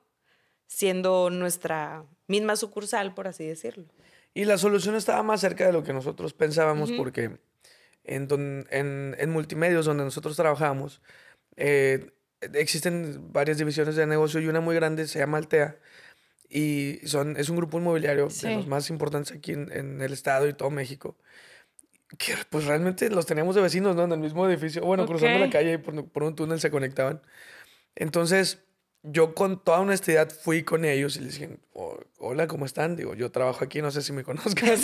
siendo 0.67 1.31
nuestra 1.31 2.05
misma 2.27 2.57
sucursal, 2.57 3.15
por 3.15 3.29
así 3.29 3.47
decirlo. 3.47 3.87
Y 4.37 4.45
la 4.45 4.59
solución 4.59 4.95
estaba 4.97 5.23
más 5.23 5.41
cerca 5.41 5.65
de 5.67 5.73
lo 5.73 5.83
que 5.83 5.93
nosotros 5.95 6.35
pensábamos 6.35 6.93
porque 6.93 7.39
en, 8.05 8.29
don- 8.29 8.67
en, 8.71 9.17
en 9.19 9.31
multimedios 9.31 9.87
donde 9.87 10.05
nosotros 10.05 10.37
trabajamos 10.37 11.01
eh, 11.57 12.11
existen 12.53 13.33
varias 13.33 13.57
divisiones 13.57 13.97
de 13.97 14.07
negocio 14.07 14.39
y 14.41 14.47
una 14.49 14.61
muy 14.61 14.75
grande 14.75 15.07
se 15.09 15.19
llama 15.21 15.39
Altea 15.39 15.79
y 16.51 17.01
son, 17.07 17.37
es 17.39 17.49
un 17.49 17.57
grupo 17.57 17.79
inmobiliario 17.79 18.29
Sí. 18.29 18.47
de 18.47 18.57
los 18.57 18.67
más 18.67 18.91
importantes 18.91 19.35
aquí 19.37 19.53
en, 19.53 19.73
en 19.73 20.03
el 20.03 20.13
estado 20.13 20.47
y 20.47 20.53
todo 20.53 20.71
México. 20.71 21.17
Que 22.19 22.35
pues 22.51 22.67
realmente 22.67 23.09
los 23.11 23.25
teníamos 23.27 23.55
de 23.57 23.63
vecinos, 23.63 23.97
¿no? 23.97 24.05
En 24.05 24.13
el 24.13 24.21
mismo 24.21 24.47
edificio. 24.49 24.83
Bueno, 24.85 25.07
cruzando 25.07 25.39
la 25.39 25.51
calle 25.51 25.73
y 25.73 25.79
por, 25.79 26.09
por 26.09 26.23
un 26.25 26.37
túnel 26.37 26.61
se 26.61 26.71
conectaban. 26.71 27.21
Entonces, 27.97 28.63
yo 29.09 29.35
con 29.35 29.63
toda 29.63 29.81
honestidad 29.81 30.29
fui 30.31 30.63
con 30.65 30.85
ellos 30.85 31.17
y 31.17 31.21
les 31.21 31.35
dije, 31.39 31.59
"Oh, 31.73 31.97
hola, 32.19 32.47
¿cómo 32.49 32.67
están? 32.67 32.97
Digo, 32.97 33.15
yo 33.15 33.31
trabajo 33.31 33.65
aquí, 33.65 33.81
no 33.81 33.91
sé 33.91 34.03
si 34.03 34.13
me 34.13 34.25
conozcan. 34.25 34.77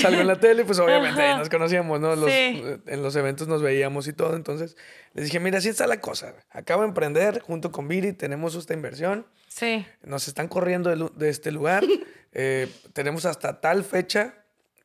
Salgo 0.00 0.20
en 0.20 0.26
la 0.26 0.40
tele, 0.40 0.64
pues 0.64 0.78
obviamente 0.78 1.20
ahí 1.20 1.36
nos 1.38 1.48
conocíamos, 1.50 2.00
¿no? 2.00 2.16
Los- 2.16 2.30
Sí. 2.30 2.62
En 2.86 3.02
los 3.02 3.14
eventos 3.16 3.48
nos 3.48 3.60
veíamos 3.62 4.08
y 4.08 4.12
todo. 4.12 4.34
Entonces, 4.34 4.76
les 5.12 5.26
dije, 5.26 5.40
mira, 5.40 5.58
así 5.58 5.68
está 5.68 5.86
la 5.86 6.00
cosa. 6.00 6.34
Acabo 6.50 6.82
de 6.82 6.88
emprender 6.88 7.40
junto 7.40 7.70
con 7.70 7.86
Viri, 7.88 8.12
tenemos 8.12 8.54
esta 8.54 8.72
inversión, 8.74 9.26
Sí, 9.48 9.84
nos 10.02 10.28
están 10.28 10.46
corriendo 10.48 10.94
de, 10.94 11.10
de 11.16 11.28
este 11.28 11.50
lugar, 11.50 11.82
eh, 12.32 12.68
tenemos 12.92 13.24
hasta 13.26 13.60
tal 13.60 13.82
fecha, 13.84 14.36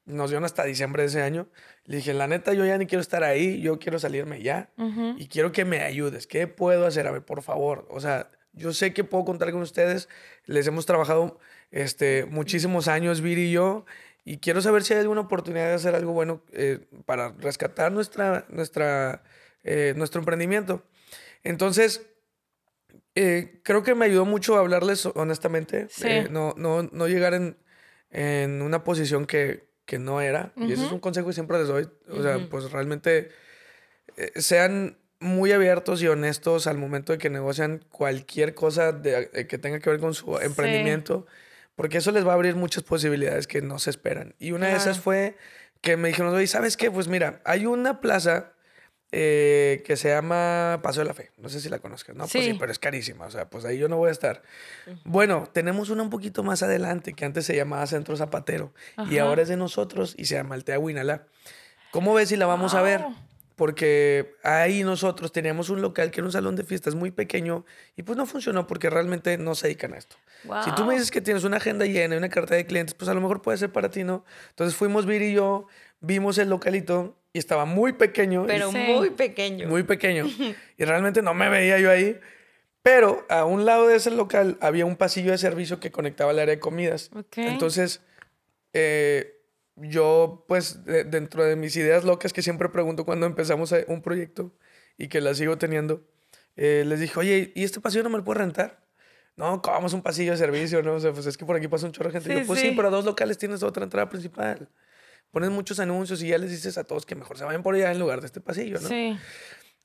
nos 0.05 0.29
dieron 0.31 0.43
hasta 0.43 0.63
diciembre 0.65 1.03
de 1.03 1.07
ese 1.09 1.21
año. 1.21 1.47
Le 1.85 1.97
dije, 1.97 2.13
la 2.13 2.27
neta, 2.27 2.51
yo 2.53 2.65
ya 2.65 2.77
ni 2.77 2.88
quiero 2.88 3.01
estar 3.01 3.23
ahí, 3.23 3.61
yo 3.61 3.77
quiero 3.79 3.99
salirme 3.99 4.41
ya 4.41 4.69
ujú, 4.77 5.15
y 5.17 5.27
quiero 5.27 5.51
que 5.51 5.65
me 5.65 5.81
ayudes. 5.83 6.25
¿Qué 6.27 6.47
puedo 6.47 6.85
hacer? 6.88 7.05
A 7.07 7.11
ver, 7.11 7.23
por 7.23 7.41
favor. 7.43 7.88
O 7.91 7.99
sea, 7.99 8.29
yo 8.56 8.74
sé 8.74 8.94
que 8.94 9.04
puedo 9.04 9.26
contar 9.26 9.52
con 9.52 9.62
ustedes. 9.62 10.10
Les 10.46 10.65
hemos 10.68 10.86
trabajado 10.86 11.39
este, 11.72 12.26
muchísimos 12.26 12.88
años, 12.88 13.22
Viri 13.22 13.50
y 13.50 13.52
yo, 13.52 13.86
y 14.24 14.38
quiero 14.38 14.62
saber 14.62 14.84
si 14.84 14.94
hay 14.94 15.02
alguna 15.02 15.22
oportunidad 15.22 15.68
de 15.68 15.74
hacer 15.74 15.94
algo 15.96 16.13
bueno 16.13 16.41
eh, 16.52 16.80
para 17.06 17.30
rescatar 17.34 17.91
nuestra, 17.91 18.46
nuestra, 18.50 19.24
eh, 19.63 19.94
nuestro 19.96 20.20
emprendimiento. 20.20 20.84
Entonces, 21.44 22.02
eh, 23.13 23.62
creo 23.63 23.84
que 23.84 23.94
me 23.96 24.06
ayudó 24.06 24.26
mucho 24.26 24.56
a 24.56 24.60
hablarles 24.60 25.06
honestamente. 25.06 25.88
Sí. 25.89 26.08
eh, 26.08 26.28
no, 26.30 26.54
no, 26.58 26.84
no 26.84 27.08
llegar 27.08 27.34
en, 27.34 27.58
en 28.10 28.62
una 28.62 28.84
posición 28.84 29.26
que, 29.26 29.70
que 29.86 30.00
no 30.00 30.22
era. 30.22 30.54
Y 30.56 30.74
ese 30.74 30.86
es 30.86 30.91
un 30.91 31.00
consejo 31.00 31.28
que 31.28 31.34
siempre 31.34 31.58
les 31.60 31.68
doy. 31.68 31.88
O 32.10 32.22
sea, 32.24 32.38
Ujú. 32.38 32.50
pues 32.50 32.72
realmente 32.72 33.30
eh, 34.18 34.32
sean 34.41 34.98
muy 35.19 35.51
abiertos 35.51 36.01
y 36.01 36.08
honestos 36.08 36.67
al 36.67 36.78
momento 36.78 37.13
de 37.13 37.17
que 37.19 37.30
negocian 37.30 37.84
cualquier 37.89 38.54
cosa 38.54 38.91
de- 38.91 39.30
eh, 39.34 39.47
que 39.47 39.58
tenga 39.58 39.80
que 39.80 39.89
ver 39.89 39.99
con 39.99 40.13
su 40.13 40.38
emprendimiento, 40.39 41.25
porque 41.75 41.97
eso 41.97 42.12
les 42.12 42.25
va 42.25 42.32
a 42.32 42.36
abrir 42.36 42.56
muchas 42.56 42.84
posibilidades 42.84 43.47
que 43.47 43.62
no 43.62 43.80
se 43.80 43.89
esperan. 43.89 44.36
Y 44.39 44.51
una 44.51 44.67
de 44.67 44.75
esas 44.75 44.99
fue 44.99 45.38
que 45.82 45.97
me 45.97 46.10
dijeron, 46.10 46.34
oye, 46.34 46.47
¿sabes 46.47 46.78
qué? 46.78 46.89
Pues 46.91 47.08
mira, 47.08 47.41
hay 47.45 47.65
una 47.65 48.01
plaza 48.01 48.51
eh, 49.17 49.82
que 49.86 49.95
se 49.95 50.10
llama 50.10 50.80
Paso 50.84 50.99
de 50.99 51.06
la 51.06 51.13
Fe. 51.13 51.32
No 51.38 51.47
sé 51.47 51.62
si 51.62 51.69
la 51.69 51.80
conozcas, 51.80 52.15
¿no? 52.15 52.23
Pues 52.23 52.32
sí, 52.32 52.51
Sí. 52.51 52.58
pero 52.60 52.71
es 52.71 52.80
carísima, 52.80 53.25
o 53.28 53.32
sea, 53.32 53.49
pues 53.49 53.63
ahí 53.63 53.78
yo 53.78 53.88
no 53.88 53.95
voy 53.97 54.10
a 54.10 54.12
estar. 54.12 54.41
Bueno, 55.06 55.47
tenemos 55.54 55.89
una 55.89 56.04
un 56.04 56.10
poquito 56.10 56.43
más 56.43 56.63
adelante 56.63 57.13
que 57.13 57.23
antes 57.23 57.45
se 57.45 57.56
llamaba 57.56 57.86
Centro 57.88 58.17
Zapatero 58.17 58.73
y 59.10 59.19
ahora 59.19 59.43
es 59.43 59.47
de 59.47 59.56
nosotros 59.56 60.15
y 60.17 60.25
se 60.25 60.36
llama 60.36 60.56
Altea 60.56 60.80
Huinalá. 60.80 61.28
¿Cómo 61.91 62.13
ves 62.13 62.28
si 62.30 62.36
la 62.36 62.45
vamos 62.45 62.73
a 62.73 62.82
ver? 62.82 63.06
Porque 63.56 64.36
ahí 64.44 64.84
nosotros 64.84 65.32
teníamos 65.32 65.70
un 65.70 65.82
local 65.82 66.12
que 66.12 66.20
era 66.20 66.26
un 66.26 66.32
salón 66.32 66.56
de 66.56 66.63
fiestas 66.63 66.94
muy 66.94 67.12
pequeño 67.12 67.65
y 67.96 68.04
pues 68.04 68.18
no 68.18 68.26
funcionó 68.26 68.68
porque 68.68 68.89
realmente 68.89 69.38
no 69.38 69.56
se 69.56 69.68
dedican 69.68 69.94
a 69.94 69.98
esto. 69.98 70.18
Si 70.63 70.76
tú 70.76 70.86
me 70.86 70.94
dices 70.94 71.10
que 71.10 71.22
tienes 71.22 71.44
una 71.44 71.58
agenda 71.58 71.86
llena 71.86 72.15
y 72.15 72.18
una 72.18 72.30
carta 72.30 72.56
de 72.56 72.65
clientes, 72.65 72.94
pues 72.94 73.10
a 73.10 73.13
lo 73.13 73.22
mejor 73.22 73.41
puede 73.41 73.58
ser 73.58 73.72
para 73.72 73.89
ti, 73.89 74.04
¿no? 74.04 74.26
Entonces 74.50 74.76
fuimos 74.76 75.06
Vir 75.06 75.22
y 75.22 75.34
yo, 75.34 75.68
vimos 76.02 76.38
el 76.38 76.50
localito 76.50 77.18
y 77.32 77.39
estaba 77.39 77.65
muy 77.65 77.94
pequeño. 77.94 78.46
Pero 78.46 78.72
muy 78.72 79.10
pequeño. 79.10 79.68
muy 79.68 79.84
pequeño. 79.84 80.26
y 80.78 80.86
realmente 80.86 81.22
no 81.22 81.34
me 81.34 81.50
veía 81.50 81.80
yo 81.80 81.89
ahí. 81.91 82.20
Pero 82.82 83.26
a 83.30 83.46
un 83.46 83.65
lado 83.65 83.88
de 83.88 83.96
ese 83.96 84.12
local 84.12 84.58
había 84.62 84.86
un 84.86 84.96
pasillo 84.96 85.32
de 85.32 85.38
servicio 85.38 85.80
que 85.80 85.91
conectaba 85.91 86.32
al 86.32 86.39
área 86.39 86.56
de 86.56 86.60
comidas. 86.60 87.10
Ok. 87.15 87.38
Entonces, 87.38 88.02
eh, 88.74 89.35
yo, 89.75 90.45
pues, 90.47 90.85
de- 90.85 91.03
dentro 91.03 91.43
de 91.43 91.55
mis 91.55 91.75
ideas 91.75 92.03
locas 92.03 92.33
que 92.33 92.41
siempre 92.41 92.69
pregunto 92.69 93.05
cuando 93.05 93.25
empezamos 93.25 93.73
un 93.88 94.01
proyecto 94.01 94.53
y 94.97 95.07
que 95.09 95.21
las 95.21 95.38
sigo 95.38 95.57
teniendo, 95.57 96.07
eh, 96.55 96.83
les 96.85 96.99
dije, 96.99 97.19
oye, 97.19 97.51
¿y 97.55 97.63
este 97.63 97.81
pasillo 97.81 98.03
no 98.03 98.09
me 98.09 98.17
lo 98.17 98.23
puedo 98.23 98.39
rentar? 98.39 98.85
No, 99.35 99.61
¿cómo 99.61 99.88
es 99.88 99.93
un 99.93 100.01
pasillo 100.01 100.31
de 100.31 100.38
servicio? 100.38 100.81
No, 100.81 100.93
o 100.93 100.99
sea, 101.01 101.11
pues 101.11 101.25
es 101.25 101.35
que 101.38 101.45
por 101.45 101.57
aquí 101.57 101.67
pasa 101.67 101.85
un 101.85 101.91
chorro 101.91 102.09
de 102.09 102.13
gente. 102.13 102.29
Y 102.31 102.35
Sí, 102.35 102.41
yo, 102.41 102.47
pues 102.47 102.59
sí. 102.61 102.69
sí. 102.69 102.73
pero 102.75 102.88
a 102.88 102.91
dos 102.91 103.03
locales 103.03 103.38
tienes 103.38 103.63
otra 103.63 103.83
entrada 103.83 104.07
principal. 104.07 104.69
Pones 105.31 105.49
muchos 105.49 105.79
anuncios 105.81 106.21
y 106.23 106.29
ya 106.29 106.38
les 106.38 106.51
dices 106.51 106.77
a 106.77 106.85
todos 106.85 107.05
que 107.05 107.15
mejor 107.15 107.38
se 107.38 107.43
vayan 107.43 107.61
por 107.61 107.75
allá 107.75 107.91
en 107.91 107.99
lugar 107.99 108.21
de 108.21 108.27
este 108.27 108.39
pasillo, 108.39 108.79
¿no? 108.79 108.88
Sí. 108.88 109.17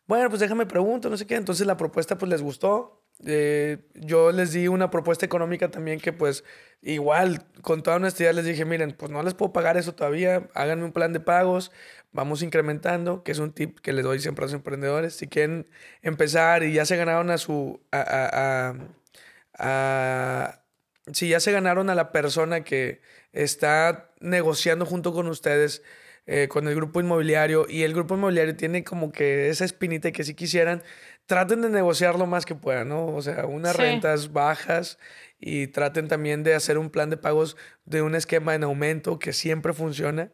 Bueno, 0.06 0.28
pues 0.28 0.38
déjame 0.38 0.66
pregunto, 0.66 1.10
no 1.10 1.16
sé 1.16 1.26
qué. 1.26 1.34
Entonces 1.34 1.66
la 1.66 1.76
propuesta 1.76 2.16
pues 2.16 2.30
les 2.30 2.42
gustó. 2.42 3.02
Eh, 3.26 3.78
yo 3.94 4.32
les 4.32 4.52
di 4.52 4.66
una 4.68 4.90
propuesta 4.90 5.26
económica 5.26 5.70
también 5.70 6.00
que 6.00 6.12
pues 6.12 6.44
igual, 6.82 7.44
con 7.62 7.82
toda 7.82 7.96
honestidad 7.96 8.32
les 8.34 8.46
dije, 8.46 8.64
miren, 8.64 8.92
pues 8.92 9.10
no 9.10 9.22
les 9.22 9.34
puedo 9.34 9.52
pagar 9.52 9.76
eso 9.76 9.94
todavía, 9.94 10.48
háganme 10.54 10.84
un 10.84 10.92
plan 10.92 11.12
de 11.12 11.20
pagos, 11.20 11.70
vamos 12.12 12.42
incrementando, 12.42 13.22
que 13.22 13.32
es 13.32 13.38
un 13.38 13.52
tip 13.52 13.78
que 13.80 13.92
les 13.92 14.04
doy 14.04 14.20
siempre 14.20 14.44
a 14.44 14.46
los 14.46 14.54
emprendedores. 14.54 15.14
Si 15.14 15.26
quieren 15.28 15.68
empezar 16.02 16.62
y 16.62 16.72
ya 16.72 16.86
se 16.86 16.96
ganaron 16.96 17.30
a 17.30 17.38
su... 17.38 17.80
a- 17.92 18.00
a- 18.00 18.74
a- 19.58 20.60
si 21.12 21.28
ya 21.28 21.40
se 21.40 21.52
ganaron 21.52 21.90
a 21.90 21.94
la 21.94 22.12
persona 22.12 22.62
que 22.64 23.00
está 23.32 24.10
negociando 24.20 24.86
junto 24.86 25.12
con 25.12 25.26
ustedes, 25.28 25.82
eh, 26.26 26.48
con 26.48 26.68
el 26.68 26.74
grupo 26.74 27.00
inmobiliario, 27.00 27.66
y 27.68 27.82
el 27.82 27.92
grupo 27.94 28.14
inmobiliario 28.14 28.56
tiene 28.56 28.84
como 28.84 29.10
que 29.12 29.48
esa 29.48 29.64
espinita 29.64 30.12
que 30.12 30.24
si 30.24 30.34
quisieran, 30.34 30.82
traten 31.26 31.60
de 31.62 31.68
negociar 31.70 32.18
lo 32.18 32.26
más 32.26 32.44
que 32.44 32.54
puedan, 32.56 32.88
¿no? 32.88 33.06
O 33.06 33.22
sea, 33.22 33.46
unas 33.46 33.76
Sí. 33.76 33.82
rentas 33.82 34.32
bajas 34.32 34.98
y 35.38 35.68
traten 35.68 36.08
también 36.08 36.42
de 36.42 36.54
hacer 36.54 36.76
un 36.76 36.90
plan 36.90 37.08
de 37.08 37.16
pagos 37.16 37.56
de 37.84 38.02
un 38.02 38.14
esquema 38.16 38.54
en 38.54 38.64
aumento 38.64 39.18
que 39.18 39.32
siempre 39.32 39.72
funciona. 39.72 40.32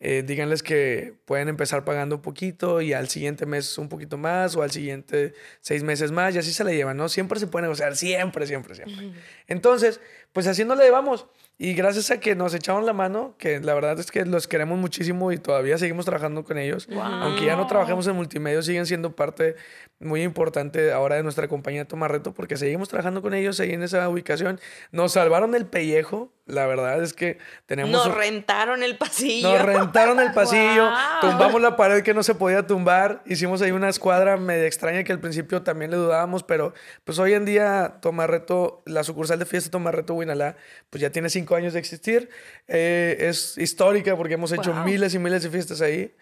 Eh, 0.00 0.22
díganles 0.24 0.62
que 0.62 1.14
pueden 1.24 1.48
empezar 1.48 1.84
pagando 1.84 2.22
poquito 2.22 2.80
y 2.80 2.92
al 2.92 3.08
siguiente 3.08 3.46
mes 3.46 3.76
un 3.78 3.88
poquito 3.88 4.16
más 4.16 4.54
o 4.56 4.62
al 4.62 4.70
siguiente 4.70 5.34
seis 5.60 5.82
meses 5.82 6.12
más 6.12 6.34
y 6.34 6.38
así 6.38 6.52
se 6.52 6.62
la 6.64 6.70
llevan, 6.70 6.96
¿no? 6.96 7.08
Siempre 7.08 7.40
se 7.40 7.48
puede 7.48 7.62
negociar, 7.64 7.96
siempre, 7.96 8.46
siempre, 8.46 8.74
siempre. 8.76 9.12
Entonces, 9.48 10.00
pues 10.32 10.46
haciendo 10.46 10.74
le 10.76 10.84
llevamos. 10.84 11.26
Y 11.60 11.74
gracias 11.74 12.12
a 12.12 12.20
que 12.20 12.36
nos 12.36 12.54
echaron 12.54 12.86
la 12.86 12.92
mano, 12.92 13.34
que 13.36 13.58
la 13.58 13.74
verdad 13.74 13.98
es 13.98 14.12
que 14.12 14.24
los 14.24 14.46
queremos 14.46 14.78
muchísimo 14.78 15.32
y 15.32 15.38
todavía 15.38 15.76
seguimos 15.76 16.04
trabajando 16.04 16.44
con 16.44 16.56
ellos. 16.56 16.88
Aunque 16.92 17.46
ya 17.46 17.56
no 17.56 17.66
trabajemos 17.66 18.06
en 18.06 18.14
multimedia, 18.14 18.62
siguen 18.62 18.86
siendo 18.86 19.16
parte 19.16 19.56
muy 19.98 20.22
importante 20.22 20.92
ahora 20.92 21.16
de 21.16 21.24
nuestra 21.24 21.48
compañía 21.48 21.84
Tomarreto 21.84 22.32
porque 22.32 22.56
seguimos 22.56 22.88
trabajando 22.88 23.22
con 23.22 23.34
ellos 23.34 23.58
ahí 23.58 23.72
en 23.72 23.82
esa 23.82 24.08
ubicación. 24.08 24.60
Nos 24.92 25.12
salvaron 25.12 25.56
el 25.56 25.66
pellejo, 25.66 26.32
la 26.48 26.66
verdad 26.66 27.02
es 27.02 27.12
que 27.12 27.38
tenemos... 27.66 27.92
Nos 27.92 28.14
rentaron 28.14 28.82
el 28.82 28.96
pasillo. 28.98 29.52
nos 29.52 29.62
rentaron 29.62 30.18
el 30.18 30.32
pasillo, 30.32 30.86
Guau. 30.90 31.20
tumbamos 31.20 31.60
la 31.62 31.76
pared 31.76 32.02
que 32.02 32.14
no 32.14 32.22
se 32.22 32.34
podía 32.34 32.66
tumbar, 32.66 33.22
hicimos 33.26 33.62
ahí 33.62 33.70
una 33.70 33.88
escuadra 33.88 34.36
media 34.36 34.66
extraña 34.66 35.04
que 35.04 35.12
al 35.12 35.20
principio 35.20 35.62
también 35.62 35.90
le 35.92 35.96
dudábamos, 35.98 36.42
pero 36.42 36.74
pues 37.04 37.18
hoy 37.18 37.34
en 37.34 37.44
día 37.44 37.98
Tomarreto, 38.02 38.82
la 38.86 39.04
sucursal 39.04 39.38
de 39.38 39.44
fiesta 39.46 39.70
Tomarreto 39.70 40.14
Huinalá, 40.14 40.56
pues 40.90 41.00
ya 41.00 41.10
tiene 41.10 41.30
cinco 41.30 41.54
años 41.54 41.72
de 41.74 41.78
existir, 41.78 42.28
Eh, 42.66 43.16
es 43.28 43.56
histórica 43.58 44.16
porque 44.16 44.34
hemos 44.34 44.50
hecho 44.52 44.72
Guau. 44.72 44.84
miles 44.84 45.14
y 45.14 45.18
miles 45.18 45.42
de 45.42 45.50
fiestas 45.50 45.80
ahí. 45.80 46.12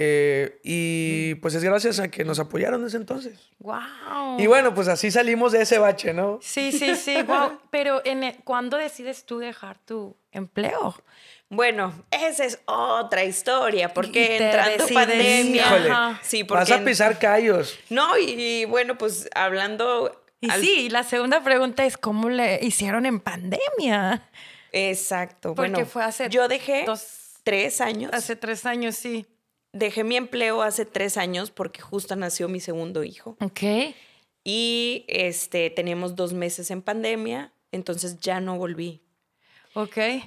Eh, 0.00 0.60
y 0.62 1.34
pues 1.36 1.54
es 1.56 1.64
gracias 1.64 1.98
a 1.98 2.06
que 2.08 2.24
nos 2.24 2.38
apoyaron 2.38 2.84
desde 2.84 2.98
entonces. 2.98 3.50
Wow. 3.58 4.38
Y 4.38 4.46
bueno, 4.46 4.72
pues 4.72 4.86
así 4.86 5.10
salimos 5.10 5.50
de 5.50 5.62
ese 5.62 5.78
bache, 5.80 6.14
¿no? 6.14 6.38
Sí, 6.40 6.70
sí, 6.70 6.94
sí, 6.94 7.20
wow. 7.26 7.58
Pero 7.70 8.00
en 8.04 8.22
el- 8.22 8.36
¿cuándo 8.44 8.76
decides 8.76 9.24
tú 9.24 9.40
dejar 9.40 9.76
tu 9.80 10.16
empleo? 10.30 10.94
Bueno, 11.50 12.04
esa 12.12 12.44
es 12.44 12.60
otra 12.66 13.24
historia, 13.24 13.92
porque 13.92 14.36
entrando 14.36 14.84
decides- 14.84 14.94
pandemia. 14.94 15.62
Híjole. 15.66 15.90
Sí, 16.22 16.44
porque 16.44 16.60
vas 16.60 16.70
a 16.80 16.84
pisar 16.84 17.18
callos. 17.18 17.76
No, 17.90 18.16
y, 18.16 18.30
y 18.40 18.64
bueno, 18.66 18.96
pues 18.98 19.28
hablando. 19.34 20.22
Y 20.40 20.48
al- 20.48 20.60
sí, 20.60 20.90
la 20.90 21.02
segunda 21.02 21.42
pregunta 21.42 21.84
es 21.84 21.96
¿cómo 21.96 22.30
le 22.30 22.60
hicieron 22.62 23.04
en 23.04 23.18
pandemia? 23.18 24.28
Exacto. 24.70 25.56
Porque 25.56 25.70
bueno, 25.72 25.86
fue 25.86 26.04
hace 26.04 26.28
yo 26.28 26.46
dejé 26.46 26.84
dos- 26.86 27.40
tres 27.42 27.80
años. 27.80 28.12
Hace 28.12 28.36
tres 28.36 28.64
años, 28.64 28.94
sí. 28.94 29.26
Dejé 29.72 30.04
mi 30.04 30.16
empleo 30.16 30.62
hace 30.62 30.84
tres 30.84 31.16
años 31.16 31.50
porque 31.50 31.80
justo 31.80 32.16
nació 32.16 32.48
mi 32.48 32.60
segundo 32.60 33.04
hijo. 33.04 33.36
Ok. 33.40 33.94
Y 34.44 35.04
este, 35.08 35.70
teníamos 35.70 36.16
dos 36.16 36.32
meses 36.32 36.70
en 36.70 36.80
pandemia, 36.80 37.52
entonces 37.70 38.18
ya 38.20 38.40
no 38.40 38.56
volví. 38.56 39.02
Ok. 39.74 39.96
Y 39.96 40.22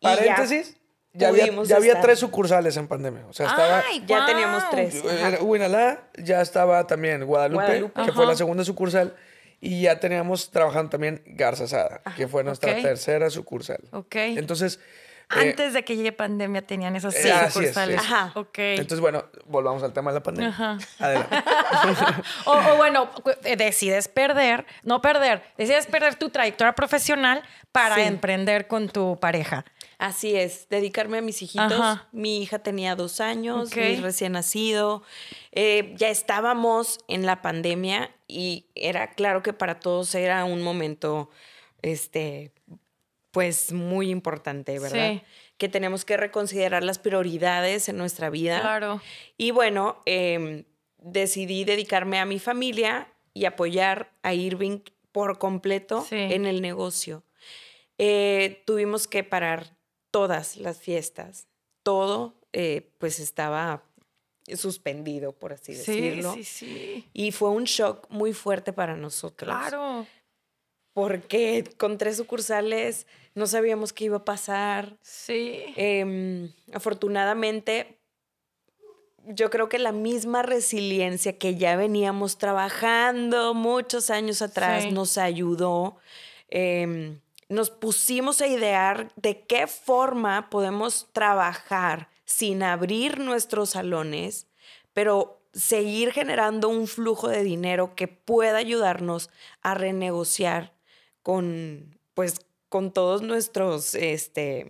Paréntesis, 0.00 0.76
ya, 1.12 1.28
había, 1.28 1.46
ya 1.64 1.76
había 1.76 2.00
tres 2.00 2.20
sucursales 2.20 2.76
en 2.76 2.86
pandemia. 2.86 3.26
O 3.26 3.32
sea, 3.32 3.46
estaba... 3.48 3.82
Ay, 3.88 4.04
Ya 4.06 4.24
teníamos 4.24 4.70
tres. 4.70 5.02
Ajá. 5.04 5.42
Huinalá, 5.42 6.08
ya 6.16 6.40
estaba 6.40 6.86
también 6.86 7.24
Guadalupe, 7.24 7.64
Guadalupe. 7.64 8.02
que 8.04 8.12
fue 8.12 8.26
la 8.26 8.36
segunda 8.36 8.64
sucursal, 8.64 9.16
y 9.60 9.82
ya 9.82 10.00
teníamos 10.00 10.50
trabajando 10.50 10.90
también 10.90 11.22
Garza 11.26 11.66
Sada, 11.66 12.02
que 12.16 12.28
fue 12.28 12.44
nuestra 12.44 12.80
tercera 12.80 13.28
sucursal. 13.28 13.80
Ok. 13.92 14.14
Entonces, 14.14 14.80
eh, 15.36 15.50
Antes 15.50 15.72
de 15.74 15.84
que 15.84 15.96
llegue 15.96 16.12
pandemia 16.12 16.62
tenían 16.66 16.96
esas 16.96 17.14
Sí, 17.14 17.22
seis 17.22 17.34
así 17.34 17.46
es, 17.46 17.52
sucursales. 17.54 18.00
sí. 18.00 18.06
Ajá. 18.06 18.32
Ok. 18.34 18.58
entonces, 18.58 19.00
bueno, 19.00 19.24
volvamos 19.46 19.82
al 19.82 19.92
tema 19.92 20.10
de 20.10 20.18
la 20.18 20.22
pandemia. 20.22 20.48
Ajá. 20.50 20.78
Adelante. 20.98 21.36
O, 22.46 22.52
o 22.52 22.76
bueno, 22.76 23.10
eh, 23.44 23.56
decides 23.56 24.08
perder, 24.08 24.66
no 24.82 25.00
perder, 25.00 25.42
decides 25.56 25.86
perder 25.86 26.14
tu 26.16 26.30
trayectoria 26.30 26.72
profesional 26.74 27.42
para 27.72 27.94
Sí. 27.96 28.00
emprender 28.02 28.66
con 28.66 28.88
tu 28.88 29.18
pareja. 29.20 29.64
Así 29.98 30.34
es, 30.34 30.68
dedicarme 30.70 31.18
a 31.18 31.22
mis 31.22 31.42
hijitos. 31.42 31.72
Ajá. 31.72 32.08
Mi 32.12 32.42
hija 32.42 32.58
tenía 32.60 32.96
dos 32.96 33.20
años, 33.20 33.74
mi 33.76 33.96
recién 33.96 34.32
nacido. 34.32 35.02
Eh, 35.52 35.92
ya 35.96 36.08
estábamos 36.08 36.98
en 37.06 37.26
la 37.26 37.42
pandemia 37.42 38.10
y 38.26 38.66
era 38.74 39.10
claro 39.12 39.42
que 39.42 39.52
para 39.52 39.78
todos 39.78 40.14
era 40.14 40.44
un 40.44 40.62
momento, 40.62 41.30
este, 41.82 42.50
pues 43.30 43.72
muy 43.72 44.10
importante, 44.10 44.78
¿verdad? 44.78 45.12
Sí. 45.12 45.22
Que 45.56 45.68
tenemos 45.68 46.04
que 46.04 46.16
reconsiderar 46.16 46.82
las 46.82 46.98
prioridades 46.98 47.88
en 47.88 47.96
nuestra 47.96 48.30
vida. 48.30 48.60
Claro. 48.60 49.00
Y 49.36 49.50
bueno, 49.52 50.00
em, 50.06 50.64
decidí 50.98 51.64
dedicarme 51.64 52.18
a 52.18 52.24
mi 52.24 52.38
familia 52.38 53.12
y 53.34 53.44
apoyar 53.44 54.12
a 54.22 54.34
Irving 54.34 54.80
por 55.12 55.38
completo 55.38 56.04
Sí. 56.08 56.16
en 56.16 56.46
el 56.46 56.60
negocio. 56.60 57.22
Eh, 57.98 58.62
tuvimos 58.66 59.06
que 59.06 59.22
parar 59.24 59.76
todas 60.10 60.56
las 60.56 60.80
fiestas. 60.80 61.46
Todo, 61.82 62.34
eh, 62.52 62.90
pues 62.98 63.20
estaba 63.20 63.82
suspendido, 64.54 65.32
por 65.32 65.52
así 65.52 65.74
Sí, 65.74 66.00
decirlo. 66.00 66.34
sí, 66.34 66.44
sí. 66.44 67.08
Y 67.12 67.30
fue 67.32 67.50
un 67.50 67.64
shock 67.64 68.06
muy 68.10 68.32
fuerte 68.32 68.72
para 68.72 68.96
nosotros. 68.96 69.48
Claro. 69.54 70.06
Porque 71.00 71.64
con 71.78 71.96
tres 71.96 72.18
sucursales 72.18 73.06
no 73.34 73.46
sabíamos 73.46 73.92
qué 73.94 74.04
iba 74.04 74.18
a 74.18 74.24
pasar. 74.24 74.98
Sí. 75.00 75.62
Em, 75.76 76.52
afortunadamente, 76.74 77.98
yo 79.24 79.48
creo 79.48 79.68
que 79.70 79.78
la 79.78 79.92
misma 79.92 80.42
resiliencia 80.42 81.38
que 81.38 81.54
ya 81.56 81.76
veníamos 81.76 82.36
trabajando 82.36 83.54
muchos 83.54 84.10
años 84.10 84.42
atrás 84.42 84.82
Sí. 84.84 84.90
nos 84.90 85.16
ayudó. 85.16 85.96
Em, 86.48 87.20
nos 87.48 87.70
pusimos 87.70 88.42
a 88.42 88.46
idear 88.46 89.10
de 89.16 89.40
qué 89.46 89.66
forma 89.66 90.50
podemos 90.50 91.08
trabajar 91.12 92.08
sin 92.24 92.62
abrir 92.62 93.18
nuestros 93.20 93.70
salones, 93.70 94.46
pero 94.92 95.40
seguir 95.52 96.12
generando 96.12 96.68
un 96.68 96.86
flujo 96.86 97.28
de 97.28 97.42
dinero 97.42 97.94
que 97.96 98.06
pueda 98.06 98.58
ayudarnos 98.58 99.30
a 99.62 99.74
renegociar 99.74 100.72
con, 101.22 101.98
pues, 102.14 102.46
con 102.68 102.92
todos 102.92 103.22
nuestros 103.22 103.94
este, 103.94 104.66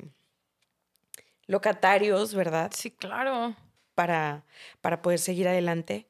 locatarios, 1.46 2.34
¿verdad? 2.34 2.70
Sí, 2.74 2.90
claro. 2.90 3.54
Para, 3.94 4.44
para 4.80 5.02
poder 5.02 5.18
seguir 5.18 5.48
adelante. 5.48 6.06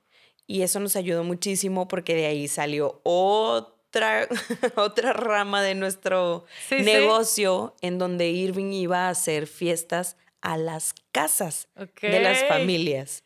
Y 0.47 0.63
eso 0.63 0.81
nos 0.81 0.97
ayudó 0.97 1.25
muchísimo 1.25 1.89
porque 1.89 2.15
de 2.15 2.27
ahí 2.27 2.49
salió 2.49 3.01
otra, 3.05 4.29
otra 4.77 5.13
rama 5.13 5.63
de 5.63 5.75
nuestro 5.75 6.45
Sí, 6.69 6.79
sí. 6.79 6.85
negocio 6.85 7.75
en 7.81 7.99
donde 7.99 8.29
Irving 8.29 8.73
iba 8.73 9.07
a 9.07 9.11
hacer 9.11 9.47
fiestas 9.47 10.17
a 10.41 10.57
las 10.57 10.95
casas 11.13 11.69
de 12.01 12.21
las 12.21 12.45
familias. 12.45 13.25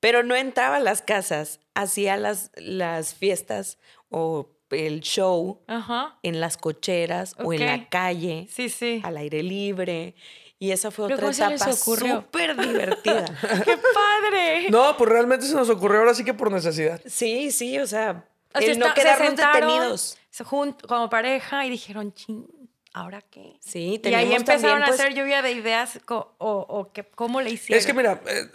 Pero 0.00 0.22
no 0.22 0.34
entraba 0.34 0.76
a 0.76 0.80
las 0.80 1.00
casas, 1.02 1.60
hacía 1.74 2.16
las, 2.16 2.50
las 2.56 3.14
fiestas 3.14 3.78
o 4.10 4.50
el 4.74 5.00
show 5.00 5.60
Ajá. 5.66 6.18
en 6.22 6.40
las 6.40 6.56
cocheras 6.56 7.34
o 7.42 7.52
en 7.52 7.64
la 7.66 7.88
calle, 7.88 8.46
Sí, 8.50 8.68
sí. 8.68 9.00
al 9.04 9.16
aire 9.16 9.42
libre. 9.42 10.14
Y 10.58 10.70
esa 10.70 10.90
fue 10.90 11.06
otra 11.06 11.16
¿cómo 11.16 11.32
se 11.32 11.46
les 11.48 11.60
etapa 11.60 11.74
ocurrió? 11.76 12.16
súper 12.22 12.56
divertida. 12.56 13.24
¡Qué 13.64 13.76
padre! 13.76 14.70
No, 14.70 14.96
pues 14.96 15.10
realmente 15.10 15.46
se 15.46 15.54
nos 15.54 15.68
ocurrió 15.68 15.98
ahora 16.00 16.14
sí 16.14 16.24
que 16.24 16.32
por 16.32 16.50
necesidad. 16.50 17.00
Sí, 17.06 17.50
sí, 17.50 17.78
o 17.78 17.86
sea, 17.86 18.24
O 18.54 18.60
sea, 18.60 18.70
el 18.72 18.78
no 18.78 18.86
está- 18.86 18.94
se 18.96 19.02
quedarnos 19.02 19.26
sentaron, 19.28 19.68
detenidos. 19.68 20.18
se 20.30 20.44
como 20.44 21.10
pareja 21.10 21.66
y 21.66 21.70
dijeron, 21.70 22.14
ching, 22.14 22.46
¿ahora 22.94 23.20
qué? 23.30 23.56
Sí, 23.60 24.00
Y 24.02 24.14
ahí 24.14 24.32
empezaron 24.32 24.62
también, 24.62 24.82
a 24.84 24.86
pues, 24.86 25.00
hacer 25.00 25.14
lluvia 25.14 25.42
de 25.42 25.52
ideas 25.52 25.98
o, 26.08 26.34
o 26.38 26.92
que, 26.92 27.02
cómo 27.04 27.40
le 27.42 27.50
hicieron. 27.50 27.78
Es 27.78 27.84
que 27.86 27.92
mira, 27.92 28.22
eh, 28.26 28.48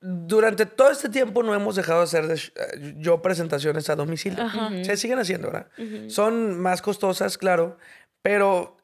durante 0.00 0.64
todo 0.66 0.90
este 0.90 1.08
tiempo 1.08 1.42
no 1.42 1.54
hemos 1.54 1.74
dejado 1.76 1.98
de 2.00 2.04
hacer 2.04 2.26
de 2.28 2.34
eh, 2.34 2.94
yo 2.98 3.20
presentaciones 3.22 3.90
a 3.90 3.96
domicilio. 3.96 4.44
Se 4.84 4.96
siguen 4.96 5.18
haciendo, 5.18 5.50
¿verdad? 5.50 5.66
Son 6.08 6.58
más 6.60 6.82
costosas, 6.82 7.36
claro, 7.38 7.78
pero 8.22 8.76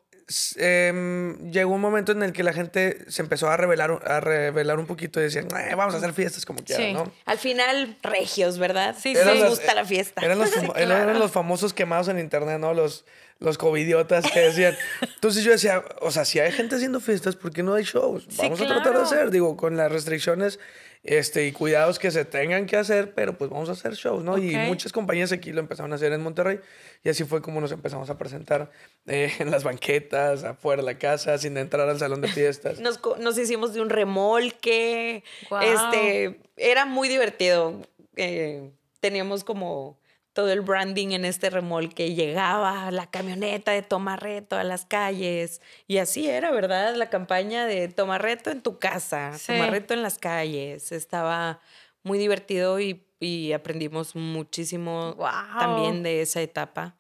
em, 0.57 1.51
llegó 1.51 1.75
un 1.75 1.81
momento 1.81 2.13
en 2.13 2.23
el 2.23 2.33
que 2.33 2.43
la 2.43 2.53
gente 2.53 2.99
se 3.11 3.23
empezó 3.23 3.49
a 3.51 3.57
revelar, 3.57 4.01
a 4.07 4.21
revelar 4.21 4.79
un 4.79 4.87
poquito 4.87 5.21
y 5.21 5.25
decían, 5.25 5.47
"Eh, 5.69 5.75
vamos 5.75 5.95
a 5.95 5.99
hacer 5.99 6.13
fiestas 6.15 6.45
como 6.47 6.65
quieran, 6.65 6.87
Sí. 6.87 6.93
¿no? 6.95 7.13
Al 7.27 7.39
final, 7.39 7.97
regios, 8.03 8.59
¿verdad? 8.59 8.97
Sí, 8.99 9.15
sí. 9.15 9.21
las- 9.25 9.51
gusta 9.51 9.75
la 9.75 9.85
fiesta. 9.85 10.23
Eran 10.25 10.39
los, 10.39 10.51
eran 10.77 11.19
los 11.19 11.31
famosos 11.31 11.73
quemados 11.75 12.09
en 12.09 12.19
internet, 12.19 12.59
¿no? 12.59 12.73
Los, 12.75 13.05
los 13.41 13.59
covidiotas 13.59 14.31
que 14.31 14.41
decían. 14.41 14.77
Entonces 15.15 15.45
yo 15.45 15.53
decía, 15.53 15.85
o 16.01 16.11
sea, 16.11 16.25
si 16.25 16.41
hay 16.41 16.53
gente 16.53 16.77
haciendo 16.77 17.01
fiestas, 17.01 17.37
¿por 17.37 17.53
qué 17.53 17.63
no 17.63 17.75
hay 17.75 17.85
shows? 17.85 18.25
Sí, 18.29 18.37
Vamos 18.39 18.61
a 18.61 18.67
tratar 18.67 18.95
de 18.97 19.03
hacer, 19.03 19.31
digo, 19.31 19.57
con 19.57 19.77
las 19.77 19.91
restricciones 19.93 20.59
este, 21.03 21.47
y 21.47 21.53
cuidados 21.53 21.99
que 21.99 22.11
se 22.11 22.25
tengan 22.25 22.65
que 22.65 22.79
hacer, 22.79 23.13
pero 23.13 23.37
pues 23.37 23.51
vamos 23.51 23.69
a 23.69 23.73
hacer 23.73 23.93
shows, 23.93 24.25
¿no? 24.25 24.39
Y 24.39 24.55
Ok. 24.55 24.63
muchas 24.69 24.91
compañías 24.93 25.33
aquí 25.33 25.53
lo 25.53 25.61
empezaron 25.61 25.93
a 25.93 25.97
hacer 25.97 26.13
en 26.15 26.23
Monterrey 26.23 26.61
y 27.03 27.11
así 27.11 27.25
fue 27.25 27.43
como 27.43 27.61
nos 27.61 27.73
empezamos 27.73 28.09
a 28.09 28.17
presentar 28.17 28.71
eh, 29.07 29.31
en 29.39 29.51
las 29.51 29.65
banquetas, 29.65 30.45
afuera 30.45 30.81
de 30.83 30.87
la 30.87 30.99
casa, 30.99 31.37
sin 31.37 31.59
entrar 31.59 31.87
al 31.89 31.99
salón 31.99 32.23
de 32.23 32.29
fiestas. 32.29 32.81
Nos, 32.81 33.01
nos 33.19 33.37
hicimos 33.37 33.75
de 33.75 33.83
un 33.83 33.91
remolque. 33.91 35.25
Guau. 35.51 35.63
Este, 35.63 36.41
era 36.57 36.87
muy 36.87 37.09
divertido. 37.11 37.83
Eh, 38.17 38.71
teníamos 39.01 39.45
como 39.45 39.99
todo 40.35 40.51
el 40.53 40.61
branding 40.61 41.13
en 41.13 41.25
este 41.25 41.49
remolque. 41.49 42.15
Llegaba 42.15 42.91
la 42.91 43.09
camioneta 43.11 43.73
de 43.73 43.83
Tomarreto 43.83 44.57
a 44.57 44.65
las 44.65 44.85
calles. 44.85 45.63
Y 45.87 45.99
así 45.99 46.29
era, 46.29 46.51
¿verdad? 46.51 46.95
La 46.97 47.09
campaña 47.09 47.65
de 47.65 47.89
Tomarreto 47.89 48.51
en 48.51 48.61
tu 48.61 48.79
casa, 48.79 49.33
Sí. 49.39 49.53
Tomarreto 49.53 49.95
en 49.95 50.03
las 50.03 50.19
calles. 50.19 50.93
Estaba 50.93 51.61
muy 52.03 52.19
divertido 52.19 52.81
y, 52.81 53.07
y 53.21 53.53
aprendimos 53.53 54.15
muchísimo 54.17 55.17
también 55.59 56.03
de 56.03 56.21
esa 56.21 56.43
etapa. 56.43 56.99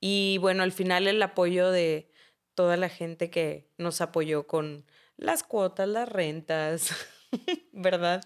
Y 0.00 0.38
bueno, 0.38 0.64
al 0.64 0.72
final 0.72 1.06
el 1.06 1.22
apoyo 1.22 1.70
de 1.70 2.10
toda 2.54 2.76
la 2.76 2.88
gente 2.88 3.30
que 3.30 3.70
nos 3.78 4.00
apoyó 4.00 4.46
con 4.46 4.84
las 5.16 5.42
cuotas, 5.44 5.86
las 5.88 6.08
rentas, 6.08 6.90
¿verdad? 7.72 8.22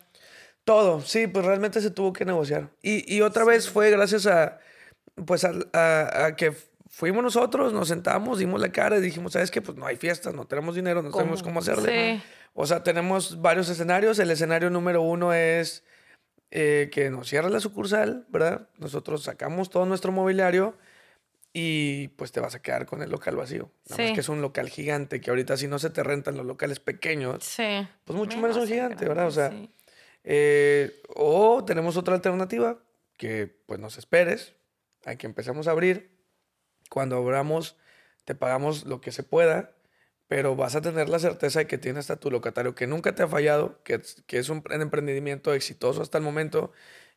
Todo, 0.67 1.01
sí, 1.01 1.29
pues 1.29 1.45
realmente 1.47 1.81
se 1.81 1.93
tuvo 1.93 2.13
que 2.13 2.25
negociar. 2.25 2.71
Y, 2.83 3.15
y 3.15 3.21
otra 3.23 3.45
vez 3.45 3.71
fue 3.71 3.89
gracias 3.91 4.27
a, 4.27 4.59
pues 5.25 5.45
a, 5.45 5.53
a- 5.73 6.25
a 6.27 6.35
que 6.37 6.53
fuimos 6.91 7.23
nosotros, 7.23 7.73
nos 7.73 7.87
sentamos, 7.87 8.41
dimos 8.41 8.61
la 8.61 8.73
cara 8.73 8.99
y 8.99 9.01
dijimos, 9.01 9.35
¿sabes 9.35 9.53
qué? 9.53 9.63
Pues 9.63 9.79
no 9.79 9.87
hay 9.87 9.95
fiestas, 9.97 10.35
no 10.35 10.45
tenemos 10.45 10.75
dinero, 10.75 11.03
no 11.03 11.13
sabemos 11.13 11.45
¿Cómo? 11.45 11.61
hacerle. 11.61 12.17
Sí. 12.17 12.23
O 12.55 12.67
sea, 12.67 12.83
tenemos 12.83 13.41
varios 13.41 13.69
escenarios. 13.69 14.19
El 14.19 14.29
escenario 14.31 14.69
número 14.69 15.03
uno 15.03 15.33
es 15.33 15.85
eh, 16.51 16.89
que 16.93 17.11
nos 17.11 17.29
cierra 17.29 17.49
la 17.49 17.61
sucursal, 17.61 18.27
¿verdad? 18.29 18.67
Nosotros 18.79 19.23
sacamos 19.23 19.71
todo 19.71 19.87
nuestro 19.87 20.11
mobiliario 20.11 20.77
y 21.53 22.09
pues 22.09 22.33
te 22.33 22.41
vas 22.41 22.55
a 22.55 22.61
quedar 22.61 22.87
con 22.87 23.03
el 23.03 23.11
local 23.11 23.37
vacío. 23.37 23.71
Nada 23.89 24.03
más 24.03 24.09
Sí. 24.09 24.15
que 24.15 24.21
es 24.21 24.29
un 24.29 24.43
local 24.43 24.69
gigante, 24.69 25.21
que 25.21 25.31
ahorita 25.31 25.57
si 25.57 25.69
no 25.69 25.79
se 25.79 25.91
te 25.91 26.03
rentan 26.03 26.37
los 26.37 26.45
locales 26.45 26.81
pequeños, 26.81 27.45
Sí. 27.45 27.87
Pues 28.05 28.19
mucho 28.19 28.37
menos 28.39 28.57
un 28.57 28.67
gigante, 28.67 29.05
grande, 29.05 29.09
¿verdad? 29.09 29.27
O 29.27 29.31
sea, 29.31 29.51
sí. 29.51 29.71
Eh, 30.27 31.01
o 31.15 31.65
tenemos 31.65 31.97
otra 31.97 32.15
alternativa, 32.15 32.79
que 33.17 33.47
pues 33.67 33.81
nos 33.81 33.97
esperes 33.97 34.55
a 35.07 35.17
que 35.17 35.27
empecemos 35.27 35.69
a 35.69 35.71
abrir. 35.71 36.11
Cuando 36.91 37.17
abramos, 37.17 37.77
te 38.25 38.35
pagamos 38.35 38.85
lo 38.85 39.01
que 39.01 39.13
se 39.13 39.23
pueda, 39.23 39.73
pero 40.27 40.57
vas 40.57 40.75
a 40.75 40.83
tener 40.83 41.09
la 41.09 41.19
certeza 41.21 41.61
de 41.61 41.67
que 41.67 41.79
tienes 41.79 42.11
a 42.11 42.17
tu 42.21 42.31
locatario 42.31 42.75
que 42.75 42.87
nunca 42.87 43.15
te 43.15 43.23
ha 43.23 43.29
fallado, 43.29 43.81
que, 43.85 44.01
que 44.27 44.39
es 44.39 44.49
un 44.49 44.63
emprendimiento 44.71 45.55
exitoso 45.55 46.03
hasta 46.03 46.19
el 46.19 46.25
momento, 46.25 46.73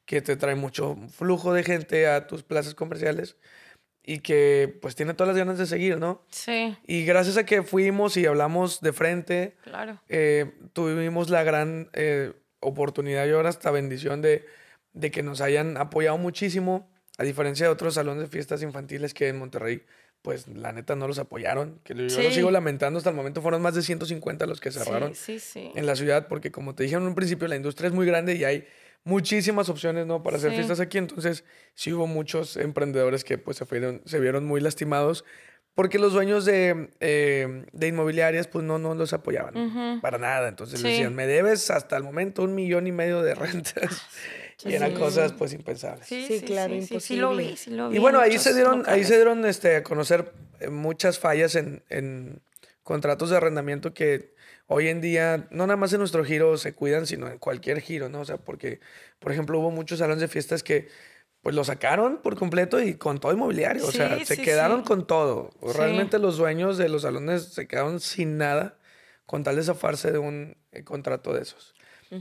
que 0.06 0.22
te 0.22 0.36
trae 0.36 0.56
mucho 0.56 0.96
flujo 1.10 1.54
de 1.54 1.64
gente 1.64 2.08
a 2.08 2.28
tus 2.28 2.44
plazas 2.44 2.76
comerciales 2.76 3.38
y 4.04 4.20
que 4.20 4.78
pues 4.82 4.96
tiene 4.96 5.14
todas 5.14 5.36
las 5.36 5.38
ganas 5.38 5.58
de 5.60 5.66
seguir, 5.66 6.00
¿no? 6.00 6.24
Sí, 6.30 6.78
Y 6.88 7.06
gracias 7.06 7.38
a 7.38 7.46
que 7.46 7.62
fuimos 7.64 8.18
y 8.18 8.26
hablamos 8.26 8.82
de 8.82 8.94
frente, 8.94 9.56
claro. 9.64 10.00
eh, 10.08 10.52
tuvimos 10.74 11.30
la 11.30 11.44
gran 11.44 11.90
eh, 11.94 12.34
oportunidad 12.62 13.26
y 13.28 13.32
ahora 13.32 13.50
hasta 13.50 13.72
bendición 13.72 14.22
de, 14.22 14.46
de 14.94 15.12
que 15.12 15.24
nos 15.24 15.42
hayan 15.42 15.78
apoyado 15.78 16.18
muchísimo, 16.18 16.90
a 17.18 17.24
diferencia 17.24 17.66
de 17.66 17.72
otros 17.72 17.96
salones 17.96 18.24
de 18.24 18.28
fiestas 18.30 18.62
infantiles 18.64 19.14
que 19.14 19.28
en 19.28 19.38
Monterrey, 19.38 19.84
pues 20.22 20.48
la 20.48 20.72
neta 20.74 20.96
no 20.96 21.08
los 21.08 21.20
apoyaron, 21.20 21.80
que 21.84 21.94
yo 21.96 22.02
lo 22.04 22.10
Sí. 22.10 22.32
sigo 22.34 22.52
lamentando 22.52 22.98
hasta 22.98 23.10
el 23.10 23.16
momento, 23.16 23.42
fueron 23.42 23.62
más 23.62 23.76
de 23.76 23.82
150 23.82 24.46
los 24.46 24.60
que 24.60 24.72
cerraron 24.72 25.16
Sí, 25.16 25.40
sí, 25.40 25.62
sí. 25.62 25.72
en 25.76 25.86
la 25.86 25.96
ciudad, 25.96 26.28
porque 26.28 26.52
como 26.52 26.76
te 26.76 26.84
dije 26.84 26.96
en 26.96 27.04
un 27.04 27.16
principio, 27.16 27.48
la 27.48 27.56
industria 27.56 27.88
es 27.88 27.94
muy 27.94 28.06
grande 28.06 28.36
y 28.36 28.44
hay 28.44 28.68
muchísimas 29.06 29.70
opciones, 29.70 30.06
¿no? 30.06 30.22
Para 30.24 30.38
hacer 30.38 30.52
fiestas 30.52 30.80
aquí, 30.82 30.98
entonces 30.98 31.46
sí 31.74 31.94
hubo 31.94 32.06
muchos 32.06 32.58
emprendedores 32.58 33.24
que 33.24 33.38
pues 33.38 33.56
se, 33.58 33.66
fueron, 33.66 34.02
se 34.06 34.20
vieron 34.20 34.46
muy 34.46 34.60
lastimados 34.60 35.24
porque 35.80 35.98
los 35.98 36.12
dueños 36.12 36.44
de, 36.44 36.90
eh, 37.00 37.64
de 37.72 37.88
inmobiliarias 37.88 38.48
pues 38.48 38.66
no, 38.66 38.78
no 38.80 38.96
los 38.96 39.14
apoyaban 39.14 40.02
para 40.02 40.18
nada, 40.18 40.50
entonces 40.50 40.78
Sí. 40.78 40.84
le 40.84 40.92
decían, 40.92 41.16
me 41.16 41.26
debes 41.26 41.72
hasta 41.72 41.96
el 41.96 42.04
momento 42.04 42.44
un 42.44 42.54
millón 42.54 42.86
y 42.86 42.92
medio 42.92 43.22
de 43.22 43.34
rentas 43.34 44.02
y 44.66 44.74
eran 44.74 44.92
Sí. 44.92 44.98
cosas 44.98 45.32
pues 45.32 45.54
impensables. 45.54 46.06
Sí, 46.06 46.26
Sí, 46.28 46.40
sí, 46.40 46.46
claro, 46.46 46.74
sí, 46.74 46.82
sí, 46.86 47.00
sí 47.00 47.16
lo 47.16 47.30
vi, 47.30 47.46
imposible. 47.46 47.58
sí 47.58 47.70
lo 47.72 47.90
vi. 47.90 47.96
Y 47.96 48.00
bueno, 48.00 48.20
ahí 48.20 48.38
se 48.38 48.54
dieron, 48.54 48.84
ahí 48.88 49.06
se 49.06 49.16
dieron 49.16 49.46
este, 49.46 49.78
a 49.78 49.84
conocer 49.84 50.34
eh, 50.60 50.68
muchas 50.70 51.18
fallas 51.18 51.56
en, 51.56 51.82
en 51.88 52.42
contratos 52.84 53.30
de 53.30 53.38
arrendamiento 53.38 53.94
que 53.94 54.34
hoy 54.68 54.90
en 54.90 55.00
día, 55.00 55.48
no 55.50 55.66
nada 55.66 55.78
más 55.78 55.94
en 55.94 56.00
nuestro 56.00 56.26
giro 56.26 56.58
se 56.58 56.74
cuidan, 56.74 57.08
sino 57.08 57.30
en 57.30 57.38
cualquier 57.38 57.80
giro, 57.80 58.10
¿no? 58.10 58.20
O 58.20 58.26
sea, 58.26 58.36
porque, 58.36 58.82
por 59.20 59.32
ejemplo, 59.32 59.58
hubo 59.60 59.72
muchos 59.72 60.00
salones 60.00 60.20
de 60.20 60.28
fiestas 60.28 60.62
que 60.62 60.90
pues 61.42 61.56
lo 61.56 61.64
sacaron 61.64 62.18
por 62.22 62.38
completo 62.38 62.82
y 62.82 62.96
con 62.96 63.20
todo 63.20 63.32
inmobiliario. 63.34 63.86
o 63.86 63.92
sea, 63.92 64.18
Sí, 64.20 64.26
se 64.26 64.36
sí, 64.38 64.42
quedaron 64.44 64.82
sí. 64.82 64.88
con 64.88 65.08
todo. 65.08 65.52
Sí. 65.62 65.68
Realmente 65.78 66.20
los 66.20 66.38
dueños 66.38 66.78
de 66.78 66.90
los 66.90 67.04
salones 67.04 67.46
se 67.54 67.68
quedaron 67.68 68.00
sin 68.00 68.38
nada 68.38 68.78
con 69.26 69.44
tal 69.44 69.56
de 69.56 69.64
zafarse 69.64 70.12
de 70.12 70.18
un 70.18 70.58
eh, 70.72 70.84
contrato 70.84 71.34
de 71.34 71.42
esos. 71.44 71.74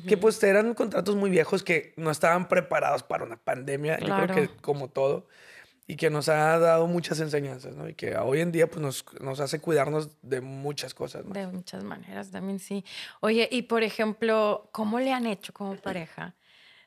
Que 0.07 0.18
pues 0.18 0.42
eran 0.42 0.74
contratos 0.74 1.16
muy 1.16 1.31
viejos 1.31 1.62
que 1.62 1.94
no 1.96 2.11
estaban 2.11 2.46
preparados 2.48 3.02
para 3.02 3.24
una 3.24 3.38
pandemia. 3.38 3.98
Yo 3.98 4.04
creo 4.04 4.26
Claro. 4.26 4.35
que 4.35 4.48
como 4.61 4.88
todo. 4.90 5.26
Y 5.87 5.96
que 5.96 6.11
nos 6.11 6.28
ha 6.28 6.59
dado 6.59 6.87
muchas 6.87 7.18
enseñanzas, 7.20 7.74
¿no? 7.74 7.88
Y 7.88 7.94
que 7.94 8.14
hoy 8.18 8.42
en 8.42 8.52
día 8.52 8.66
pues 8.68 8.83
nos, 8.83 9.07
nos 9.22 9.40
hace 9.40 9.59
cuidarnos 9.59 10.11
de 10.20 10.42
muchas 10.42 10.92
cosas 10.92 11.24
más. 11.24 11.33
De 11.33 11.46
muchas 11.46 11.83
maneras 11.85 12.31
también 12.31 12.59
sí. 12.59 12.85
Oye, 13.20 13.48
y 13.50 13.62
por 13.62 13.83
ejemplo, 13.83 14.68
¿cómo 14.72 15.00
le 15.00 15.14
han 15.14 15.24
hecho 15.26 15.54
como 15.54 15.74
pareja 15.76 16.35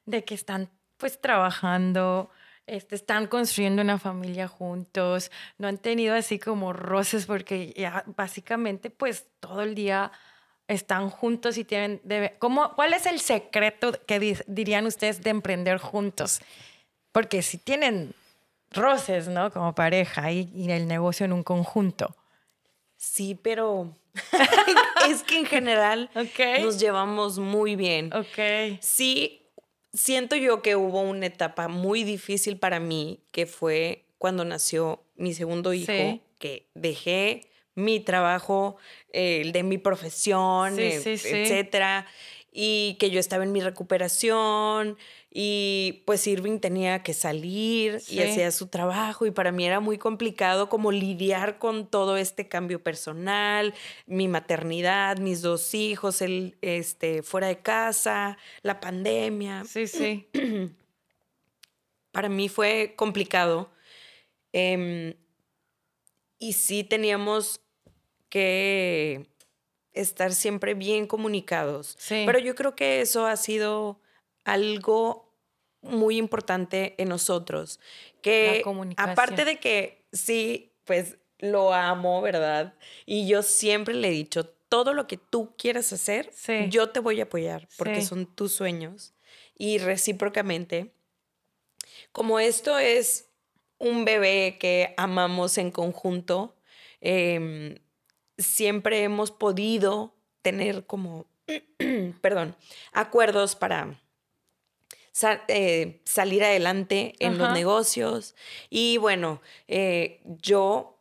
de 0.05 0.23
que 0.23 0.35
están 0.35 0.69
pues 1.01 1.19
trabajando, 1.19 2.29
este, 2.67 2.95
están 2.95 3.27
construyendo 3.27 3.81
una 3.81 3.99
familia 3.99 4.47
juntos, 4.47 5.31
no 5.57 5.67
han 5.67 5.77
tenido 5.79 6.15
así 6.15 6.39
como 6.39 6.71
roces 6.71 7.25
porque 7.25 7.73
ya 7.75 8.03
básicamente 8.15 8.89
pues 8.89 9.25
todo 9.41 9.61
el 9.63 9.75
día 9.75 10.11
están 10.67 11.09
juntos 11.09 11.57
y 11.57 11.65
tienen 11.65 11.99
debe- 12.05 12.37
¿cómo, 12.39 12.73
¿cuál 12.75 12.93
es 12.93 13.05
el 13.07 13.19
secreto 13.19 13.91
que 14.07 14.19
di- 14.19 14.37
dirían 14.47 14.85
ustedes 14.85 15.21
de 15.21 15.31
emprender 15.31 15.79
juntos? 15.79 16.39
Porque 17.11 17.41
si 17.41 17.57
tienen 17.57 18.13
roces, 18.69 19.27
¿no? 19.27 19.51
Como 19.51 19.75
pareja 19.75 20.31
y, 20.31 20.49
y 20.55 20.71
el 20.71 20.87
negocio 20.87 21.25
en 21.25 21.33
un 21.33 21.43
conjunto. 21.43 22.15
Sí, 22.95 23.35
pero 23.41 23.93
es 25.09 25.23
que 25.23 25.39
en 25.39 25.45
general 25.45 26.09
Ok. 26.15 26.61
nos 26.61 26.79
llevamos 26.79 27.39
muy 27.39 27.75
bien. 27.75 28.13
Ok. 28.13 28.77
Sí, 28.79 29.40
siento 29.93 30.35
yo 30.35 30.61
que 30.61 30.75
hubo 30.75 31.01
una 31.01 31.25
etapa 31.25 31.67
muy 31.67 32.03
difícil 32.03 32.57
para 32.57 32.79
mí, 32.79 33.19
que 33.31 33.45
fue 33.45 34.05
cuando 34.17 34.45
nació 34.45 35.03
mi 35.15 35.33
segundo 35.33 35.73
hijo, 35.73 35.91
Sí. 35.91 36.21
que 36.39 36.67
dejé 36.75 37.41
mi 37.75 37.99
trabajo, 37.99 38.77
eh, 39.13 39.41
el 39.41 39.51
de 39.51 39.63
mi 39.63 39.77
profesión, 39.77 40.75
Sí, 40.75 40.81
eh, 40.81 41.17
sí. 41.17 41.27
etcétera, 41.29 42.05
y 42.51 42.97
que 42.99 43.09
yo 43.11 43.19
estaba 43.19 43.43
en 43.43 43.51
mi 43.51 43.61
recuperación 43.61 44.97
y 45.33 46.03
pues 46.05 46.27
Irving 46.27 46.59
tenía 46.59 47.03
que 47.03 47.13
salir 47.13 47.95
y 47.95 47.99
Sí. 47.99 48.21
hacía 48.21 48.51
su 48.51 48.67
trabajo 48.67 49.25
y 49.25 49.31
para 49.31 49.53
mí 49.53 49.65
era 49.65 49.79
muy 49.79 49.97
complicado 49.97 50.67
como 50.67 50.91
lidiar 50.91 51.57
con 51.57 51.87
todo 51.87 52.17
este 52.17 52.49
cambio 52.49 52.83
personal, 52.83 53.73
mi 54.05 54.27
maternidad, 54.27 55.17
mis 55.19 55.41
dos 55.41 55.73
hijos, 55.73 56.21
el 56.21 56.57
este 56.61 57.23
fuera 57.23 57.47
de 57.47 57.59
casa, 57.59 58.37
la 58.61 58.81
pandemia. 58.81 59.63
Sí, 59.63 59.87
sí. 59.87 60.27
Para 62.11 62.27
mí 62.27 62.49
fue 62.49 62.93
complicado. 62.97 63.71
Em, 64.51 65.13
y 66.39 66.53
sí 66.53 66.83
teníamos 66.83 67.61
que 68.27 69.27
estar 69.93 70.33
siempre 70.33 70.73
bien 70.73 71.07
comunicados. 71.07 71.95
Sí. 71.99 72.23
Pero 72.25 72.39
yo 72.39 72.53
creo 72.55 72.75
que 72.75 72.99
eso 72.99 73.25
ha 73.25 73.37
sido 73.37 74.01
algo 74.43 75.33
muy 75.81 76.17
importante 76.17 76.95
en 77.01 77.09
nosotros. 77.09 77.79
Que 78.21 78.57
La 78.57 78.63
comunicación. 78.63 79.11
aparte 79.11 79.45
de 79.45 79.59
que 79.59 80.05
sí, 80.11 80.73
pues 80.85 81.17
lo 81.39 81.73
amo, 81.73 82.21
¿verdad? 82.21 82.75
Y 83.05 83.27
yo 83.27 83.41
siempre 83.41 83.93
le 83.95 84.09
he 84.09 84.11
dicho, 84.11 84.45
todo 84.69 84.93
lo 84.93 85.07
que 85.07 85.17
tú 85.17 85.53
quieras 85.57 85.91
hacer, 85.91 86.29
Sí. 86.33 86.67
yo 86.69 86.89
te 86.91 86.99
voy 86.99 87.19
a 87.19 87.23
apoyar 87.23 87.67
porque 87.77 88.01
Sí. 88.01 88.07
son 88.07 88.25
tus 88.27 88.53
sueños. 88.53 89.13
Y 89.57 89.79
recíprocamente, 89.79 90.93
como 92.11 92.39
esto 92.39 92.77
es 92.77 93.29
un 93.79 94.05
bebé 94.05 94.57
que 94.59 94.93
amamos 94.97 95.57
en 95.57 95.71
conjunto, 95.71 96.55
em, 97.01 97.75
siempre 98.37 99.03
hemos 99.03 99.31
podido 99.31 100.15
tener 100.41 100.85
como, 100.85 101.25
perdón, 102.21 102.55
acuerdos 102.91 103.55
para 103.55 103.99
sa- 105.11 105.43
eh, 105.47 106.01
salir 106.05 106.43
adelante 106.43 107.15
en 107.19 107.37
los 107.37 107.47
negocios. 107.53 108.35
Y 108.69 108.97
bueno, 108.97 109.41
eh, 109.67 110.21
yo 110.41 110.97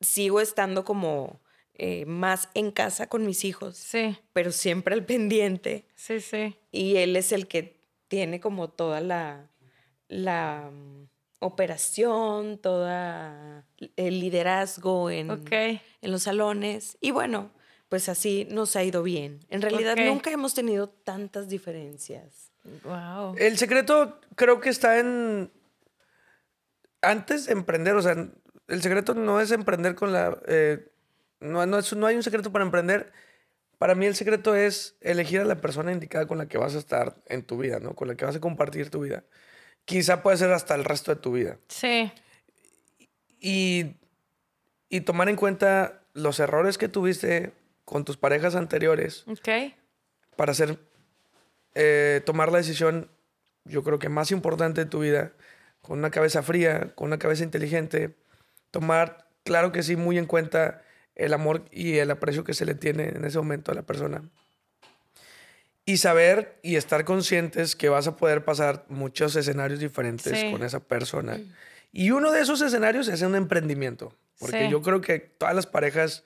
sigo 0.00 0.40
estando 0.40 0.84
como 0.84 1.40
eh, 1.74 2.04
más 2.06 2.48
en 2.54 2.70
casa 2.70 3.08
con 3.08 3.24
mis 3.26 3.44
hijos, 3.44 3.76
Sí, 3.76 4.16
pero 4.32 4.52
siempre 4.52 4.94
al 4.94 5.04
pendiente. 5.06 5.86
sí, 5.94 6.20
sí. 6.20 6.56
Y 6.70 6.96
él 6.96 7.16
es 7.16 7.32
el 7.32 7.48
que 7.48 7.80
tiene 8.08 8.40
como 8.40 8.68
toda 8.70 9.00
la, 9.00 9.50
la 10.08 10.70
mm, 10.72 11.08
operación, 11.40 12.58
toda 12.58 13.66
el 13.96 14.20
liderazgo 14.20 15.10
en, 15.10 15.30
en 16.02 16.10
los 16.12 16.22
salones. 16.24 16.98
Y 17.00 17.10
bueno, 17.10 17.50
pues 17.88 18.08
así 18.08 18.46
nos 18.50 18.76
ha 18.76 18.84
ido 18.84 19.02
bien. 19.02 19.40
En 19.48 19.62
realidad 19.62 19.96
nunca 20.08 20.30
hemos 20.30 20.54
tenido 20.54 20.88
tantas 20.88 21.48
diferencias. 21.48 22.51
Wow. 22.84 23.34
El 23.38 23.58
secreto 23.58 24.20
creo 24.36 24.60
que 24.60 24.68
está 24.70 24.98
en. 24.98 25.50
Antes 27.00 27.46
de 27.46 27.52
emprender, 27.52 27.96
o 27.96 28.02
sea, 28.02 28.12
el 28.68 28.82
secreto 28.82 29.14
no 29.14 29.40
es 29.40 29.50
emprender 29.50 29.94
con 29.94 30.12
la. 30.12 30.38
eh, 30.46 30.86
no, 31.40 31.66
no, 31.66 31.78
es- 31.78 31.92
no 31.94 32.06
hay 32.06 32.14
un 32.16 32.22
secreto 32.22 32.52
para 32.52 32.64
emprender. 32.64 33.12
Para 33.78 33.96
mí 33.96 34.06
el 34.06 34.14
secreto 34.14 34.54
es 34.54 34.94
elegir 35.00 35.40
a 35.40 35.44
la 35.44 35.60
persona 35.60 35.90
indicada 35.90 36.26
con 36.26 36.38
la 36.38 36.46
que 36.46 36.56
vas 36.58 36.76
a 36.76 36.78
estar 36.78 37.16
en 37.26 37.42
tu 37.42 37.58
vida, 37.58 37.80
¿no? 37.80 37.94
Con 37.96 38.06
la 38.06 38.14
que 38.14 38.24
vas 38.24 38.36
a 38.36 38.40
compartir 38.40 38.90
tu 38.90 39.00
vida. 39.00 39.24
Quizá 39.84 40.22
puede 40.22 40.36
ser 40.36 40.52
hasta 40.52 40.76
el 40.76 40.84
resto 40.84 41.12
de 41.12 41.20
tu 41.20 41.32
vida. 41.32 41.58
Sí, 41.68 42.12
Y, 43.40 43.96
y 44.88 45.00
tomar 45.00 45.28
en 45.28 45.34
cuenta 45.34 46.04
los 46.14 46.38
errores 46.38 46.78
que 46.78 46.86
tuviste 46.88 47.52
con 47.84 48.04
tus 48.04 48.16
parejas 48.16 48.54
anteriores 48.54 49.24
ok. 49.26 49.74
para 50.36 50.52
hacer, 50.52 50.78
eh, 51.74 52.20
tomar 52.24 52.50
la 52.52 52.58
decisión, 52.58 53.08
yo 53.64 53.82
creo 53.82 53.98
que 53.98 54.08
más 54.08 54.30
importante 54.30 54.84
de 54.84 54.90
tu 54.90 55.00
vida, 55.00 55.32
con 55.80 55.98
una 55.98 56.10
cabeza 56.10 56.42
fría, 56.42 56.92
con 56.94 57.08
una 57.08 57.18
cabeza 57.18 57.44
inteligente, 57.44 58.14
tomar, 58.70 59.26
claro 59.44 59.72
que 59.72 59.82
sí, 59.82 59.96
muy 59.96 60.18
en 60.18 60.26
cuenta 60.26 60.82
el 61.14 61.34
amor 61.34 61.64
y 61.70 61.98
el 61.98 62.10
aprecio 62.10 62.44
que 62.44 62.54
se 62.54 62.64
le 62.64 62.74
tiene 62.74 63.08
en 63.08 63.24
ese 63.24 63.38
momento 63.38 63.72
a 63.72 63.74
la 63.74 63.82
persona. 63.82 64.22
Y 65.84 65.96
saber 65.96 66.58
y 66.62 66.76
estar 66.76 67.04
conscientes 67.04 67.74
que 67.74 67.88
vas 67.88 68.06
a 68.06 68.16
poder 68.16 68.44
pasar 68.44 68.84
muchos 68.88 69.34
escenarios 69.34 69.80
diferentes 69.80 70.38
Sí. 70.38 70.52
con 70.52 70.62
esa 70.62 70.78
persona. 70.80 71.40
Y 71.90 72.12
uno 72.12 72.30
de 72.30 72.40
esos 72.40 72.60
escenarios 72.62 73.08
es 73.08 73.20
un 73.22 73.34
emprendimiento. 73.34 74.14
Porque 74.38 74.66
Sí. 74.66 74.70
yo 74.70 74.80
creo 74.80 75.00
que 75.00 75.18
todas 75.18 75.54
las 75.54 75.66
parejas 75.66 76.22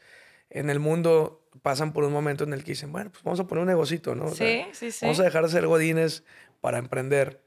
en 0.50 0.70
el 0.70 0.78
mundo 0.80 1.48
pasan 1.62 1.92
por 1.92 2.04
un 2.04 2.12
momento 2.12 2.44
en 2.44 2.52
el 2.52 2.62
que 2.64 2.72
dicen, 2.72 2.92
bueno, 2.92 3.11
pues 3.11 3.22
vamos 3.24 3.40
a 3.40 3.46
poner 3.46 3.62
un 3.62 3.68
negocito, 3.68 4.14
¿no? 4.14 4.26
O 4.26 4.30
Sí, 4.30 4.37
sea, 4.37 4.68
sí, 4.74 4.92
sí. 4.92 4.98
Vamos 5.04 5.20
a 5.20 5.24
dejar 5.24 5.44
de 5.44 5.50
ser 5.50 5.66
godines 5.66 6.22
para 6.61 6.78
emprender. 6.78 7.42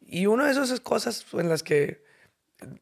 Y 0.00 0.26
una 0.26 0.46
de 0.46 0.52
esas 0.52 0.80
cosas 0.80 1.24
en 1.32 1.48
las 1.48 1.62
que, 1.62 2.02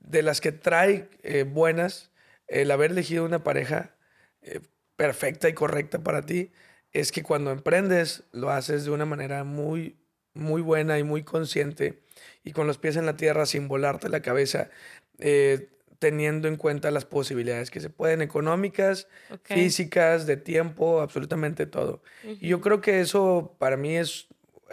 de 0.01 0.23
las 0.23 0.41
que 0.41 0.53
trae 0.53 1.09
eh, 1.23 1.43
buenas 1.45 2.11
el 2.49 2.71
haber 2.71 2.93
elegido 2.93 3.25
una 3.25 3.45
pareja 3.45 3.95
eh, 4.43 4.61
perfecta 4.97 5.49
y 5.49 5.55
correcta 5.55 5.99
para 6.01 6.23
ti, 6.23 6.51
es 6.93 7.13
que 7.13 7.23
cuando 7.23 7.51
emprendes 7.53 8.25
lo 8.33 8.51
haces 8.51 8.85
de 8.85 8.91
una 8.91 9.07
manera 9.07 9.45
muy, 9.45 9.97
muy 10.35 10.61
buena 10.63 10.99
y 10.99 11.05
muy 11.05 11.23
consciente 11.23 12.03
y 12.43 12.53
con 12.53 12.67
los 12.67 12.79
pies 12.79 12.97
en 12.97 13.07
la 13.07 13.17
tierra 13.17 13.47
sin 13.47 13.69
volarte 13.69 14.09
la 14.09 14.23
cabeza, 14.23 14.71
eh, 15.19 15.69
teniendo 16.01 16.49
en 16.49 16.57
cuenta 16.57 16.91
las 16.91 17.05
posibilidades 17.05 17.71
que 17.71 17.79
se 17.79 17.91
pueden 17.91 18.23
económicas, 18.23 19.07
físicas, 19.45 20.27
de 20.27 20.39
tiempo, 20.39 21.03
absolutamente 21.03 21.67
todo. 21.67 22.03
Y 22.25 22.49
yo 22.49 22.61
creo 22.61 22.81
que 22.81 23.01
eso 23.01 23.55
para 23.59 23.77
mí 23.77 23.97
es 23.97 24.27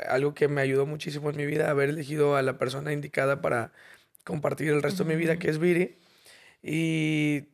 algo 0.07 0.33
que 0.33 0.47
me 0.47 0.61
ayudó 0.61 0.85
muchísimo 0.85 1.29
en 1.29 1.35
mi 1.35 1.45
vida, 1.45 1.69
haber 1.69 1.89
elegido 1.89 2.37
a 2.37 2.41
la 2.41 2.57
persona 2.57 2.93
indicada 2.93 3.41
para 3.41 3.73
compartir 4.23 4.69
el 4.69 4.81
resto 4.81 5.03
de 5.03 5.09
mi 5.09 5.19
vida, 5.19 5.37
que 5.37 5.49
es 5.49 5.59
Viri. 5.59 5.97
Y 6.63 7.49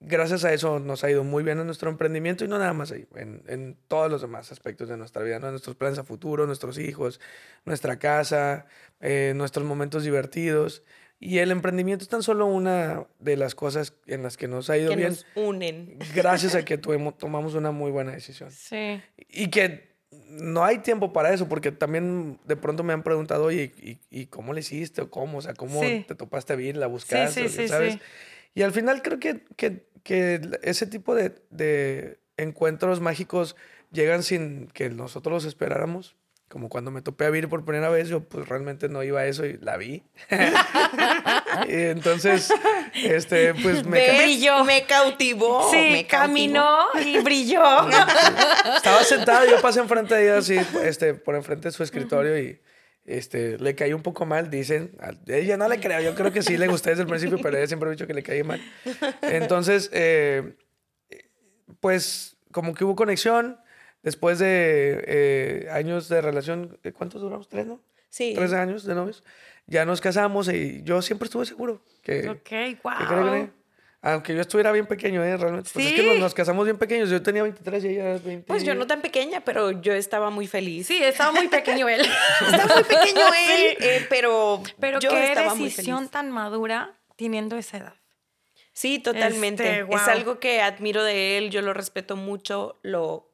gracias 0.00 0.44
a 0.44 0.52
eso 0.52 0.80
nos 0.80 1.04
ha 1.04 1.10
ido 1.10 1.22
muy 1.22 1.44
bien 1.44 1.60
en 1.60 1.66
nuestro 1.66 1.88
emprendimiento 1.88 2.44
y 2.44 2.48
no 2.48 2.58
nada 2.58 2.72
más 2.72 2.90
ahí, 2.90 3.06
en, 3.14 3.44
en 3.46 3.78
todos 3.86 4.10
los 4.10 4.22
demás 4.22 4.50
aspectos 4.50 4.88
de 4.88 4.96
nuestra 4.96 5.22
vida, 5.22 5.38
¿no? 5.38 5.52
nuestros 5.52 5.76
planes 5.76 6.00
a 6.00 6.04
futuro, 6.04 6.46
nuestros 6.46 6.78
hijos, 6.78 7.20
nuestra 7.64 8.00
casa, 8.00 8.66
eh, 9.00 9.34
nuestros 9.36 9.64
momentos 9.64 10.02
divertidos. 10.02 10.82
Y 11.24 11.38
el 11.38 11.52
emprendimiento 11.52 12.02
es 12.02 12.08
tan 12.08 12.24
solo 12.24 12.46
una 12.46 13.06
de 13.20 13.36
las 13.36 13.54
cosas 13.54 13.94
en 14.06 14.24
las 14.24 14.36
que 14.36 14.48
nos 14.48 14.68
ha 14.70 14.76
ido 14.76 14.90
Que 14.90 14.96
bien 14.96 15.10
nos 15.10 15.24
unen. 15.36 15.96
gracias 16.16 16.56
a 16.56 16.64
que 16.64 16.78
tomamos 17.18 17.54
una 17.54 17.70
muy 17.70 17.92
buena 17.92 18.10
decisión. 18.10 18.50
Sí. 18.50 19.00
Y 19.28 19.48
que 19.48 19.92
no 20.28 20.64
hay 20.64 20.78
tiempo 20.78 21.12
para 21.12 21.32
eso, 21.32 21.48
porque 21.48 21.70
también 21.70 22.40
de 22.44 22.56
pronto 22.56 22.82
me 22.82 22.92
han 22.92 23.04
preguntado, 23.04 23.44
oye, 23.44 23.70
¿y, 23.80 23.98
y 24.10 24.26
cómo 24.26 24.52
le 24.52 24.60
hiciste? 24.60 25.00
¿O 25.02 25.10
cómo? 25.10 25.38
O 25.38 25.42
sea, 25.42 25.54
¿cómo 25.54 25.80
Sí. 25.80 26.04
te 26.08 26.16
topaste 26.16 26.56
bien? 26.56 26.80
¿La 26.80 26.88
buscaste? 26.88 27.48
sí, 27.48 27.56
sí, 27.56 27.68
¿Sabes? 27.68 27.94
sí. 27.94 28.00
Y 28.54 28.62
al 28.62 28.72
final 28.72 29.00
creo 29.02 29.20
que, 29.20 29.44
que, 29.56 29.86
que 30.02 30.40
ese 30.62 30.86
tipo 30.88 31.14
de, 31.14 31.32
de 31.50 32.18
encuentros 32.36 33.00
mágicos 33.00 33.54
llegan 33.92 34.24
sin 34.24 34.66
que 34.74 34.90
nosotros 34.90 35.32
los 35.32 35.44
esperáramos. 35.44 36.16
Como 36.52 36.68
cuando 36.68 36.90
me 36.90 37.00
topé 37.00 37.24
a 37.24 37.30
Vir 37.30 37.48
por 37.48 37.64
primera 37.64 37.88
vez, 37.88 38.10
yo 38.10 38.20
pues 38.28 38.46
realmente 38.46 38.90
no 38.90 39.02
iba 39.02 39.20
a 39.20 39.26
eso 39.26 39.46
y 39.46 39.56
la 39.62 39.78
vi. 39.78 40.02
Y 41.66 41.72
entonces, 41.72 42.52
este, 42.94 43.54
pues 43.54 43.86
me... 43.86 44.18
Brilló. 44.18 44.62
Me 44.64 44.84
cautivó. 44.84 45.70
sí, 45.70 45.76
me 45.76 46.06
cautivó. 46.06 46.34
caminó 46.34 46.86
y 47.02 47.20
brilló. 47.20 47.62
Estaba 48.76 49.02
sentado, 49.04 49.46
yo 49.46 49.62
pasé 49.62 49.80
enfrente 49.80 50.14
de 50.14 50.24
ella 50.24 50.38
así, 50.38 50.58
este, 50.82 51.14
por 51.14 51.36
enfrente 51.36 51.68
de 51.68 51.72
su 51.72 51.82
escritorio 51.82 52.38
y 52.38 52.60
este, 53.06 53.58
le 53.58 53.74
caí 53.74 53.94
un 53.94 54.02
poco 54.02 54.26
mal, 54.26 54.50
dicen. 54.50 54.92
A 55.00 55.12
ella 55.32 55.56
no 55.56 55.68
le 55.68 55.80
creo, 55.80 56.00
yo 56.02 56.14
creo 56.14 56.32
que 56.32 56.42
sí 56.42 56.58
le 56.58 56.68
gusté 56.68 56.90
desde 56.90 57.02
el 57.04 57.08
principio, 57.08 57.38
pero 57.42 57.56
ella 57.56 57.66
siempre 57.66 57.88
ha 57.88 57.92
dicho 57.92 58.06
que 58.06 58.14
le 58.14 58.22
caí 58.22 58.42
mal. 58.42 58.60
Entonces, 59.22 59.88
eh, 59.94 60.54
pues 61.80 62.36
como 62.50 62.74
que 62.74 62.84
hubo 62.84 62.94
conexión. 62.94 63.58
Después 64.02 64.38
de 64.38 65.04
eh, 65.06 65.68
años 65.70 66.08
de 66.08 66.20
relación, 66.20 66.78
¿eh, 66.82 66.92
¿cuántos 66.92 67.20
duramos? 67.20 67.48
¿Tres, 67.48 67.66
no? 67.66 67.80
Sí. 68.08 68.32
Tres 68.34 68.52
años 68.52 68.84
de 68.84 68.94
novios. 68.94 69.22
Ya 69.66 69.84
nos 69.84 70.00
casamos 70.00 70.48
y 70.52 70.82
yo 70.82 71.00
siempre 71.02 71.26
estuve 71.26 71.46
seguro 71.46 71.82
que... 72.02 72.28
ok, 72.28 72.42
que 72.42 72.78
wow. 72.82 72.92
creo 73.08 73.32
que- 73.32 73.62
aunque 74.04 74.34
yo 74.34 74.40
estuviera 74.40 74.72
bien 74.72 74.86
pequeño, 74.86 75.22
¿eh? 75.22 75.36
Realmente. 75.36 75.70
Pues 75.72 75.86
es 75.86 75.92
que 75.92 76.00
Sí. 76.02 76.06
nos, 76.08 76.18
nos 76.18 76.34
casamos 76.34 76.64
bien 76.64 76.76
pequeños. 76.76 77.08
Yo 77.08 77.22
tenía 77.22 77.44
23 77.44 77.84
y 77.84 77.88
ella 77.90 78.18
20. 78.18 78.40
Pues 78.48 78.64
yo 78.64 78.74
no 78.74 78.84
tan 78.88 79.00
pequeña, 79.00 79.42
pero 79.44 79.70
yo 79.80 79.92
estaba 79.92 80.28
muy 80.28 80.48
feliz. 80.48 80.88
Sí, 80.88 81.00
estaba 81.00 81.30
muy 81.30 81.46
pequeño 81.46 81.88
él. 81.88 82.00
Estaba 82.50 82.74
muy 82.74 82.82
pequeño 82.82 83.26
él, 83.32 83.76
eh, 83.78 84.06
pero, 84.10 84.60
Pero 84.80 84.98
yo 84.98 85.10
qué 85.10 85.28
estaba 85.28 85.54
muy 85.54 85.66
decisión 85.66 85.98
feliz. 85.98 86.10
tan 86.10 86.32
madura 86.32 86.98
teniendo 87.14 87.56
esa 87.56 87.76
edad. 87.76 87.94
Sí, 88.72 88.98
totalmente. 88.98 89.62
Este, 89.62 89.80
Es 89.82 89.86
guau. 89.86 90.10
algo 90.10 90.40
que 90.40 90.60
admiro 90.60 91.04
de 91.04 91.38
él, 91.38 91.50
yo 91.50 91.62
lo 91.62 91.72
respeto 91.72 92.16
mucho, 92.16 92.80
lo 92.82 93.31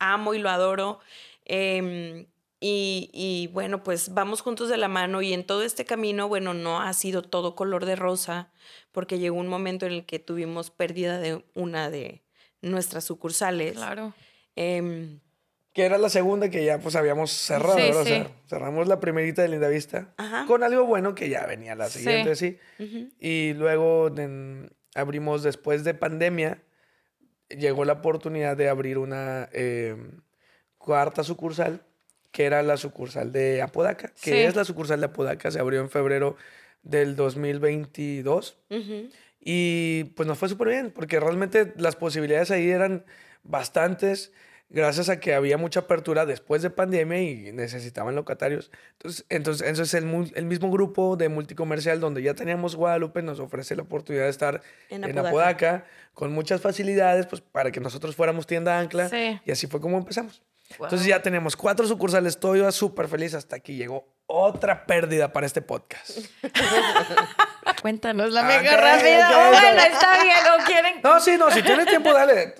amo 0.00 0.34
y 0.34 0.38
lo 0.40 0.50
adoro. 0.50 0.98
Em, 1.44 2.26
y, 2.62 3.10
y, 3.14 3.46
bueno, 3.52 3.82
pues 3.82 4.12
vamos 4.12 4.42
juntos 4.42 4.68
de 4.68 4.76
la 4.76 4.88
mano 4.88 5.22
y 5.22 5.32
en 5.32 5.44
todo 5.46 5.62
este 5.62 5.84
camino, 5.86 6.28
bueno, 6.28 6.52
no 6.52 6.80
ha 6.80 6.92
sido 6.92 7.22
todo 7.22 7.54
color 7.54 7.86
de 7.86 7.96
rosa, 7.96 8.50
porque 8.92 9.18
llegó 9.18 9.38
un 9.38 9.48
momento 9.48 9.86
en 9.86 9.92
el 9.92 10.04
que 10.04 10.18
tuvimos 10.18 10.70
pérdida 10.70 11.18
de 11.18 11.42
una 11.54 11.88
de 11.88 12.22
nuestras 12.60 13.04
sucursales. 13.04 13.74
Claro. 13.74 14.12
Em, 14.56 15.20
que 15.72 15.84
era 15.84 15.96
la 15.98 16.08
segunda 16.10 16.50
que 16.50 16.64
ya 16.64 16.78
pues 16.80 16.96
habíamos 16.96 17.30
cerrado, 17.30 17.76
Sí, 17.78 17.82
¿verdad? 17.84 18.02
O 18.02 18.04
sea, 18.04 18.30
cerramos 18.48 18.88
la 18.88 18.98
primerita 19.00 19.40
de 19.40 19.48
Linda 19.48 19.68
Vista 19.68 20.12
Ajá. 20.18 20.44
con 20.46 20.62
algo 20.64 20.84
bueno 20.84 21.14
que 21.14 21.28
ya 21.30 21.46
venía 21.46 21.74
la 21.76 21.88
Sí. 21.88 22.00
siguiente, 22.00 22.34
sí. 22.36 22.58
Y 23.20 23.54
luego 23.54 24.08
en- 24.08 24.70
abrimos 24.96 25.42
después 25.44 25.84
de 25.84 25.94
pandemia, 25.94 26.60
llegó 27.50 27.84
la 27.84 27.94
oportunidad 27.94 28.56
de 28.56 28.68
abrir 28.68 28.98
una 28.98 29.48
eh, 29.52 29.96
cuarta 30.78 31.22
sucursal, 31.24 31.82
que 32.32 32.44
era 32.44 32.62
la 32.62 32.76
sucursal 32.76 33.32
de 33.32 33.60
Apodaca, 33.62 34.08
que 34.22 34.30
Sí. 34.30 34.38
es 34.38 34.54
la 34.56 34.64
sucursal 34.64 35.00
de 35.00 35.06
Apodaca, 35.06 35.50
se 35.50 35.58
abrió 35.58 35.80
en 35.80 35.90
febrero 35.90 36.36
del 36.82 37.16
2022. 37.16 38.56
Ujú. 38.70 39.08
Y 39.40 40.04
pues 40.16 40.26
nos 40.26 40.38
fue 40.38 40.48
súper 40.48 40.68
bien, 40.68 40.90
porque 40.94 41.18
realmente 41.18 41.72
las 41.76 41.96
posibilidades 41.96 42.50
ahí 42.50 42.70
eran 42.70 43.04
bastantes, 43.42 44.32
gracias 44.70 45.08
a 45.08 45.20
que 45.20 45.34
había 45.34 45.58
mucha 45.58 45.80
apertura 45.80 46.24
después 46.24 46.62
de 46.62 46.70
pandemia 46.70 47.20
y 47.20 47.52
necesitaban 47.52 48.14
locatarios. 48.14 48.70
Entonces, 48.92 49.26
entonces, 49.28 49.68
entonces 49.68 49.94
el, 49.94 50.32
el 50.34 50.46
mismo 50.46 50.70
grupo 50.70 51.16
de 51.16 51.28
multicomercial 51.28 52.00
donde 52.00 52.22
ya 52.22 52.34
teníamos 52.34 52.76
Guadalupe 52.76 53.20
nos 53.22 53.40
ofrece 53.40 53.76
la 53.76 53.82
oportunidad 53.82 54.24
de 54.24 54.30
estar 54.30 54.62
En 54.88 55.04
en, 55.04 55.10
Apodaca. 55.18 55.28
Apodaca. 55.28 55.84
con 56.14 56.32
muchas 56.32 56.60
facilidades, 56.60 57.26
pues 57.26 57.42
para 57.42 57.70
que 57.70 57.80
nosotros 57.80 58.16
fuéramos 58.16 58.46
tienda 58.46 58.78
ancla. 58.78 59.08
Sí. 59.08 59.38
Y 59.44 59.50
así 59.50 59.66
fue 59.66 59.80
como 59.80 59.98
empezamos. 59.98 60.42
Wow. 60.78 60.86
Entonces 60.86 61.08
ya 61.08 61.20
tenemos 61.20 61.56
cuatro 61.56 61.84
sucursales, 61.86 62.34
estoy 62.34 62.60
yo 62.60 62.70
súper 62.70 63.08
feliz 63.08 63.34
hasta 63.34 63.56
aquí 63.56 63.74
llegó 63.74 64.06
otra 64.26 64.86
pérdida 64.86 65.32
para 65.32 65.44
este 65.44 65.60
podcast. 65.62 66.18
Cuéntanos 67.82 68.30
la 68.32 68.42
Ah, 68.42 68.44
mega 68.44 68.76
rápida. 68.76 69.30
Oh, 69.30 69.50
bueno, 69.50 69.82
está 69.82 70.22
bien, 70.22 70.36
¿o 70.60 70.64
quieren? 70.64 71.00
No, 71.02 71.20
sí, 71.20 71.36
no, 71.38 71.50
si 71.50 71.62
tienes 71.62 71.86
tiempo, 71.86 72.12
dale. 72.12 72.54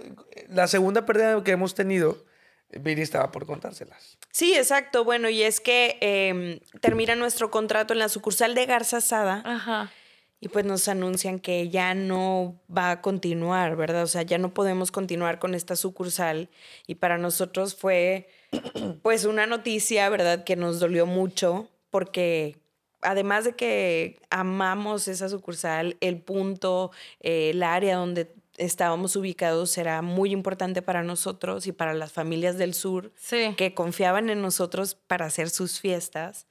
La 0.50 0.66
segunda 0.66 1.06
pérdida 1.06 1.42
que 1.44 1.52
hemos 1.52 1.74
tenido, 1.74 2.24
Viri 2.70 3.02
estaba 3.02 3.30
por 3.30 3.46
contárselas. 3.46 4.18
Sí, 4.30 4.54
exacto. 4.54 5.04
Bueno, 5.04 5.28
y 5.28 5.42
es 5.42 5.60
que 5.60 5.96
em, 6.00 6.60
termina 6.80 7.14
nuestro 7.16 7.50
contrato 7.50 7.92
en 7.92 7.98
la 7.98 8.08
sucursal 8.08 8.54
de 8.54 8.66
Garza 8.66 9.00
Sada 9.00 9.42
Ajá. 9.44 9.90
y 10.40 10.48
pues 10.48 10.64
nos 10.64 10.86
anuncian 10.88 11.38
que 11.40 11.68
ya 11.68 11.94
no 11.94 12.60
va 12.74 12.90
a 12.92 13.00
continuar, 13.00 13.76
¿verdad? 13.76 14.04
O 14.04 14.06
sea, 14.06 14.22
ya 14.22 14.38
no 14.38 14.54
podemos 14.54 14.92
continuar 14.92 15.38
con 15.38 15.54
esta 15.54 15.76
sucursal 15.76 16.48
y 16.86 16.96
para 16.96 17.18
nosotros 17.18 17.74
fue 17.74 18.28
pues 19.02 19.24
una 19.24 19.46
noticia, 19.46 20.08
¿verdad? 20.08 20.44
Que 20.44 20.56
nos 20.56 20.80
dolió 20.80 21.06
mucho 21.06 21.68
porque 21.90 22.56
además 23.02 23.44
de 23.44 23.52
que 23.54 24.20
amamos 24.30 25.08
esa 25.08 25.28
sucursal, 25.28 25.96
el 26.00 26.20
punto, 26.20 26.92
eh, 27.20 27.50
el 27.50 27.62
área 27.62 27.96
donde 27.96 28.32
estábamos 28.60 29.16
ubicados 29.16 29.76
era 29.78 30.02
muy 30.02 30.32
importante 30.32 30.82
para 30.82 31.02
nosotros 31.02 31.66
y 31.66 31.72
para 31.72 31.94
las 31.94 32.12
familias 32.12 32.58
del 32.58 32.74
sur 32.74 33.12
Sí. 33.16 33.54
que 33.56 33.74
confiaban 33.74 34.28
en 34.30 34.42
nosotros 34.42 34.94
para 34.94 35.26
hacer 35.26 35.50
sus 35.50 35.80
fiestas. 35.80 36.46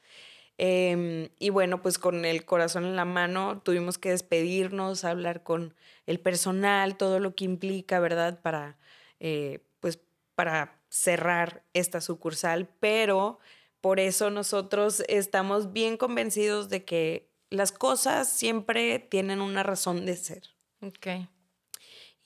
Em, 0.57 1.29
y 1.39 1.51
bueno, 1.51 1.81
pues 1.81 1.97
con 1.97 2.25
el 2.25 2.43
corazón 2.43 2.83
en 2.85 2.95
la 2.97 3.05
mano 3.05 3.61
tuvimos 3.63 3.97
que 3.97 4.09
despedirnos, 4.09 5.05
hablar 5.05 5.41
con 5.43 5.73
el 6.05 6.19
personal, 6.19 6.97
todo 6.97 7.19
lo 7.19 7.33
que 7.35 7.45
implica, 7.45 7.99
¿verdad? 8.01 8.41
Para, 8.41 8.77
eh, 9.21 9.59
pues, 9.79 9.99
para 10.35 10.81
cerrar 10.89 11.63
esta 11.73 12.01
sucursal, 12.01 12.67
pero 12.81 13.39
por 13.79 13.99
eso 14.01 14.31
nosotros 14.31 15.03
estamos 15.07 15.71
bien 15.71 15.95
convencidos 15.95 16.67
de 16.67 16.83
que 16.83 17.29
las 17.49 17.71
cosas 17.71 18.29
siempre 18.29 18.99
tienen 18.99 19.39
una 19.41 19.63
razón 19.63 20.05
de 20.05 20.15
ser. 20.17 20.43
Ok. 20.81 21.07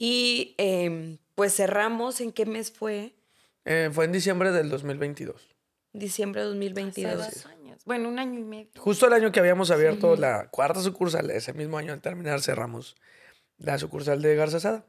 Y 0.06 0.54
em, 0.58 1.18
pues 1.34 1.56
cerramos, 1.56 2.20
¿en 2.20 2.34
qué 2.34 2.45
mes 2.45 2.74
fue? 2.74 3.16
Eh, 3.64 3.89
fue 3.93 4.04
en 4.04 4.12
diciembre 4.12 4.51
del 4.51 4.70
2022. 4.70 5.56
Diciembre 5.93 6.41
de 6.41 6.47
Hace 6.47 6.56
2022. 6.56 7.18
dos 7.18 7.45
años. 7.45 7.82
Bueno, 7.86 8.10
un 8.10 8.20
año 8.20 8.38
y 8.38 8.43
medio. 8.43 8.70
Justo 8.76 9.08
el 9.08 9.14
año 9.14 9.32
que 9.32 9.39
habíamos 9.39 9.72
abierto 9.72 10.18
la 10.18 10.49
cuarta 10.49 10.82
sucursal, 10.82 11.32
ese 11.32 11.54
mismo 11.54 11.78
año 11.78 11.93
al 11.93 12.01
terminar 12.01 12.41
cerramos 12.41 12.97
la 13.58 13.78
sucursal 13.78 14.22
de 14.22 14.36
Garza 14.36 14.60
Sada. 14.60 14.86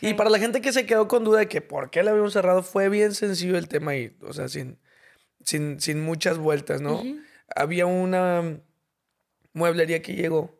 Y 0.00 0.14
para 0.14 0.30
la 0.30 0.38
gente 0.38 0.60
que 0.60 0.72
se 0.72 0.86
quedó 0.86 1.08
con 1.08 1.24
duda 1.24 1.40
de 1.40 1.48
que 1.48 1.60
por 1.60 1.90
qué 1.90 2.04
la 2.04 2.12
habíamos 2.12 2.32
cerrado, 2.32 2.62
fue 2.62 2.88
bien 2.88 3.14
sencillo 3.14 3.58
el 3.58 3.66
tema 3.66 3.96
y, 3.96 4.16
o 4.20 4.32
sea, 4.32 4.46
sin, 4.46 4.78
sin, 5.44 5.80
sin 5.80 6.00
muchas 6.00 6.38
vueltas, 6.38 6.80
¿no? 6.80 7.02
Había 7.56 7.86
una 7.86 8.60
mueblería 9.54 10.02
que 10.02 10.14
llegó 10.14 10.56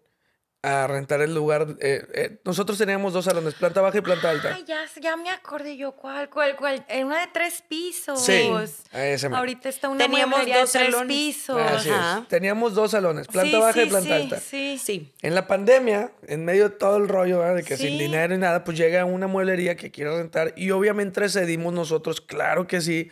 a 0.64 0.86
rentar 0.86 1.20
el 1.22 1.34
lugar. 1.34 1.66
eh, 1.80 2.06
eh, 2.14 2.38
nosotros 2.44 2.78
teníamos 2.78 3.12
dos 3.12 3.24
salones, 3.24 3.54
planta 3.54 3.80
baja 3.80 3.98
y 3.98 4.00
planta 4.00 4.30
alta. 4.30 4.54
Ay, 4.54 4.64
ya, 4.64 4.84
ya 5.00 5.16
me 5.16 5.28
acordé 5.30 5.76
yo. 5.76 5.92
¿Cuál, 5.92 6.30
cuál, 6.30 6.54
cuál? 6.54 6.84
En 6.88 7.06
una 7.08 7.20
de 7.20 7.26
tres 7.32 7.64
pisos. 7.68 8.22
Sí, 8.24 8.48
a 8.92 9.06
ese. 9.06 9.26
Ahorita 9.26 9.68
está 9.68 9.88
una 9.88 10.04
Teníamos 10.04 10.38
dos 10.38 10.46
de 10.46 10.52
tres 10.52 10.70
salones. 10.70 11.06
pisos. 11.16 11.60
Así 11.60 11.90
Ajá. 11.90 12.20
es. 12.22 12.28
Teníamos 12.28 12.74
dos 12.74 12.92
salones, 12.92 13.26
planta 13.26 13.50
Sí, 13.56 13.60
baja 13.60 13.82
y 13.82 13.86
planta 13.86 14.06
sí, 14.16 14.22
alta. 14.22 14.40
Sí, 14.40 14.78
Sí. 14.78 15.12
En 15.22 15.34
la 15.34 15.48
pandemia, 15.48 16.12
en 16.28 16.44
medio 16.44 16.68
de 16.68 16.76
todo 16.76 16.96
el 16.96 17.08
rollo, 17.08 17.40
¿verdad? 17.40 17.56
de 17.56 17.64
que 17.64 17.76
sin 17.76 17.98
dinero 17.98 18.32
y 18.34 18.38
nada, 18.38 18.62
pues 18.62 18.78
llega 18.78 19.04
una 19.04 19.26
mueblería 19.26 19.74
que 19.76 19.90
quiere 19.90 20.16
rentar 20.16 20.52
y 20.56 20.70
obviamente 20.70 21.28
cedimos 21.28 21.72
nosotros, 21.72 22.20
claro 22.20 22.68
que 22.68 22.80
sí, 22.80 23.08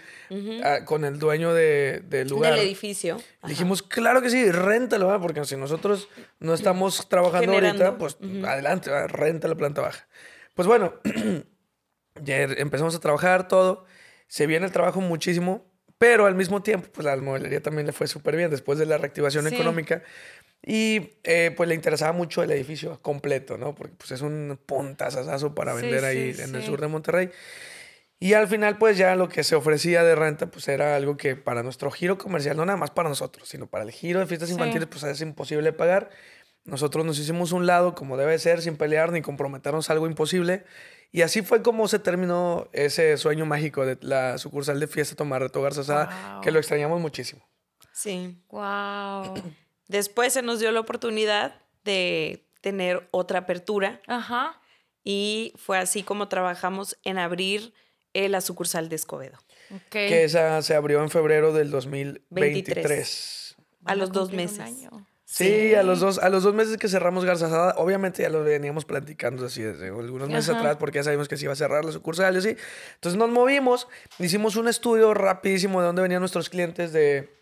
ah, 0.63 0.85
con 0.85 1.05
el 1.05 1.19
dueño 1.19 1.53
de- 1.53 2.01
del 2.09 2.29
lugar. 2.29 2.55
Del 2.55 2.63
edificio. 2.65 3.17
Ajá. 3.43 3.49
Dijimos, 3.49 3.83
claro 3.83 4.23
que 4.23 4.31
sí, 4.31 4.51
réntalo, 4.53 5.07
¿verdad? 5.07 5.21
porque 5.21 5.45
si 5.45 5.57
nosotros 5.57 6.09
no 6.39 6.55
estamos 6.55 7.09
trabajando 7.09 7.40
Generando. 7.41 7.85
ahorita, 7.85 7.99
pues 7.99 8.19
adelante, 8.47 8.91
renta 9.09 9.49
la 9.49 9.55
planta 9.55 9.81
baja. 9.83 10.07
Pues 10.55 10.67
bueno, 10.69 10.95
ya 12.23 12.43
empezamos 12.43 12.95
a 12.95 13.01
trabajar 13.01 13.49
todo, 13.49 13.85
se 14.27 14.47
viene 14.47 14.67
el 14.67 14.73
trabajo 14.73 15.01
muchísimo, 15.01 15.67
pero 15.99 16.27
al 16.27 16.35
mismo 16.35 16.63
tiempo, 16.63 16.89
pues 16.93 17.05
la 17.05 17.17
mueblería 17.17 17.61
también 17.61 17.87
le 17.87 17.93
fue 17.93 18.07
súper 18.07 18.37
bien 18.37 18.51
después 18.51 18.79
de 18.79 18.87
la 18.87 18.99
reactivación 18.99 19.47
Sí. 19.49 19.55
económica. 19.55 20.03
Y 20.65 21.13
eh, 21.25 21.53
pues 21.57 21.69
le 21.69 21.75
interesaba 21.75 22.13
mucho 22.13 22.43
el 22.43 22.51
edificio 22.51 23.01
completo, 23.01 23.57
¿no? 23.57 23.75
Porque 23.75 23.95
pues 23.97 24.11
es 24.11 24.21
un 24.21 24.59
puntazazazo 24.67 25.55
para 25.55 25.75
Sí, 25.75 25.83
vender 25.83 26.05
ahí 26.05 26.35
sí, 26.35 26.43
en 26.43 26.55
el 26.55 26.63
sur 26.63 26.81
de 26.81 26.89
Monterrey. 26.89 27.31
Y 28.19 28.35
al 28.35 28.47
final, 28.49 28.77
pues 28.77 28.99
ya 28.99 29.17
lo 29.17 29.31
que 29.31 29.43
se 29.43 29.55
ofrecía 29.55 30.05
de 30.05 30.15
renta, 30.15 30.51
pues 30.51 30.69
era 30.69 30.95
algo 30.97 31.17
que 31.17 31.37
para 31.37 31.63
nuestro 31.63 31.91
giro 31.91 32.19
comercial, 32.19 32.55
no 32.59 32.67
nada 32.67 32.77
más 32.77 32.91
para 32.91 33.09
nosotros, 33.09 33.49
sino 33.49 33.67
para 33.69 33.85
el 33.85 33.91
giro 33.91 34.21
de 34.21 34.27
fiestas 34.27 34.51
Sí. 34.51 34.55
infantiles, 34.55 34.87
pues 34.89 35.03
es 35.05 35.23
imposible 35.23 35.73
pagar. 35.73 36.11
Nosotros 36.71 37.05
nos 37.05 37.19
hicimos 37.19 37.53
un 37.53 37.67
lado 37.67 37.95
como 37.95 38.17
debe 38.17 38.39
ser, 38.39 38.63
sin 38.63 38.77
pelear 38.77 39.13
ni 39.13 39.21
comprometernos 39.23 39.91
a 39.91 39.93
algo 39.93 40.07
imposible. 40.07 40.65
Y 41.13 41.23
así 41.23 41.43
fue 41.43 41.63
como 41.63 41.89
se 41.89 41.99
terminó 41.99 42.69
ese 42.73 43.17
sueño 43.17 43.45
mágico 43.45 43.85
de 43.85 43.99
la 44.01 44.39
sucursal 44.39 44.79
de 44.79 44.87
Fiesta 44.87 45.17
Tomarreto 45.17 45.61
Garza 45.61 45.83
Sada, 45.83 46.35
Wow. 46.35 46.41
que 46.43 46.51
lo 46.53 46.59
extrañamos 46.61 47.01
muchísimo. 47.01 47.43
Sí. 47.93 48.39
Wow. 48.49 49.35
Después 49.89 50.33
se 50.33 50.43
nos 50.43 50.61
dio 50.61 50.71
la 50.71 50.79
oportunidad 50.81 51.57
de 51.83 52.47
tener 52.61 53.09
otra 53.11 53.41
apertura 53.41 54.01
Ajá. 54.07 54.61
y 55.03 55.53
fue 55.57 55.79
así 55.79 56.05
como 56.05 56.29
trabajamos 56.29 56.97
en 57.03 57.19
abrir 57.19 57.75
eh, 58.15 58.29
la 58.29 58.41
sucursal 58.41 58.89
de 58.89 58.97
Escobedo. 58.97 59.39
Ok. 59.75 59.91
Que 59.91 60.25
esa 60.25 60.63
se 60.63 60.75
abrió 60.77 61.03
en 61.03 61.11
febrero 61.11 61.53
del 61.53 61.71
2023. 61.73 63.57
A 63.87 63.95
los 63.95 64.13
dos 64.13 64.31
un 64.31 64.37
meses. 64.37 64.61
año. 64.61 65.07
Sí, 65.33 65.75
a 65.77 65.85
los 65.85 66.01
dos, 66.01 66.19
a 66.19 66.29
los 66.29 66.43
dos 66.43 66.55
meses 66.55 66.77
que 66.77 66.89
cerramos 66.89 67.25
Garza 67.25 67.49
Sada, 67.49 67.75
obviamente 67.77 68.23
ya 68.23 68.29
lo 68.31 68.43
veníamos 68.43 68.85
platicando 68.85 69.47
así 69.47 69.63
desde 69.63 69.87
algunos 69.87 70.29
meses 70.29 70.51
Ajá. 70.51 70.59
atrás, 70.59 70.77
porque 70.79 70.97
ya 70.99 71.05
sabíamos 71.05 71.29
que 71.29 71.37
se 71.37 71.45
iba 71.45 71.53
a 71.53 71.57
cerrar 71.57 71.85
la 71.85 71.93
sucursal 71.93 72.35
y 72.35 72.39
así. 72.39 72.57
Entonces 72.95 73.17
nos 73.17 73.31
movimos, 73.31 73.87
hicimos 74.19 74.57
un 74.57 74.67
estudio 74.67 75.15
rapidísimo 75.15 75.81
de 75.81 75.87
dónde 75.87 76.03
venían 76.03 76.19
nuestros 76.21 76.51
clientes 76.51 76.93
de, 76.93 77.33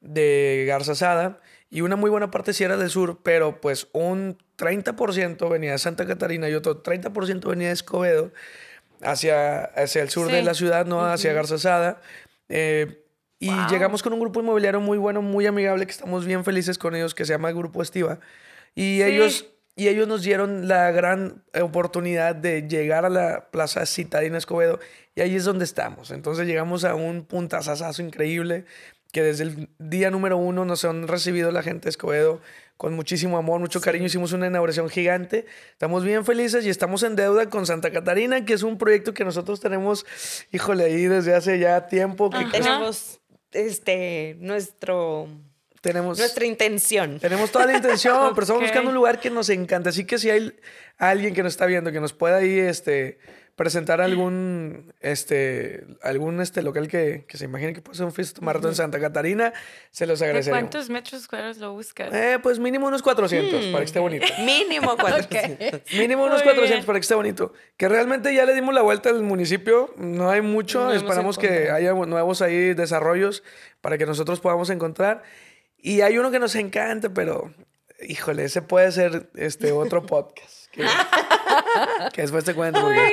de 0.00 0.64
Garza 0.66 0.96
Sada, 0.96 1.40
y 1.70 1.82
una 1.82 1.94
muy 1.94 2.10
buena 2.10 2.30
parte 2.30 2.52
sí 2.52 2.64
era 2.64 2.76
del 2.76 2.90
sur, 2.90 3.20
pero 3.22 3.60
pues 3.60 3.86
un 3.92 4.36
30% 4.56 5.48
venía 5.48 5.72
de 5.72 5.78
Santa 5.78 6.06
Catarina 6.06 6.48
y 6.48 6.54
otro 6.54 6.82
30% 6.82 7.48
venía 7.48 7.68
de 7.68 7.74
Escobedo, 7.74 8.32
hacia, 9.00 9.62
hacia 9.64 10.02
el 10.02 10.10
sur 10.10 10.26
Sí. 10.26 10.32
de 10.32 10.42
la 10.42 10.54
ciudad, 10.54 10.86
¿no? 10.86 11.04
Hacia 11.06 11.32
Garza 11.34 11.56
Sada. 11.58 12.00
Eh, 12.48 13.04
y 13.40 13.50
Wow. 13.50 13.68
llegamos 13.70 14.02
con 14.02 14.12
un 14.12 14.20
grupo 14.20 14.40
inmobiliario 14.40 14.80
muy 14.80 14.98
bueno, 14.98 15.22
muy 15.22 15.46
amigable, 15.46 15.86
que 15.86 15.92
estamos 15.92 16.24
bien 16.26 16.44
felices 16.44 16.78
con 16.78 16.94
ellos, 16.96 17.14
que 17.14 17.24
se 17.24 17.32
llama 17.32 17.52
Grupo 17.52 17.82
Estiva. 17.82 18.18
Y 18.74 19.02
ellos, 19.02 19.46
y 19.76 19.88
ellos 19.88 20.08
nos 20.08 20.22
dieron 20.22 20.66
la 20.66 20.90
gran 20.90 21.42
oportunidad 21.60 22.34
de 22.34 22.62
llegar 22.68 23.04
a 23.04 23.08
la 23.08 23.48
Plaza 23.50 23.86
Citadina 23.86 24.38
Escobedo. 24.38 24.80
Y 25.14 25.20
ahí 25.20 25.36
es 25.36 25.44
donde 25.44 25.64
estamos. 25.64 26.10
Entonces 26.10 26.46
llegamos 26.46 26.84
a 26.84 26.94
un 26.94 27.24
puntazazazo 27.24 28.02
increíble, 28.02 28.64
que 29.12 29.22
desde 29.22 29.44
el 29.44 29.68
día 29.78 30.10
número 30.10 30.36
uno 30.36 30.64
nos 30.64 30.84
han 30.84 31.08
recibido 31.08 31.50
la 31.50 31.62
gente 31.62 31.84
de 31.84 31.90
Escobedo 31.90 32.40
con 32.76 32.94
muchísimo 32.94 33.38
amor, 33.38 33.58
mucho 33.60 33.80
cariño. 33.80 34.06
Hicimos 34.06 34.32
una 34.32 34.46
inauguración 34.48 34.88
gigante. 34.88 35.46
Estamos 35.72 36.04
bien 36.04 36.24
felices 36.24 36.64
y 36.66 36.70
estamos 36.70 37.02
en 37.02 37.16
deuda 37.16 37.48
con 37.48 37.66
Santa 37.66 37.90
Catarina, 37.90 38.44
que 38.44 38.52
es 38.52 38.62
un 38.62 38.78
proyecto 38.78 39.14
que 39.14 39.24
nosotros 39.24 39.60
tenemos, 39.60 40.06
híjole, 40.52 40.84
ahí 40.84 41.06
desde 41.06 41.34
hace 41.34 41.58
ya 41.58 41.86
tiempo. 41.86 42.30
Que 42.30 42.44
Tenemos 42.52 43.20
este, 43.52 44.36
nuestro, 44.40 45.28
Tenemos, 45.80 46.18
nuestra 46.18 46.44
intención. 46.44 47.18
tenemos 47.18 47.50
toda 47.50 47.66
la 47.66 47.76
intención, 47.76 48.32
pero 48.34 48.42
estamos 48.42 48.62
buscando 48.62 48.90
un 48.90 48.94
lugar 48.94 49.20
que 49.20 49.30
nos 49.30 49.48
encanta. 49.48 49.90
Así 49.90 50.04
que 50.04 50.18
si 50.18 50.30
hay 50.30 50.54
alguien 50.98 51.34
que 51.34 51.42
nos 51.42 51.52
está 51.52 51.66
viendo, 51.66 51.92
que 51.92 52.00
nos 52.00 52.12
pueda 52.12 52.36
ahí 52.36 52.58
este, 52.58 53.18
presentar 53.58 54.00
algún, 54.00 54.94
este, 55.00 55.84
algún 56.02 56.40
este, 56.40 56.62
local 56.62 56.86
que, 56.88 57.26
que 57.28 57.36
se 57.36 57.44
imagine 57.44 57.74
que 57.74 57.82
puede 57.82 57.98
ser 57.98 58.06
un 58.06 58.12
fiesta 58.12 58.40
maratón 58.40 58.70
en 58.70 58.76
Santa 58.76 59.00
Catarina, 59.00 59.52
se 59.90 60.06
los 60.06 60.20
¿De 60.20 60.26
agradeceremos. 60.26 60.62
cuántos 60.62 60.88
metros 60.88 61.26
cuadrados 61.26 61.58
lo 61.58 61.72
buscas? 61.72 62.14
Eh, 62.14 62.38
pues 62.40 62.60
mínimo 62.60 62.86
unos 62.86 63.02
400 63.02 63.66
para 63.66 63.78
que 63.80 63.84
esté 63.84 63.98
bonito. 63.98 64.26
Mínimo 64.44 64.96
cuatro. 64.96 65.28
Mínimo 65.92 66.24
unos 66.24 66.36
Muy 66.36 66.54
400 66.54 66.68
bien. 66.70 66.84
para 66.86 66.98
que 66.98 67.02
esté 67.02 67.16
bonito. 67.16 67.52
Que 67.76 67.88
realmente 67.88 68.32
ya 68.32 68.46
le 68.46 68.54
dimos 68.54 68.72
la 68.72 68.82
vuelta 68.82 69.10
al 69.10 69.22
municipio. 69.22 69.92
No 69.96 70.30
hay 70.30 70.40
mucho. 70.40 70.84
No 70.84 70.92
Esperamos 70.92 71.36
que 71.36 71.70
haya 71.70 71.92
nuevos 71.92 72.40
ahí 72.40 72.74
desarrollos 72.74 73.42
para 73.80 73.98
que 73.98 74.06
nosotros 74.06 74.38
podamos 74.38 74.70
encontrar. 74.70 75.24
Y 75.76 76.00
hay 76.02 76.16
uno 76.16 76.30
que 76.30 76.38
nos 76.38 76.54
encanta, 76.54 77.08
pero 77.10 77.52
híjole, 78.00 78.44
ese 78.44 78.62
puede 78.62 78.92
ser 78.92 79.28
este 79.34 79.72
otro 79.72 80.02
podcast. 80.06 80.70
Que, 80.70 80.86
que 82.12 82.22
después 82.22 82.44
te 82.44 82.54
cuento 82.54 82.80
porque 82.80 83.08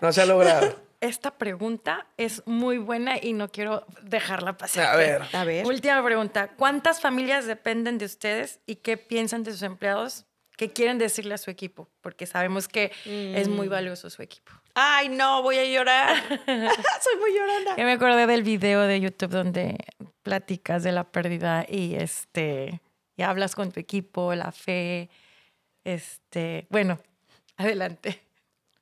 no 0.00 0.12
se 0.12 0.22
ha 0.22 0.26
logrado. 0.26 0.76
Esta 1.00 1.30
pregunta 1.30 2.06
es 2.18 2.42
muy 2.46 2.76
buena 2.76 3.16
y 3.22 3.32
no 3.32 3.48
quiero 3.50 3.86
dejarla 4.02 4.58
pasar. 4.58 4.86
A 4.86 4.96
ver. 4.96 5.22
A 5.32 5.44
ver. 5.44 5.64
Última 5.66 6.04
pregunta. 6.04 6.48
¿Cuántas 6.56 7.00
familias 7.00 7.46
dependen 7.46 7.96
de 7.96 8.04
ustedes 8.04 8.60
y 8.66 8.76
qué 8.76 8.98
piensan 8.98 9.42
de 9.42 9.52
sus 9.52 9.62
empleados? 9.62 10.26
¿Qué 10.58 10.70
quieren 10.70 10.98
decirle 10.98 11.32
a 11.32 11.38
su 11.38 11.50
equipo? 11.50 11.88
Porque 12.02 12.26
sabemos 12.26 12.68
que 12.68 12.92
es 13.06 13.48
muy 13.48 13.66
Mm. 13.68 13.70
valioso 13.70 14.10
su 14.10 14.20
equipo. 14.20 14.52
Ay, 14.74 15.08
no, 15.08 15.42
voy 15.42 15.56
a 15.56 15.64
llorar. 15.64 16.16
Soy 17.00 17.16
muy 17.18 17.32
llorona. 17.34 17.76
Yo 17.78 17.84
me 17.84 17.92
acordé 17.92 18.26
del 18.26 18.42
video 18.42 18.82
de 18.82 19.00
YouTube 19.00 19.30
donde 19.30 19.78
platicas 20.22 20.82
de 20.82 20.92
la 20.92 21.04
pérdida 21.04 21.64
y 21.66 21.94
este 21.94 22.82
y 23.16 23.22
hablas 23.22 23.54
con 23.54 23.72
tu 23.72 23.80
equipo, 23.80 24.34
la 24.34 24.52
fe. 24.52 25.08
Este, 25.84 26.66
bueno, 26.68 26.98
adelante. 27.60 28.20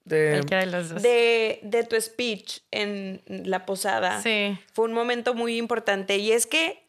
De- 0.05 0.41
de 0.41 0.67
los 0.67 0.89
dos. 0.89 1.03
De, 1.03 1.61
de 1.63 1.85
tu 1.85 2.01
speech 2.01 2.61
en 2.71 3.23
la 3.27 3.67
posada. 3.67 4.23
Sí. 4.23 4.59
Fue 4.73 4.87
un 4.87 4.95
momento 4.95 5.35
muy 5.35 5.59
importante 5.59 6.17
y 6.17 6.33
es 6.33 6.47
que 6.47 6.83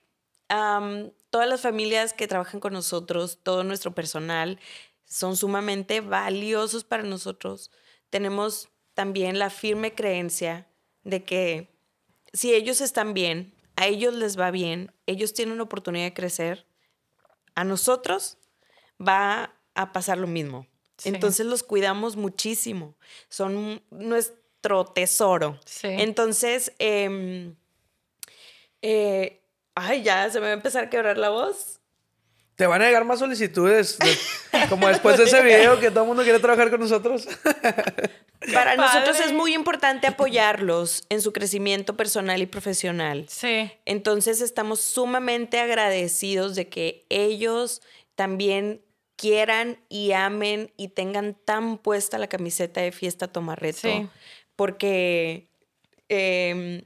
todas 1.29 1.47
las 1.47 1.61
familias 1.61 2.13
que 2.13 2.27
trabajan 2.27 2.59
con 2.59 2.73
nosotros, 2.73 3.39
todo 3.43 3.63
nuestro 3.63 3.93
personal, 3.93 4.59
son 5.05 5.35
sumamente 5.35 6.01
valiosos 6.01 6.83
para 6.83 7.03
nosotros. 7.03 7.71
Tenemos 8.09 8.69
también 8.93 9.37
la 9.37 9.49
firme 9.49 9.93
creencia 9.93 10.67
de 11.03 11.23
que 11.23 11.69
si 12.33 12.53
ellos 12.53 12.81
están 12.81 13.13
bien, 13.13 13.53
a 13.75 13.87
ellos 13.87 14.13
les 14.13 14.39
va 14.39 14.51
bien, 14.51 14.91
ellos 15.05 15.33
tienen 15.33 15.57
la 15.57 15.63
oportunidad 15.63 16.05
de 16.05 16.13
crecer, 16.13 16.65
a 17.55 17.63
nosotros 17.63 18.37
va 18.99 19.55
a 19.75 19.91
pasar 19.93 20.17
lo 20.17 20.27
mismo. 20.27 20.67
Sí. 20.99 21.09
Entonces 21.09 21.45
los 21.45 21.63
cuidamos 21.63 22.15
muchísimo. 22.15 22.95
Son 23.29 23.81
nuestro 23.89 24.85
tesoro. 24.85 25.59
Sí. 25.65 25.87
Entonces, 25.89 26.71
em, 26.79 27.55
eh, 28.81 29.41
ay, 29.75 30.03
ya 30.03 30.29
se 30.29 30.39
me 30.39 30.45
va 30.47 30.51
a 30.51 30.53
empezar 30.55 30.85
a 30.85 30.89
quebrar 30.89 31.17
la 31.17 31.29
voz. 31.29 31.79
Te 32.55 32.67
van 32.67 32.81
a 32.81 32.85
llegar 32.85 33.05
más 33.05 33.19
solicitudes, 33.19 33.97
de- 33.99 34.67
como 34.69 34.87
después 34.89 35.17
de 35.17 35.23
ese 35.23 35.41
video 35.41 35.79
que 35.79 35.89
todo 35.91 36.01
el 36.03 36.07
mundo 36.07 36.23
quiere 36.23 36.39
trabajar 36.39 36.69
con 36.69 36.81
nosotros. 36.81 37.25
Para 38.53 38.75
nosotros 38.75 39.19
es 39.21 39.31
muy 39.31 39.53
importante 39.53 40.07
apoyarlos 40.07 41.05
en 41.09 41.21
su 41.21 41.31
crecimiento 41.31 41.95
personal 41.95 42.41
y 42.41 42.45
profesional. 42.45 43.25
Sí. 43.29 43.71
Entonces 43.85 44.41
estamos 44.41 44.81
sumamente 44.81 45.59
agradecidos 45.59 46.55
de 46.55 46.67
que 46.67 47.05
ellos 47.09 47.81
también 48.15 48.81
quieran 49.20 49.78
y 49.89 50.13
amen 50.13 50.72
y 50.78 50.88
tengan 50.89 51.34
tan 51.34 51.78
puesta 51.78 52.17
la 52.17 52.28
camiseta 52.28 52.80
de 52.82 52.93
fiesta 52.93 53.28
Tomarreto. 53.28 53.80
Sí. 53.82 54.07
Porque 54.55 55.49
em, 56.07 56.82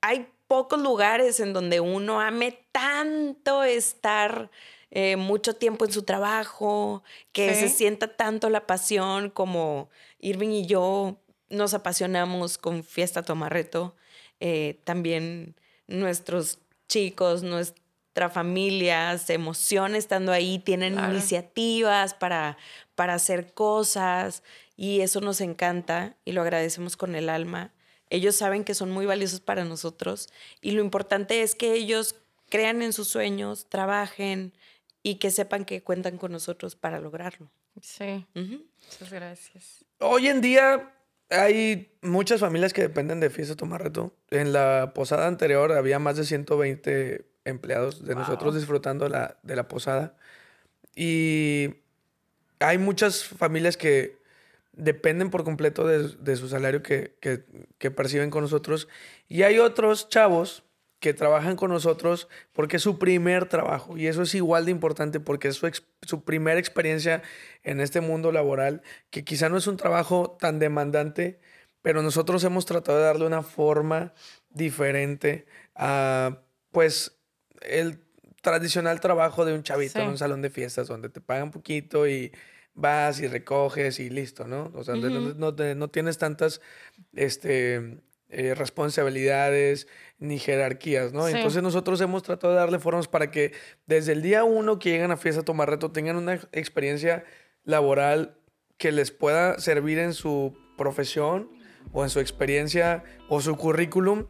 hay 0.00 0.28
pocos 0.46 0.80
lugares 0.80 1.40
en 1.40 1.52
donde 1.52 1.80
uno 1.80 2.20
ame 2.20 2.58
tanto 2.72 3.64
estar 3.64 4.50
eh, 4.90 5.16
mucho 5.16 5.54
tiempo 5.56 5.84
en 5.84 5.92
su 5.92 6.02
trabajo, 6.04 7.02
que 7.32 7.52
Sí. 7.54 7.60
se 7.60 7.68
sienta 7.68 8.16
tanto 8.16 8.48
la 8.48 8.66
pasión 8.66 9.28
como 9.28 9.90
Irving 10.20 10.48
y 10.50 10.66
yo 10.66 11.18
nos 11.50 11.74
apasionamos 11.74 12.56
con 12.56 12.84
Fiesta 12.84 13.22
Tomarreto. 13.22 13.94
Eh, 14.40 14.80
también 14.84 15.56
nuestros 15.88 16.60
chicos, 16.88 17.42
nuestra 17.42 17.82
familia 18.28 19.16
se 19.18 19.34
emociona 19.34 19.96
estando 19.96 20.32
ahí, 20.32 20.58
tienen 20.58 20.94
Claro. 20.94 21.12
iniciativas 21.12 22.14
para, 22.14 22.56
para 22.96 23.14
hacer 23.14 23.52
cosas 23.54 24.42
y 24.76 25.00
eso 25.00 25.20
nos 25.20 25.40
encanta 25.40 26.16
y 26.24 26.32
lo 26.32 26.42
agradecemos 26.42 26.96
con 26.96 27.14
el 27.14 27.28
alma. 27.28 27.72
Ellos 28.10 28.34
saben 28.36 28.64
que 28.64 28.74
son 28.74 28.90
muy 28.90 29.06
valiosos 29.06 29.40
para 29.40 29.64
nosotros 29.64 30.28
y 30.60 30.72
lo 30.72 30.82
importante 30.82 31.42
es 31.42 31.54
que 31.54 31.74
ellos 31.74 32.16
crean 32.50 32.82
en 32.82 32.92
sus 32.92 33.08
sueños, 33.08 33.66
trabajen 33.68 34.52
y 35.02 35.16
que 35.16 35.30
sepan 35.30 35.64
que 35.64 35.82
cuentan 35.82 36.18
con 36.18 36.32
nosotros 36.32 36.74
para 36.74 36.98
lograrlo. 37.00 37.50
Sí. 37.80 38.26
Ujú. 38.34 38.64
Muchas 38.84 39.12
gracias. 39.12 39.84
Hoy 40.00 40.28
en 40.28 40.40
día 40.40 40.92
hay 41.30 41.92
muchas 42.00 42.40
familias 42.40 42.72
que 42.72 42.80
dependen 42.82 43.20
de 43.20 43.28
Fiesta 43.30 43.54
Tomarreto. 43.54 44.14
En 44.30 44.52
la 44.52 44.92
posada 44.94 45.26
anterior 45.26 45.72
había 45.72 45.98
más 45.98 46.16
de 46.16 46.24
120 46.24 47.26
empleados 47.48 48.04
de 48.04 48.14
nosotros 48.14 48.54
disfrutando 48.54 49.08
la, 49.08 49.38
de 49.42 49.56
la 49.56 49.68
posada. 49.68 50.16
Y 50.94 51.74
hay 52.60 52.78
muchas 52.78 53.24
familias 53.24 53.76
que 53.76 54.18
dependen 54.72 55.30
por 55.30 55.44
completo 55.44 55.86
de, 55.86 56.08
de 56.18 56.36
su 56.36 56.48
salario 56.48 56.82
que, 56.82 57.16
que- 57.20 57.44
que 57.78 57.90
perciben 57.90 58.30
con 58.30 58.42
nosotros. 58.42 58.88
Y 59.28 59.42
hay 59.42 59.58
otros 59.58 60.08
chavos 60.08 60.62
que 61.00 61.14
trabajan 61.14 61.54
con 61.54 61.70
nosotros 61.70 62.28
porque 62.52 62.76
es 62.76 62.82
su 62.82 62.98
primer 62.98 63.48
trabajo. 63.48 63.96
Y 63.96 64.08
eso 64.08 64.22
es 64.22 64.34
igual 64.34 64.64
de 64.64 64.72
importante 64.72 65.20
porque 65.20 65.48
es 65.48 65.56
su, 65.56 65.66
ex- 65.66 65.84
su 66.02 66.24
primera 66.24 66.58
experiencia 66.58 67.22
en 67.62 67.80
este 67.80 68.00
mundo 68.00 68.32
laboral, 68.32 68.82
que 69.10 69.24
quizá 69.24 69.48
no 69.48 69.56
es 69.56 69.66
un 69.68 69.76
trabajo 69.76 70.36
tan 70.40 70.58
demandante, 70.58 71.38
pero 71.82 72.02
nosotros 72.02 72.42
hemos 72.44 72.66
tratado 72.66 72.98
de 72.98 73.04
darle 73.04 73.26
una 73.26 73.42
forma 73.42 74.12
diferente 74.50 75.46
a, 75.76 76.38
pues, 76.72 77.17
el 77.62 78.00
tradicional 78.42 79.00
trabajo 79.00 79.44
de 79.44 79.54
un 79.54 79.62
chavito 79.62 79.94
Sí. 79.94 80.00
en 80.00 80.08
un 80.08 80.18
salón 80.18 80.42
de 80.42 80.50
fiestas 80.50 80.86
donde 80.88 81.08
te 81.08 81.20
pagan 81.20 81.50
poquito 81.50 82.06
y 82.06 82.32
vas 82.74 83.20
y 83.20 83.26
recoges 83.26 83.98
y 83.98 84.08
listo, 84.10 84.46
¿no? 84.46 84.70
O 84.74 84.84
sea, 84.84 84.94
no- 84.94 85.08
no, 85.10 85.34
no 85.34 85.54
te- 85.54 85.74
no 85.74 85.88
tienes 85.88 86.18
tantas 86.18 86.60
este, 87.14 87.98
eh, 88.30 88.54
responsabilidades 88.54 89.88
ni 90.18 90.38
jerarquías, 90.38 91.12
¿no? 91.12 91.26
Sí. 91.26 91.34
Entonces 91.36 91.62
nosotros 91.62 92.00
hemos 92.00 92.22
tratado 92.22 92.52
de 92.52 92.58
darle 92.60 92.78
formas 92.78 93.08
para 93.08 93.30
que 93.30 93.52
desde 93.86 94.12
el 94.12 94.22
día 94.22 94.44
uno 94.44 94.78
que 94.78 94.90
llegan 94.90 95.10
a 95.10 95.16
Fiesta 95.16 95.42
Tomar 95.42 95.70
Reto 95.70 95.90
tengan 95.92 96.16
una 96.16 96.34
ex- 96.34 96.46
experiencia 96.52 97.24
laboral 97.64 98.36
que 98.76 98.92
les 98.92 99.10
pueda 99.10 99.58
servir 99.58 99.98
en 99.98 100.14
su 100.14 100.56
profesión 100.76 101.50
o 101.92 102.04
en 102.04 102.10
su 102.10 102.20
experiencia 102.20 103.02
o 103.28 103.40
su 103.40 103.56
currículum 103.56 104.26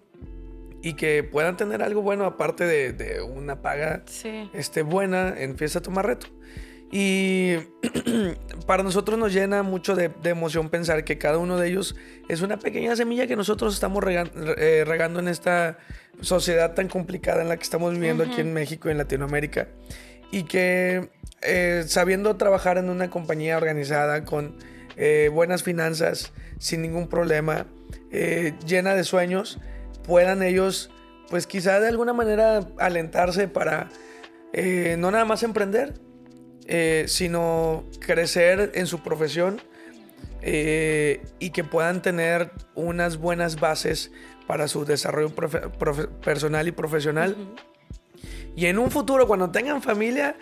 y 0.83 0.95
que 0.95 1.23
puedan 1.25 1.57
tener 1.57 1.83
algo 1.83 2.03
bueno 2.03 2.25
aparte 2.25 2.65
de, 2.67 2.93
de 2.93 3.21
una 3.23 3.63
paga 3.63 4.03
Sí. 4.07 4.49
este, 4.53 4.83
buena 4.83 5.35
en 5.37 5.57
Fiesta 5.57 5.81
Tomar 5.83 6.07
Reto. 6.07 6.29
Y 6.91 7.57
para 8.67 8.83
nosotros 8.83 9.19
nos 9.19 9.33
llena 9.35 9.63
mucho 9.63 9.95
de, 9.95 10.09
de 10.09 10.31
emoción 10.31 10.71
pensar 10.71 11.05
que 11.05 11.19
cada 11.19 11.37
uno 11.39 11.59
de 11.59 11.69
ellos 11.69 11.95
es 12.29 12.41
una 12.41 12.59
pequeña 12.59 12.97
semilla 12.97 13.27
que 13.27 13.37
nosotros 13.37 13.75
estamos 13.75 14.03
eh, 14.09 14.85
regando 14.87 15.21
en 15.21 15.29
esta 15.29 15.79
sociedad 16.23 16.75
tan 16.75 16.89
complicada 16.89 17.43
en 17.43 17.49
la 17.49 17.57
que 17.57 17.63
estamos 17.63 17.93
viviendo 17.93 18.25
aquí 18.25 18.41
en 18.41 18.55
México 18.55 18.89
y 18.89 18.93
en 18.93 18.99
Latinoamérica. 18.99 19.69
Y 20.31 20.45
que 20.45 21.11
eh, 21.43 21.85
sabiendo 21.87 22.37
trabajar 22.37 22.79
en 22.79 22.89
una 22.89 23.11
compañía 23.11 23.57
organizada 23.59 24.25
con 24.25 24.57
eh, 24.97 25.29
buenas 25.33 25.63
finanzas, 25.63 26.33
sin 26.59 26.81
ningún 26.83 27.09
problema, 27.09 27.67
llena 28.67 28.95
de 28.95 29.05
sueños, 29.05 29.61
puedan 30.09 30.43
ellos, 30.43 30.91
pues 31.29 31.47
quizá 31.47 31.79
de 31.79 31.89
alguna 31.89 32.15
manera 32.15 32.67
alentarse 32.79 33.47
para 33.47 33.91
eh, 34.55 34.97
no 34.99 35.11
nada 35.11 35.27
más 35.27 35.43
emprender, 35.43 36.01
eh, 36.67 37.05
sino 37.07 37.85
crecer 38.01 38.73
en 38.75 38.87
su 38.87 39.03
profesión 39.03 39.61
eh, 40.41 41.21
y 41.39 41.51
que 41.51 41.63
puedan 41.63 42.01
tener 42.01 42.51
unas 42.75 43.19
buenas 43.19 43.61
bases 43.61 44.11
para 44.47 44.67
su 44.67 44.87
desarrollo 44.87 45.35
personal 46.25 46.67
y 46.67 46.73
profesional. 46.73 47.37
Y 48.57 48.65
en 48.65 48.79
un 48.79 48.91
futuro, 48.91 49.29
cuando 49.29 49.51
tengan 49.51 49.83
familia, 49.83 50.37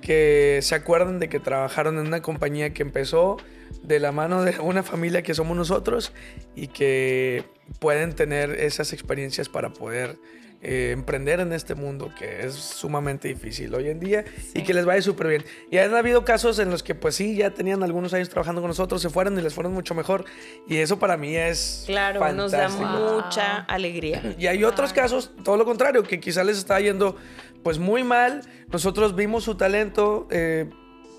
que 0.00 0.58
se 0.62 0.74
acuerden 0.74 1.20
de 1.20 1.28
que 1.28 1.38
trabajaron 1.38 1.96
en 2.00 2.08
una 2.08 2.22
compañía 2.22 2.74
que 2.74 2.82
empezó 2.82 3.36
de 3.82 4.00
la 4.00 4.12
mano 4.12 4.42
de 4.42 4.58
una 4.60 4.82
familia 4.82 5.22
que 5.22 5.34
somos 5.34 5.56
nosotros 5.56 6.12
y 6.54 6.68
que 6.68 7.44
pueden 7.78 8.14
tener 8.14 8.50
esas 8.50 8.92
experiencias 8.92 9.48
para 9.48 9.72
poder 9.72 10.18
eh, 10.64 10.92
emprender 10.92 11.40
en 11.40 11.52
este 11.52 11.74
mundo 11.74 12.12
que 12.16 12.46
es 12.46 12.54
sumamente 12.54 13.26
difícil 13.26 13.74
hoy 13.74 13.88
en 13.88 13.98
día 13.98 14.24
y 14.54 14.62
que 14.62 14.72
les 14.72 14.84
vaya 14.84 15.02
súper 15.02 15.26
bien. 15.26 15.44
Y 15.72 15.78
han 15.78 15.92
habido 15.96 16.24
casos 16.24 16.60
en 16.60 16.70
los 16.70 16.84
que 16.84 16.94
pues 16.94 17.16
sí, 17.16 17.34
ya 17.34 17.50
tenían 17.50 17.82
algunos 17.82 18.14
años 18.14 18.28
trabajando 18.28 18.60
con 18.60 18.68
nosotros, 18.68 19.02
se 19.02 19.10
fueron 19.10 19.36
y 19.36 19.42
les 19.42 19.54
fueron 19.54 19.72
mucho 19.72 19.96
mejor 19.96 20.24
y 20.68 20.76
eso 20.76 21.00
para 21.00 21.16
mí 21.16 21.34
es... 21.34 21.82
Claro, 21.86 22.32
nos 22.32 22.52
da 22.52 22.68
mucha 22.68 23.58
alegría. 23.62 24.22
Y 24.38 24.46
hay 24.46 24.62
otros 24.64 24.92
casos, 24.92 25.32
todo 25.44 25.56
lo 25.56 25.64
contrario, 25.64 26.04
que 26.04 26.20
quizá 26.20 26.44
les 26.44 26.58
está 26.58 26.78
yendo 26.80 27.16
pues 27.64 27.78
muy 27.78 28.04
mal. 28.04 28.42
Nosotros 28.70 29.16
vimos 29.16 29.44
su 29.44 29.56
talento, 29.56 30.28
eh, 30.30 30.70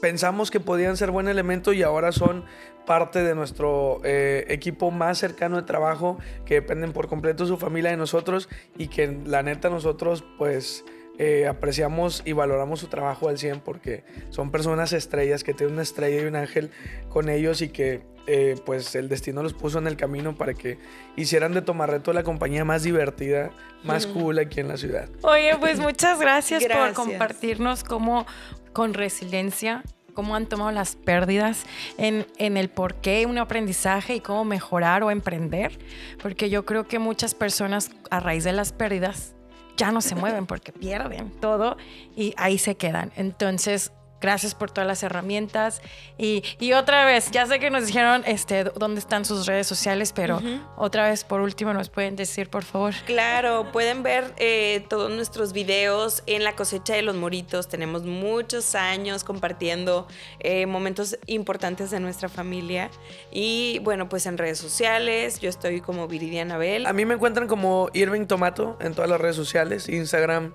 pensamos 0.04 0.52
que 0.52 0.60
podían 0.60 0.98
ser 0.98 1.12
buen 1.12 1.30
elemento 1.30 1.72
y 1.72 1.82
ahora 1.82 2.12
son 2.12 2.44
parte 2.86 3.24
de 3.24 3.36
nuestro 3.36 4.02
eh, 4.04 4.44
equipo 4.50 4.92
más 4.92 5.18
cercano 5.18 5.56
de 5.56 5.64
trabajo, 5.64 6.18
que 6.46 6.56
dependen 6.56 6.92
por 6.92 7.08
completo 7.08 7.46
su 7.46 7.56
familia 7.56 7.92
de 7.92 7.96
nosotros 7.96 8.50
y 8.78 8.90
que 8.90 9.18
la 9.26 9.44
neta 9.44 9.70
nosotros 9.70 10.26
pues 10.38 10.84
eh, 11.20 11.48
apreciamos 11.48 12.22
y 12.26 12.34
valoramos 12.34 12.82
su 12.82 12.88
trabajo 12.88 13.30
al 13.30 13.38
100 13.38 13.62
porque 13.62 14.04
son 14.30 14.52
personas 14.52 14.92
estrellas 14.92 15.46
que 15.46 15.54
tienen 15.54 15.76
una 15.76 15.84
estrella 15.84 16.22
y 16.22 16.26
un 16.26 16.36
ángel 16.36 16.70
con 17.08 17.30
ellos 17.30 17.62
y 17.62 17.70
que 17.70 18.02
eh, 18.28 18.58
pues 18.66 18.96
el 18.96 19.08
destino 19.08 19.42
los 19.42 19.54
puso 19.54 19.80
en 19.80 19.88
el 19.88 19.96
camino 19.96 20.36
para 20.36 20.54
que 20.54 20.80
hicieran 21.16 21.54
de 21.54 21.62
Tomarreto 21.62 22.12
la 22.12 22.24
compañía 22.24 22.66
más 22.66 22.84
divertida, 22.84 23.52
más 23.84 24.06
cool 24.06 24.40
aquí 24.40 24.60
en 24.60 24.68
la 24.68 24.76
ciudad. 24.76 25.08
Oye, 25.22 25.56
pues 25.62 25.80
muchas 25.80 26.20
gracias, 26.20 26.62
gracias. 26.62 26.94
por 26.94 27.06
compartirnos 27.06 27.86
cómo 27.86 28.26
con 28.74 28.94
resiliencia 28.94 29.84
cómo 30.14 30.36
han 30.36 30.46
tomado 30.46 30.72
las 30.72 30.96
pérdidas 30.96 31.66
en, 31.98 32.28
en, 32.38 32.56
el 32.58 32.70
por 32.70 32.96
qué, 32.96 33.26
un 33.26 33.38
aprendizaje 33.38 34.16
y 34.16 34.20
cómo 34.20 34.46
mejorar 34.46 35.04
o 35.04 35.12
emprender. 35.12 35.80
Porque 36.22 36.50
yo 36.50 36.66
creo 36.66 36.88
que 36.88 37.00
muchas 37.00 37.34
personas 37.34 37.92
a 38.12 38.20
raíz 38.20 38.44
de 38.44 38.54
las 38.54 38.74
pérdidas 38.74 39.34
ya 39.76 39.92
no 39.92 40.02
se 40.02 40.16
mueven 40.16 40.46
porque 40.46 40.72
pierden 40.72 41.32
todo 41.40 41.78
y 42.16 42.34
ahí 42.38 42.58
se 42.58 42.76
quedan. 42.76 43.12
Entonces, 43.16 43.92
Gracias 44.24 44.56
por 44.56 44.72
todas 44.72 44.88
las 44.88 45.04
herramientas. 45.04 45.82
Y, 46.18 46.72
otra 46.72 47.04
vez, 47.04 47.30
ya 47.30 47.46
sé 47.46 47.60
que 47.60 47.70
nos 47.70 47.88
dijeron 47.88 48.24
este, 48.26 48.64
dónde 48.64 49.02
están 49.02 49.26
sus 49.26 49.46
redes 49.46 49.68
sociales, 49.68 50.14
pero 50.14 50.42
otra 50.78 51.10
vez, 51.10 51.26
por 51.26 51.42
último, 51.42 51.74
nos 51.74 51.90
pueden 51.90 52.16
decir, 52.16 52.50
por 52.50 52.64
favor. 52.64 52.94
Claro, 53.06 53.70
pueden 53.74 54.02
ver 54.02 54.34
eh, 54.38 54.86
todos 54.88 55.12
nuestros 55.12 55.52
videos 55.52 56.24
en 56.26 56.46
la 56.46 56.56
cosecha 56.56 56.94
de 56.94 57.02
los 57.02 57.18
moritos. 57.18 57.68
Tenemos 57.68 58.04
muchos 58.04 58.76
años 58.76 59.26
compartiendo 59.26 60.08
eh, 60.40 60.68
momentos 60.68 61.20
importantes 61.26 61.92
de 61.92 62.00
nuestra 62.00 62.30
familia. 62.30 62.92
Y 63.30 63.80
bueno, 63.80 64.08
pues 64.08 64.26
en 64.26 64.38
redes 64.38 64.58
sociales, 64.58 65.42
yo 65.42 65.50
estoy 65.50 65.82
como 65.82 66.08
Viridiana 66.08 66.58
Bell. 66.58 66.86
A 66.86 66.94
mí 66.94 67.04
me 67.04 67.16
encuentran 67.16 67.50
como 67.50 67.90
Irving 67.92 68.26
Tomato 68.28 68.78
en 68.80 68.94
todas 68.94 69.10
las 69.10 69.20
redes 69.20 69.36
sociales, 69.36 69.90
Instagram, 69.90 70.54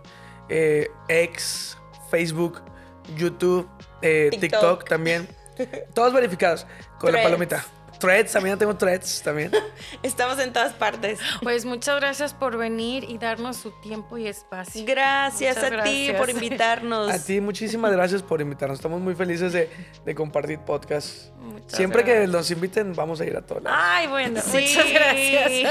eh, 0.48 0.88
X, 1.10 1.76
Facebook. 2.10 2.62
YouTube, 3.16 3.68
eh, 4.02 4.30
TikTok. 4.38 4.88
también. 4.88 5.28
Todos 5.94 6.12
verificados 6.12 6.66
con 6.98 7.12
la 7.12 7.22
palomita. 7.22 7.64
Threads, 7.98 8.32
también 8.32 8.56
tengo 8.58 8.76
threads 8.76 9.22
también. 9.22 9.50
Estamos 10.02 10.38
en 10.38 10.52
todas 10.52 10.72
partes. 10.72 11.18
Pues 11.42 11.64
muchas 11.64 11.96
gracias 11.96 12.32
por 12.32 12.56
venir 12.56 13.04
y 13.04 13.18
darnos 13.18 13.56
su 13.56 13.72
tiempo 13.80 14.16
y 14.18 14.28
espacio. 14.28 14.84
Gracias 14.86 15.56
a 15.58 15.82
ti 15.82 16.12
por 16.16 16.30
invitarnos. 16.30 17.10
A 17.10 17.22
ti, 17.22 17.40
muchísimas 17.40 17.92
gracias 17.92 18.22
por 18.22 18.40
invitarnos. 18.40 18.78
Estamos 18.78 19.00
muy 19.00 19.14
felices 19.14 19.52
de, 19.52 20.14
compartir 20.14 20.60
podcast. 20.60 21.30
Siempre 21.66 22.04
que 22.04 22.26
nos 22.26 22.50
inviten, 22.50 22.94
vamos 22.94 23.20
a 23.20 23.26
ir 23.26 23.36
a 23.36 23.42
todos. 23.42 23.62
Ay, 23.66 24.06
bueno, 24.06 24.40
muchas 24.46 24.92
gracias. 24.92 25.70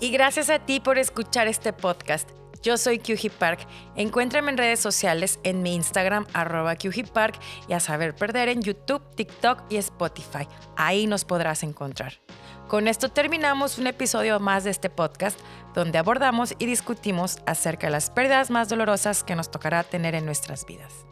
y 0.00 0.10
gracias 0.10 0.50
a 0.50 0.58
ti 0.58 0.80
por 0.80 0.98
escuchar 0.98 1.46
este 1.46 1.72
podcast. 1.72 2.28
Yo 2.62 2.78
soy 2.78 3.00
QG 3.00 3.30
Park. 3.30 3.66
Encuéntrame 3.96 4.52
en 4.52 4.56
redes 4.56 4.78
sociales 4.78 5.40
en 5.42 5.62
mi 5.62 5.74
Instagram, 5.74 6.26
arroba 6.32 6.76
QG 6.76 7.12
Park, 7.12 7.38
y 7.66 7.72
a 7.72 7.80
saber 7.80 8.14
perder 8.14 8.48
en 8.48 8.62
YouTube, 8.62 9.02
TikTok 9.16 9.64
y 9.68 9.76
Spotify. 9.76 10.46
Ahí 10.76 11.08
nos 11.08 11.24
podrás 11.24 11.64
encontrar. 11.64 12.20
Con 12.68 12.86
esto 12.86 13.08
terminamos 13.08 13.78
un 13.78 13.88
episodio 13.88 14.38
más 14.38 14.64
de 14.64 14.70
este 14.70 14.88
podcast 14.88 15.38
donde 15.74 15.98
abordamos 15.98 16.54
y 16.58 16.66
discutimos 16.66 17.38
acerca 17.46 17.88
de 17.88 17.90
las 17.90 18.10
pérdidas 18.10 18.50
más 18.50 18.68
dolorosas 18.68 19.24
que 19.24 19.34
nos 19.34 19.50
tocará 19.50 19.82
tener 19.82 20.14
en 20.14 20.24
nuestras 20.24 20.64
vidas. 20.64 21.04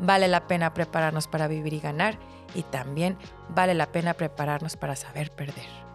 Vale 0.00 0.26
la 0.26 0.48
pena 0.48 0.74
prepararnos 0.74 1.28
para 1.28 1.46
vivir 1.46 1.74
y 1.74 1.80
ganar 1.80 2.18
y 2.54 2.64
también 2.64 3.16
vale 3.48 3.74
la 3.74 3.92
pena 3.92 4.14
prepararnos 4.14 4.76
para 4.76 4.96
saber 4.96 5.30
perder. 5.30 5.91